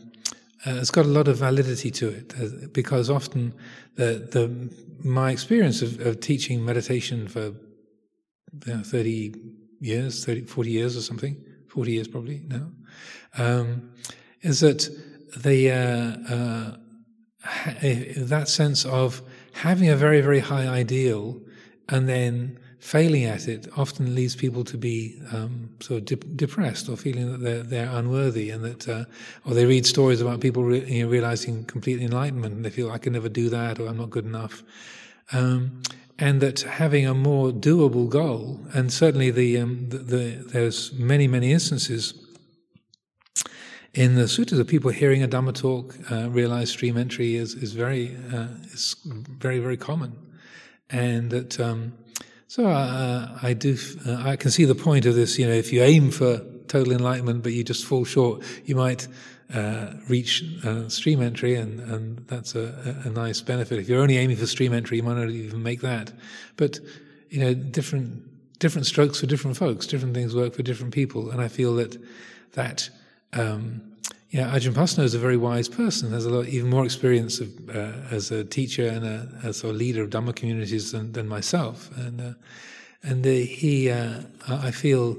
[0.67, 3.55] uh, it's got a lot of validity to it because often
[3.97, 4.71] the the
[5.03, 7.55] my experience of, of teaching meditation for
[8.67, 9.35] you know, 30
[9.81, 12.71] years, 30, 40 years or something, 40 years probably now,
[13.39, 13.91] um,
[14.43, 14.87] is that
[15.35, 16.77] the uh, uh,
[18.27, 19.23] that sense of
[19.55, 21.41] having a very very high ideal
[21.89, 26.89] and then failing at it often leads people to be um, sort of de- depressed
[26.89, 29.05] or feeling that they're, they're unworthy and that uh,
[29.45, 32.91] or they read stories about people re- you know, realizing complete enlightenment and they feel
[32.91, 34.63] I can never do that or I'm not good enough.
[35.33, 35.83] Um,
[36.19, 41.29] and that having a more doable goal and certainly the, um, the, the there's many
[41.29, 42.15] many instances
[43.93, 47.73] in the sutras of people hearing a Dhamma talk, uh, realize stream entry is, is
[47.73, 50.17] very uh, is very very common,
[50.91, 51.93] and that um,
[52.51, 55.39] so uh, I do uh, I can see the point of this.
[55.39, 59.07] You know, if you aim for total enlightenment but you just fall short, you might
[59.55, 63.79] uh, reach uh, stream entry, and, and that's a, a, nice benefit.
[63.79, 66.13] If you're only aiming for stream entry, you might not even make that.
[66.57, 66.81] But
[67.29, 71.41] you know, different different strokes for different folks, different things work for different people, and
[71.41, 71.97] I feel that
[72.55, 72.91] that
[73.33, 73.90] um,
[74.31, 76.13] yeah, Ajahn Pasanno is a very wise person.
[76.13, 79.69] Has a lot, even more experience of, uh, as a teacher and a, as a
[79.69, 81.91] leader of Dhamma communities than, than myself.
[81.97, 82.33] And uh,
[83.03, 85.17] and uh, he, uh, I feel,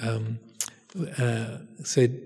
[0.00, 0.38] um,
[1.18, 2.20] uh, said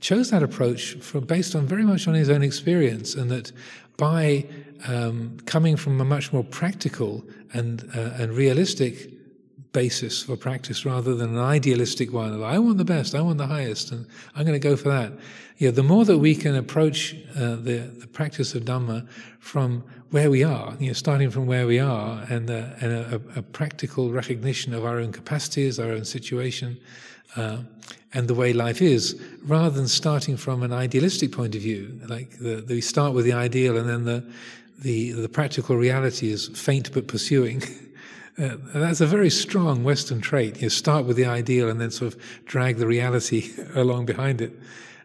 [0.00, 0.96] chose that approach
[1.26, 3.52] based on very much on his own experience, and that
[3.96, 4.46] by
[4.86, 9.10] um, coming from a much more practical and uh, and realistic
[9.76, 13.36] basis for practice rather than an idealistic one of I want the best, I want
[13.36, 15.12] the highest, and I'm going to go for that.
[15.58, 19.06] Yeah, the more that we can approach uh, the the practice of Dhamma
[19.38, 23.20] from where we are, you know, starting from where we are, and, uh, and a,
[23.40, 26.78] a, practical recognition of our own capacities, our own situation,
[27.36, 27.58] uh,
[28.14, 32.30] and the way life is, rather than starting from an idealistic point of view, like
[32.38, 34.20] the, the, we start with the ideal, and then the
[34.78, 37.62] the the practical reality is faint but pursuing.
[38.38, 40.60] Uh, that's a very strong Western trait.
[40.60, 44.52] You start with the ideal and then sort of drag the reality along behind it.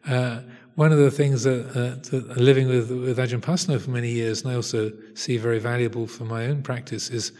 [0.06, 0.42] Uh,
[0.76, 4.52] one of the things that, uh, that living with, with Ajahn for many years, and
[4.52, 7.32] I also see very valuable for my own practice, is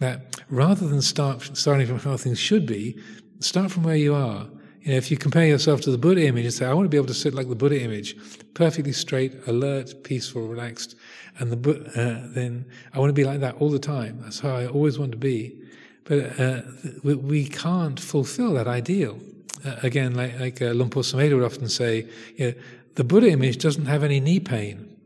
[0.00, 2.98] that rather than start starting from how things should be,
[3.40, 4.46] start from where you are.
[4.82, 6.90] You know, if you compare yourself to the Buddha image and say, I want to
[6.90, 8.16] be able to sit like the Buddha image,
[8.54, 10.96] perfectly straight, alert, peaceful, relaxed,
[11.38, 14.20] and the uh, then I want to be like that all the time.
[14.22, 15.60] That's how I always want to be.
[16.04, 16.62] But uh,
[17.02, 19.18] we can't fulfill that ideal.
[19.64, 22.54] Uh, again, like, like uh, Luang Por would often say, you know,
[22.94, 24.96] the Buddha image doesn't have any knee pain.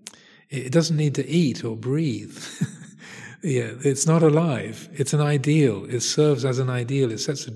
[0.51, 2.39] It doesn't need to eat or breathe.
[3.43, 4.89] yeah, it's not alive.
[4.93, 5.87] It's an ideal.
[5.87, 7.11] It serves as an ideal.
[7.11, 7.53] It sets a,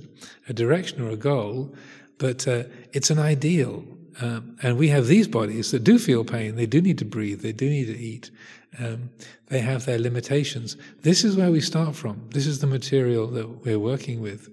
[0.48, 1.74] a direction or a goal,
[2.18, 3.84] but uh, it's an ideal.
[4.20, 6.54] Um, and we have these bodies that do feel pain.
[6.54, 7.42] They do need to breathe.
[7.42, 8.30] They do need to eat.
[8.78, 9.10] Um,
[9.46, 10.76] they have their limitations.
[11.02, 12.28] This is where we start from.
[12.30, 14.50] This is the material that we're working with.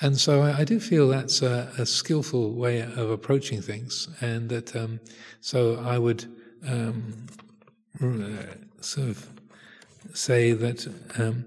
[0.00, 4.08] And so I, I do feel that's a, a, skillful way of approaching things.
[4.20, 4.98] And that, um,
[5.40, 6.24] so I would
[6.66, 7.26] um,
[8.80, 9.28] sort of
[10.14, 10.86] say that,
[11.18, 11.44] um,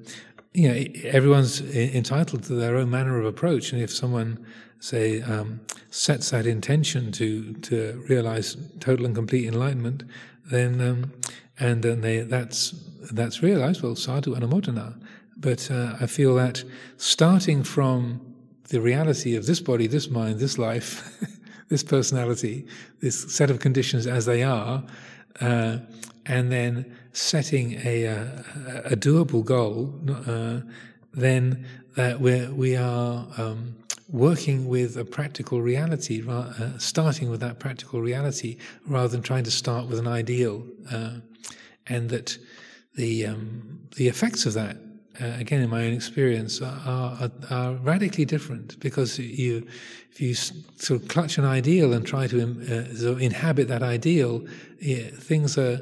[0.54, 3.74] you know, everyone's entitled to their own manner of approach.
[3.74, 4.46] And if someone,
[4.80, 10.04] say, um, sets that intention to, to realize total and complete enlightenment,
[10.50, 11.14] then um,
[11.60, 12.72] and then they that's
[13.12, 13.82] that's realized.
[13.82, 15.00] Well, sadhu anumodana.
[15.38, 16.64] But uh, I feel that
[16.98, 18.22] starting from
[18.70, 21.20] the reality of this body, this mind, this life,
[21.70, 22.66] this personality,
[23.02, 24.84] this set of conditions as they are,
[25.42, 25.78] uh,
[26.26, 28.44] and then setting a, a,
[28.86, 29.94] a doable goal,
[30.28, 30.62] uh,
[31.14, 31.66] then
[31.96, 33.76] that we we are um,
[34.14, 39.52] working with a practical reality, uh, starting with that practical reality, rather than trying to
[39.52, 41.16] start with an ideal, uh,
[41.88, 42.38] and that
[42.96, 44.78] the um, the effects of that,
[45.20, 49.68] uh, again in my own experience, are, are, are, radically different because you
[50.12, 53.82] if you sort of clutch an ideal and try to uh, sort of inhabit that
[53.82, 54.46] ideal,
[54.80, 55.82] yeah, things are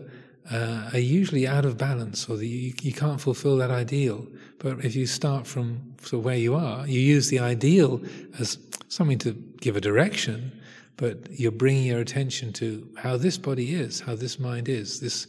[0.49, 4.25] uh, are usually out of balance, or the, you, you, can't fulfill that ideal.
[4.59, 8.01] But if you start from sort of where you are, you use the ideal
[8.39, 8.57] as
[8.87, 10.51] something to give a direction,
[10.97, 15.27] but you're bringing your attention to how this body is, how this mind is, this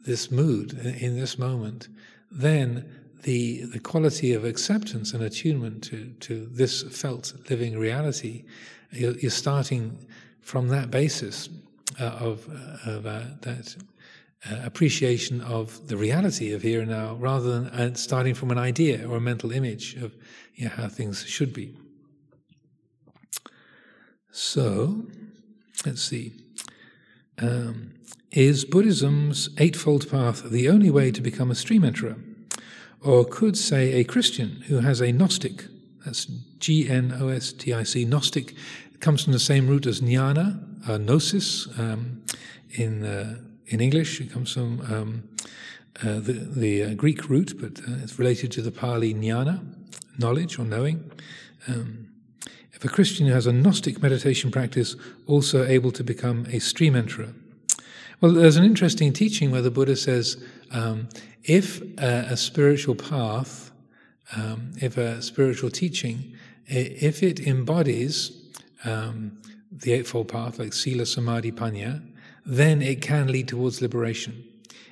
[0.00, 1.88] this mood in this moment.
[2.30, 2.88] Then
[3.22, 8.44] the the quality of acceptance and attunement to to this felt living reality,
[8.90, 9.98] you're, you're starting
[10.40, 11.48] from that basis
[12.00, 13.76] uh, of uh, of uh, that
[14.50, 18.58] uh, appreciation of the reality of here and now, rather than uh, starting from an
[18.58, 20.14] idea or a mental image of
[20.54, 21.76] you know, how things should be.
[24.30, 25.06] So,
[25.86, 26.32] let's see.
[27.38, 27.92] Um,
[28.30, 32.16] is Buddhism's Eightfold Path the only way to become a stream enterer?
[33.02, 35.66] Or could, say, a Christian who has a Gnostic,
[36.04, 36.24] that's
[36.58, 38.54] G N O S T I C, Gnostic,
[39.00, 42.22] comes from the same root as jnana, uh, gnosis um,
[42.70, 43.38] in, uh,
[43.72, 44.20] in English.
[44.20, 45.28] It comes from um,
[46.02, 49.64] uh, the, the uh, Greek root, but uh, it's related to the Pali jnana,
[50.18, 51.10] knowledge or knowing.
[51.68, 52.08] Um,
[52.72, 54.96] if a Christian has a Gnostic meditation practice
[55.26, 57.34] also able to become a stream enterer,
[58.20, 61.08] well, there's an interesting teaching where the Buddha says um,
[61.42, 63.72] if a, a, spiritual path,
[64.36, 66.36] um, if a spiritual teaching,
[66.66, 68.30] if it embodies
[68.84, 69.38] um,
[69.72, 72.00] the Eightfold Path, like Sila, Samadhi, Panya,
[72.44, 74.44] then it can lead towards liberation.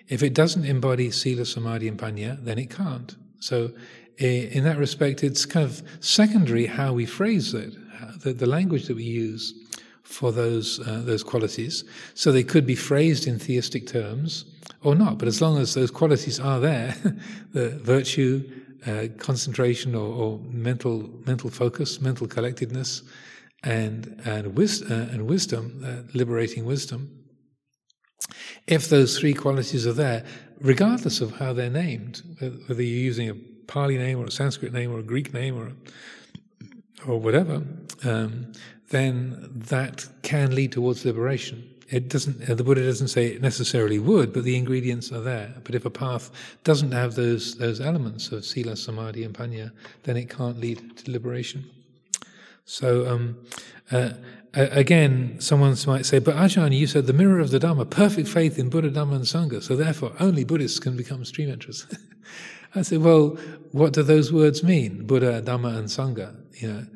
[0.08, 3.16] If it doesn't embody Sila, Samadhi, and Panya, then it can't.
[3.38, 3.72] So,
[4.18, 7.72] in that respect, it's kind of secondary how we phrase it,
[8.20, 9.54] the, the language that we use
[10.02, 11.84] for those uh, those qualities.
[12.14, 14.44] So they could be phrased in theistic terms
[14.82, 15.18] or not.
[15.18, 16.94] But as long as those qualities are there,
[17.52, 18.50] the virtue,
[18.86, 23.02] uh, concentration, or, or, mental mental focus, mental collectedness,
[23.62, 27.19] and and, wis- uh, and wisdom, uh, liberating wisdom.
[28.66, 30.24] If those three qualities are there,
[30.60, 33.34] regardless of how they're named, whether you're using a
[33.66, 35.72] Pali name or a Sanskrit name or a Greek name or
[37.06, 37.62] or whatever,
[38.04, 38.52] um,
[38.90, 41.66] then that can lead towards liberation.
[41.88, 42.46] It doesn't.
[42.46, 45.54] The Buddha doesn't say it necessarily would, but the ingredients are there.
[45.64, 46.30] But if a path
[46.62, 49.72] doesn't have those those elements of sila, samadhi, and panya,
[50.04, 51.68] then it can't lead to liberation.
[52.64, 53.38] So um,
[53.90, 54.10] uh,
[54.54, 58.58] again, someone might say, "But Ajahn, you said the mirror of the Dhamma, perfect faith
[58.58, 59.62] in Buddha, Dhamma, and Sangha.
[59.62, 61.86] So therefore, only Buddhists can become stream enterers."
[62.74, 63.38] I say, "Well,
[63.72, 65.06] what do those words mean?
[65.06, 66.86] Buddha, Dhamma, and Sangha." You know,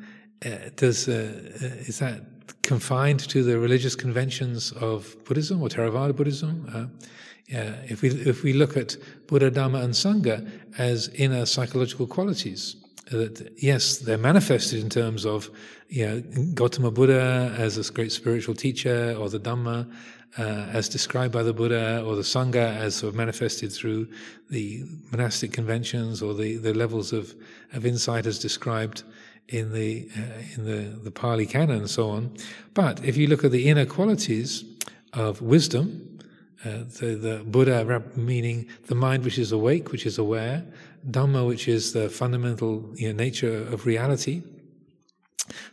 [0.45, 2.21] uh, does uh, uh, is that
[2.61, 6.69] confined to the religious conventions of Buddhism or Theravada Buddhism?
[6.73, 7.05] Uh,
[7.47, 12.75] yeah, if we if we look at Buddha, Dhamma, and Sangha as inner psychological qualities,
[13.11, 15.49] that yes, they're manifested in terms of
[15.89, 16.21] you know,
[16.53, 19.91] Gautama Buddha as a great spiritual teacher, or the Dhamma
[20.37, 24.07] uh, as described by the Buddha, or the Sangha as sort of manifested through
[24.49, 27.35] the monastic conventions, or the, the levels of,
[27.73, 29.03] of insight as described
[29.49, 32.35] in the uh, in the, the Pali Canon and so on.
[32.73, 34.65] But if you look at the inner qualities
[35.13, 36.19] of wisdom,
[36.65, 40.65] uh, the, the Buddha meaning the mind which is awake, which is aware,
[41.09, 44.43] Dhamma, which is the fundamental you know, nature of reality.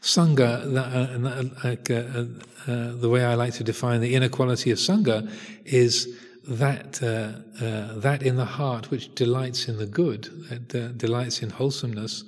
[0.00, 4.70] Sangha, uh, like, uh, uh, uh, the way I like to define the inner quality
[4.70, 5.30] of Sangha
[5.64, 6.08] is
[6.46, 12.24] that that in the heart which delights in the good, that delights in wholesomeness,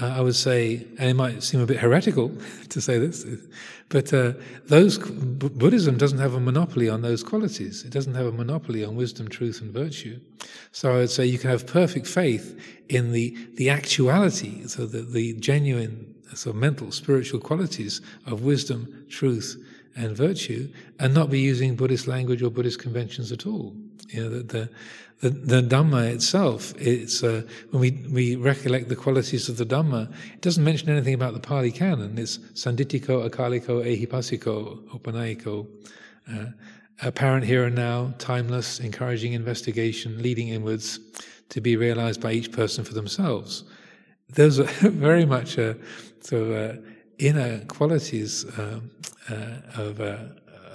[0.00, 2.30] uh, I would say, and it might seem a bit heretical
[2.68, 3.24] to say this,
[3.88, 4.34] but uh,
[4.66, 7.84] those B- Buddhism doesn't have a monopoly on those qualities.
[7.84, 10.20] It doesn't have a monopoly on wisdom, truth, and virtue.
[10.72, 12.58] So I would say you can have perfect faith
[12.88, 19.06] in the the actuality, so the, the genuine, sort of mental, spiritual qualities of wisdom,
[19.08, 19.62] truth,
[19.96, 20.68] and virtue,
[20.98, 23.74] and not be using Buddhist language or Buddhist conventions at all.
[24.08, 24.70] You know, the, the
[25.20, 30.40] the, Dhamma itself, it's, uh, when we, we recollect the qualities of the Dhamma, it
[30.42, 32.18] doesn't mention anything about the Pali Canon.
[32.18, 35.66] It's sanditthiko, akaliko, ehipassiko, opanayiko,
[36.32, 36.46] uh,
[37.02, 41.00] apparent here and now, timeless, encouraging investigation, leading inwards
[41.48, 43.64] to be realized by each person for themselves.
[44.30, 45.76] Those are very much sort
[46.32, 46.84] of
[47.18, 48.90] inner qualities um,
[49.30, 50.18] uh, of, uh,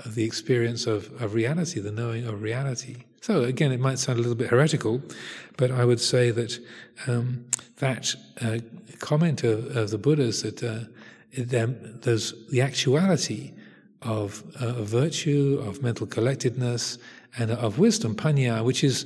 [0.04, 3.04] of the experience of, of reality, the knowing of reality.
[3.22, 5.00] So again, it might sound a little bit heretical,
[5.56, 6.60] but I would say that
[7.06, 7.46] um,
[7.78, 8.58] that uh,
[9.00, 10.80] comment of, of, the Buddha's that uh,
[11.36, 13.54] there's the actuality
[14.02, 16.98] of, uh, of, virtue, of mental collectedness,
[17.38, 19.06] and of wisdom, panya, which is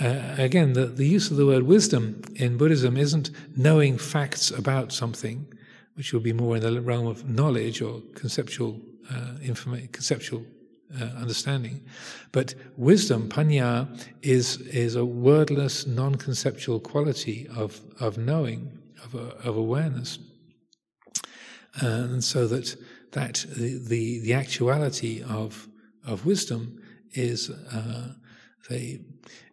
[0.00, 4.92] uh, again the, the use of the word wisdom in Buddhism isn't knowing facts about
[4.92, 5.46] something,
[5.94, 10.44] which would be more in the realm of knowledge or conceptual uh, information, conceptual
[11.00, 11.82] uh, understanding.
[12.32, 13.88] But wisdom, panya,
[14.22, 20.18] is is a wordless, non-conceptual quality of of knowing, of uh, of awareness,
[21.80, 22.76] and so that
[23.12, 25.68] that the the, the actuality of
[26.04, 26.80] of wisdom
[27.12, 28.14] is uh,
[28.68, 29.00] they,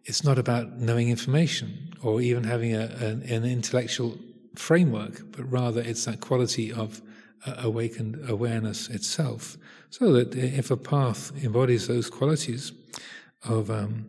[0.04, 4.18] it's not about knowing information or even having a, an, an, intellectual
[4.56, 7.02] framework, but rather it's that quality of
[7.46, 9.56] uh, awakened awareness itself.
[9.90, 12.72] So that if a path embodies those qualities
[13.42, 14.06] of um,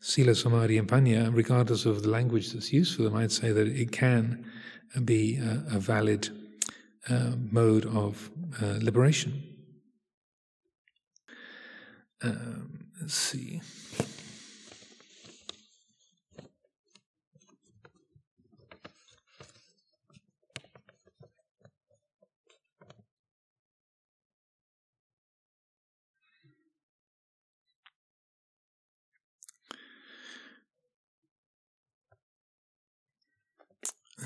[0.00, 3.66] sila, samadhi, and panya, regardless of the language that's used for them, I'd say that
[3.66, 4.44] it can
[5.04, 6.28] be a, a valid
[7.08, 8.30] uh, mode of
[8.62, 9.42] uh, liberation.
[12.22, 13.60] Um, let's see.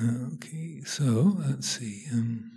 [0.01, 2.05] Okay, so let's see.
[2.13, 2.53] Um,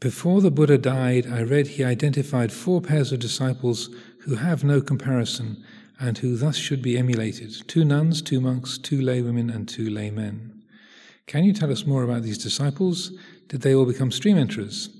[0.00, 3.88] Before the Buddha died, I read he identified four pairs of disciples
[4.20, 5.64] who have no comparison
[5.98, 10.62] and who thus should be emulated two nuns, two monks, two laywomen, and two laymen.
[11.26, 13.10] Can you tell us more about these disciples?
[13.48, 14.90] Did they all become stream enterers?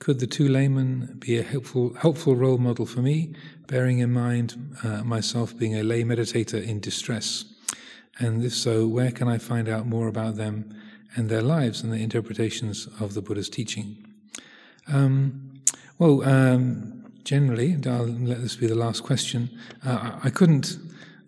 [0.00, 3.34] Could the two laymen be a helpful, helpful role model for me,
[3.72, 7.46] bearing in mind uh, myself being a lay meditator in distress?
[8.18, 10.78] And if so, where can I find out more about them
[11.16, 13.96] and their lives and the interpretations of the Buddha's teaching?
[14.88, 15.62] Um,
[15.98, 19.48] well, um, generally, and I'll let this be the last question.
[19.82, 20.76] Uh, I couldn't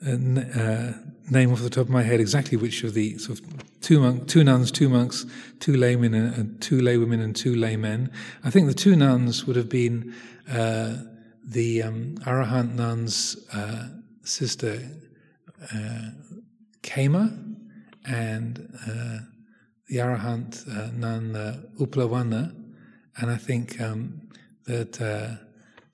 [0.07, 0.93] uh, uh,
[1.31, 4.29] name off the top of my head exactly which of the sort of two, monk,
[4.29, 5.25] two nuns, two monks,
[5.61, 8.11] two laymen, and, and two laywomen, and two laymen.
[8.45, 10.15] I think the two nuns would have been
[10.53, 10.97] uh,
[11.47, 13.89] the um, Arahant nun's uh,
[14.23, 14.81] sister
[15.73, 16.11] uh,
[16.83, 17.57] Khema
[18.07, 18.57] and
[19.89, 21.33] the Arahant nun
[21.79, 22.55] Uppalavanna
[23.17, 24.21] and I think um,
[24.67, 25.37] that uh,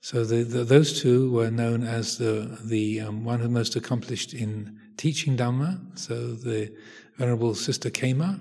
[0.01, 4.33] so the, the, those two were known as the the um, one who most accomplished
[4.33, 5.97] in teaching Dhamma.
[5.97, 6.73] So the
[7.17, 8.39] Venerable Sister Khema,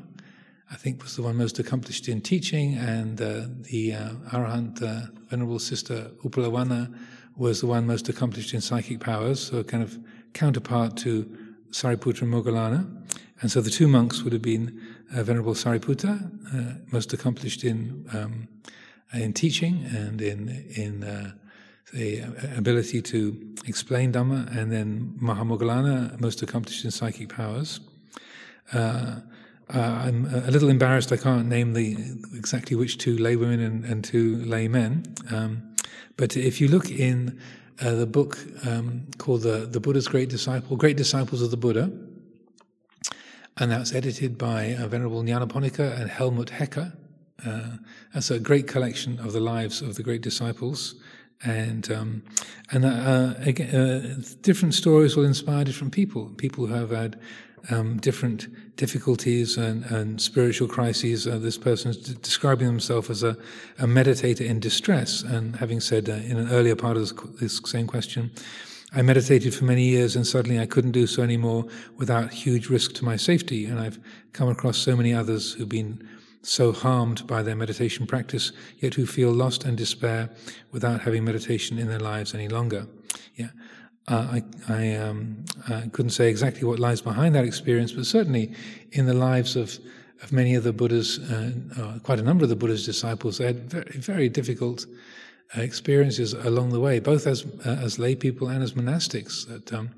[0.70, 5.09] I think, was the one most accomplished in teaching, and uh, the uh, Arahant uh,
[5.31, 6.93] Venerable Sister Uppalavanna
[7.36, 9.97] was the one most accomplished in psychic powers, so a kind of
[10.32, 11.24] counterpart to
[11.70, 12.97] Sariputta and Moggallana.
[13.40, 14.81] And so the two monks would have been
[15.15, 16.15] uh, Venerable Sariputta,
[16.52, 18.48] uh, most accomplished in um,
[19.15, 21.32] in teaching and in in uh,
[21.93, 22.20] the
[22.57, 27.81] ability to explain Dhamma, and then Mahamoggallana, most accomplished in psychic powers.
[28.73, 29.20] Uh,
[29.75, 31.13] uh, I'm a little embarrassed.
[31.13, 31.97] I can't name the
[32.35, 35.05] exactly which two laywomen and, and two laymen.
[35.31, 35.77] Um,
[36.17, 37.41] but if you look in
[37.81, 41.91] uh, the book um, called the, the Buddha's Great Disciple, Great Disciples of the Buddha,
[43.59, 46.93] and that's edited by uh, Venerable Nyanaponika and Helmut Hecker.
[47.47, 47.77] Uh,
[48.13, 50.97] that's a great collection of the lives of the great disciples,
[51.43, 52.23] and um,
[52.71, 56.31] and uh, again, uh, different stories will inspire different people.
[56.37, 57.19] People who have had
[57.69, 61.27] um, different difficulties and, and spiritual crises.
[61.27, 63.37] Uh, this person is describing himself as a,
[63.78, 67.61] a, meditator in distress, and having said uh, in an earlier part of this, this
[67.70, 68.31] same question.
[68.93, 71.65] I meditated for many years and suddenly I couldn't do so anymore
[71.97, 73.66] without huge risk to my safety.
[73.66, 74.01] And I've
[74.32, 76.03] come across so many others who've been
[76.43, 80.31] so harmed by their meditation practice, yet who feel lost and despair
[80.73, 82.87] without having meditation in their lives any longer.
[83.37, 83.51] Yeah.
[84.11, 88.53] Uh, I, I, um, I, couldn't say exactly what lies behind that experience, but certainly
[88.91, 89.78] in the lives of,
[90.20, 93.47] of many of the Buddha's, uh, uh, quite a number of the Buddha's disciples, they
[93.47, 94.85] had very, very difficult
[95.57, 99.47] uh, experiences along the way, both as uh, as lay people and as monastics.
[99.47, 99.91] That um,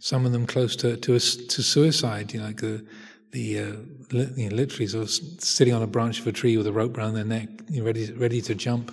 [0.00, 2.84] some of them close to to, to suicide, you know, like the
[3.32, 3.72] the uh,
[4.12, 6.72] li- you know, literally sort of sitting on a branch of a tree with a
[6.72, 8.92] rope around their neck, you know, ready ready to jump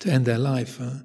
[0.00, 0.80] to end their life.
[0.80, 1.00] Uh,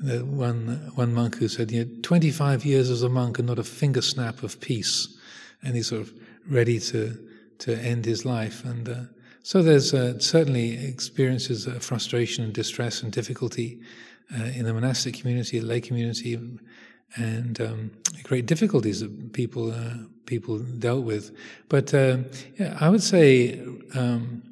[0.00, 3.64] one one monk who said, you know, 25 years as a monk and not a
[3.64, 5.16] finger snap of peace,
[5.62, 6.12] and he's sort of
[6.48, 7.18] ready to
[7.58, 8.88] to end his life and.
[8.88, 9.00] Uh,
[9.46, 13.78] so there's uh, certainly experiences of frustration and distress and difficulty
[14.36, 16.36] uh, in the monastic community, the lay community,
[17.14, 17.92] and um,
[18.24, 21.30] great difficulties that people uh, people dealt with.
[21.68, 22.18] But uh,
[22.58, 23.60] yeah, I would say
[23.94, 24.42] um,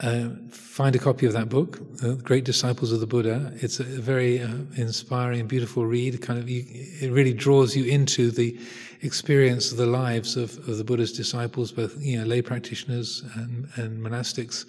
[0.00, 3.52] uh, find a copy of that book, The Great Disciples of the Buddha.
[3.56, 6.22] It's a very uh, inspiring, beautiful read.
[6.22, 8.58] Kind of, you, it really draws you into the
[9.02, 13.68] experience of the lives of, of the Buddha's disciples, both you know lay practitioners and,
[13.76, 14.64] and monastics,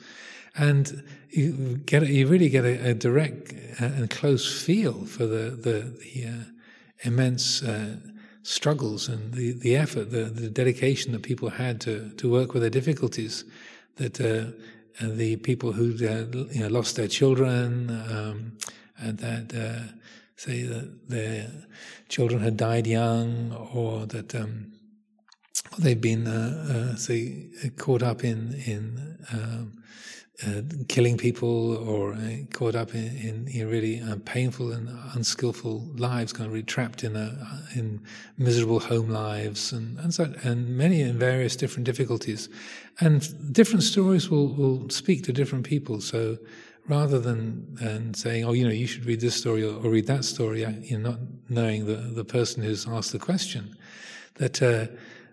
[0.58, 5.98] and you get you really get a, a direct and close feel for the the,
[6.04, 6.44] the uh,
[7.04, 7.96] immense uh,
[8.44, 12.64] struggles and the, the effort, the, the dedication that people had to, to work with
[12.64, 13.44] their difficulties.
[13.98, 14.52] That uh,
[15.00, 15.86] the people who
[16.52, 18.58] you know, lost their children, um,
[18.98, 19.94] and that uh,
[20.36, 21.50] say that their
[22.10, 24.72] children had died young, or that um,
[25.80, 29.82] they've been uh, uh, say caught up in in um,
[30.46, 34.90] uh, killing people or uh, caught up in, in you know, really uh, painful and
[35.14, 38.02] unskillful lives, kind of really trapped in a, in
[38.38, 42.50] miserable home lives, and and, so, and many and various different difficulties,
[43.00, 46.02] and different stories will will speak to different people.
[46.02, 46.38] So
[46.88, 50.08] rather than than saying, oh, you know, you should read this story or, or read
[50.08, 51.20] that story, you know, not
[51.50, 53.76] knowing the the person who's asked the question,
[54.36, 54.88] that uh,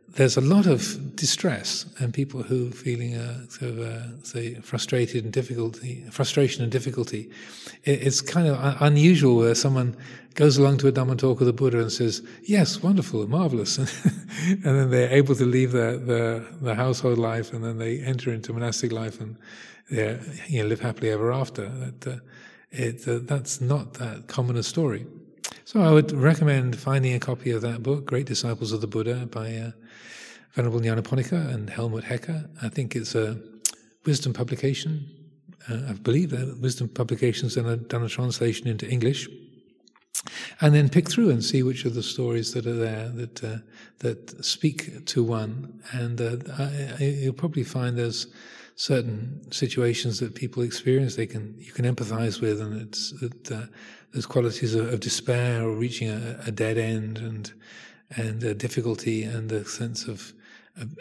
[0.09, 5.25] there's a lot of distress and people who are feeling a sort of say frustrated
[5.25, 7.31] and difficulty, frustration and difficulty.
[7.85, 9.97] It, it's kind of unusual where someone
[10.39, 13.77] goes along to a Dhamma talk with the Buddha and says, "Yes, wonderful, marvelous,"
[14.47, 18.33] and then they're able to leave their, their, their household life and then they enter
[18.33, 19.37] into monastic life and
[19.91, 21.69] you know live happily ever after.
[21.69, 22.17] That uh,
[22.71, 25.07] it, uh, that's not that common a story.
[25.65, 29.27] So I would recommend finding a copy of that book, Great Disciples of the Buddha,
[29.27, 29.71] by uh,
[30.53, 32.49] Venerable Nyanaponika and Helmut Hecker.
[32.63, 33.41] I think it's a
[34.07, 35.11] wisdom publication.
[35.69, 39.29] Uh, I believe that wisdom publications have done a translation into English.
[40.61, 43.59] And then pick through and see which of the stories that are there that uh,
[43.99, 48.27] that speak to one, and uh, I, you'll probably find there's
[48.77, 53.67] certain situations that people experience they can you can empathize with, and it's that uh,
[54.13, 57.53] there's qualities of, of, despair or reaching a, a dead end and
[58.17, 60.33] and difficulty and a sense of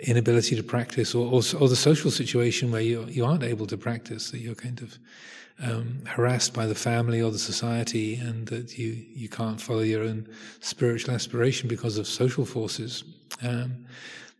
[0.03, 3.77] inability to practice, or, or, or, the social situation where you you aren't able to
[3.77, 4.98] practice, that you're kind of
[5.62, 10.04] um, harassed by the family or the society, and that you you can't follow your
[10.04, 10.28] own
[10.60, 13.04] spiritual aspiration because of social forces.
[13.42, 13.86] Um,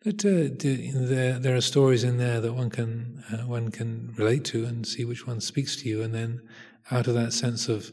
[0.04, 4.46] but uh, there there are stories in there that one can uh, one can relate
[4.46, 6.42] to and see which one speaks to you, and then
[6.92, 7.92] out of that sense of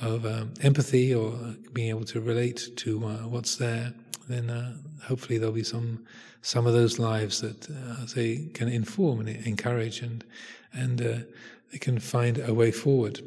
[0.00, 1.32] of um, empathy or
[1.72, 3.92] being able to relate to uh, what's there,
[4.28, 6.04] then uh, hopefully there'll be some
[6.42, 10.24] some of those lives that uh, they can inform and encourage, and
[10.72, 11.18] and uh,
[11.72, 13.20] they can find a way forward.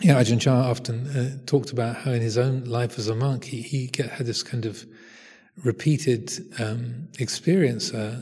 [0.00, 3.44] Yeah, Ajahn Chah often uh, talked about how in his own life as a monk,
[3.44, 4.86] he, he get, had this kind of
[5.64, 8.20] repeated um, experience, uh,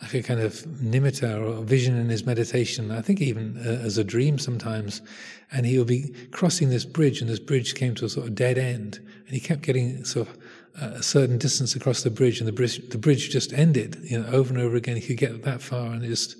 [0.00, 2.90] like a kind of nimitta or vision in his meditation.
[2.90, 5.02] I think even uh, as a dream sometimes.
[5.50, 8.34] And he would be crossing this bridge, and this bridge came to a sort of
[8.34, 10.38] dead end, and he kept getting sort of
[10.80, 13.98] a certain distance across the bridge, and the bridge the bridge just ended.
[14.02, 16.36] You know, over and over again, he could get that far, and just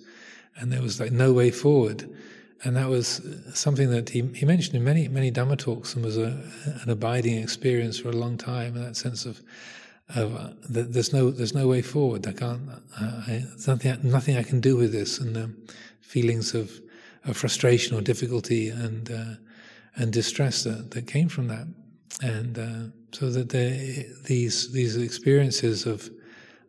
[0.58, 2.08] and there was like no way forward.
[2.64, 3.22] And that was
[3.54, 6.42] something that he, he mentioned in many many Dhamma talks, and was a,
[6.82, 8.74] an abiding experience for a long time.
[8.76, 9.40] And that sense of
[10.14, 12.26] of uh, there's no there's no way forward.
[12.26, 12.68] I can't.
[13.00, 15.56] Uh, I, nothing nothing I can do with this, and um,
[16.00, 16.80] feelings of,
[17.24, 19.34] of frustration or difficulty and uh,
[19.96, 21.66] and distress that, that came from that,
[22.22, 23.50] and uh, so that
[24.24, 26.10] these these experiences of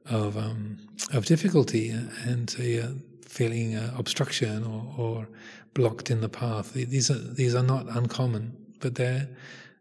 [0.06, 0.78] of um,
[1.14, 5.28] of difficulty and uh, feeling uh, obstruction or, or,
[5.76, 6.74] blocked in the path.
[6.74, 9.30] These are these are not uncommon, but they're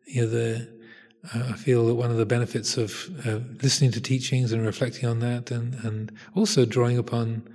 [0.04, 0.68] you know the
[1.34, 5.08] uh, I feel that one of the benefits of uh, listening to teachings and reflecting
[5.08, 7.48] on that, and and also drawing upon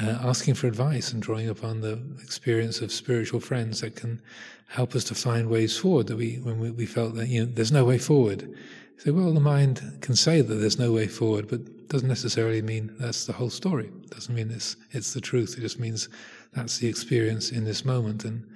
[0.00, 4.22] uh, asking for advice and drawing upon the experience of spiritual friends that can
[4.68, 6.06] help us to find ways forward.
[6.06, 8.56] That we, when we, we felt that you know there's no way forward,
[8.98, 11.60] say, well, the mind can say that there's no way forward, but
[11.90, 13.86] doesn't necessarily mean that's the whole story.
[14.04, 15.58] It doesn't mean it's it's the truth.
[15.58, 16.08] It just means
[16.52, 18.24] that's the experience in this moment.
[18.24, 18.46] And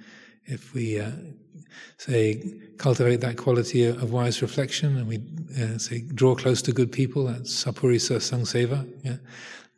[0.45, 1.11] if we uh,
[1.97, 2.41] say
[2.77, 5.21] cultivate that quality of wise reflection, and we
[5.61, 9.17] uh, say draw close to good people, that's sapurisa sangseva, yeah,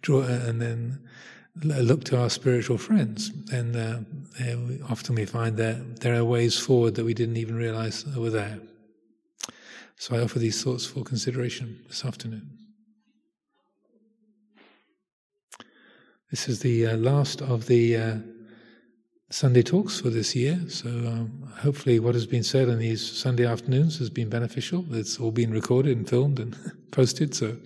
[0.02, 1.00] draw, uh, and then
[1.64, 4.04] look to our spiritual friends, then uh,
[4.92, 8.60] often we find that there are ways forward that we didn't even realize were there.
[9.96, 12.57] So I offer these thoughts for consideration this afternoon.
[16.30, 18.16] This is the uh, last of the uh,
[19.30, 23.46] Sunday talks for this year, so um, hopefully, what has been said on these Sunday
[23.46, 24.86] afternoons has been beneficial.
[24.94, 26.58] It's all been recorded and filmed and
[26.92, 27.58] posted, so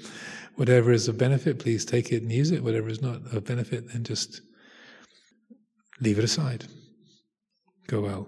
[0.56, 2.64] whatever is of benefit, please take it and use it.
[2.64, 4.42] Whatever is not of benefit, then just
[6.00, 6.66] leave it aside.
[7.88, 8.28] Go well.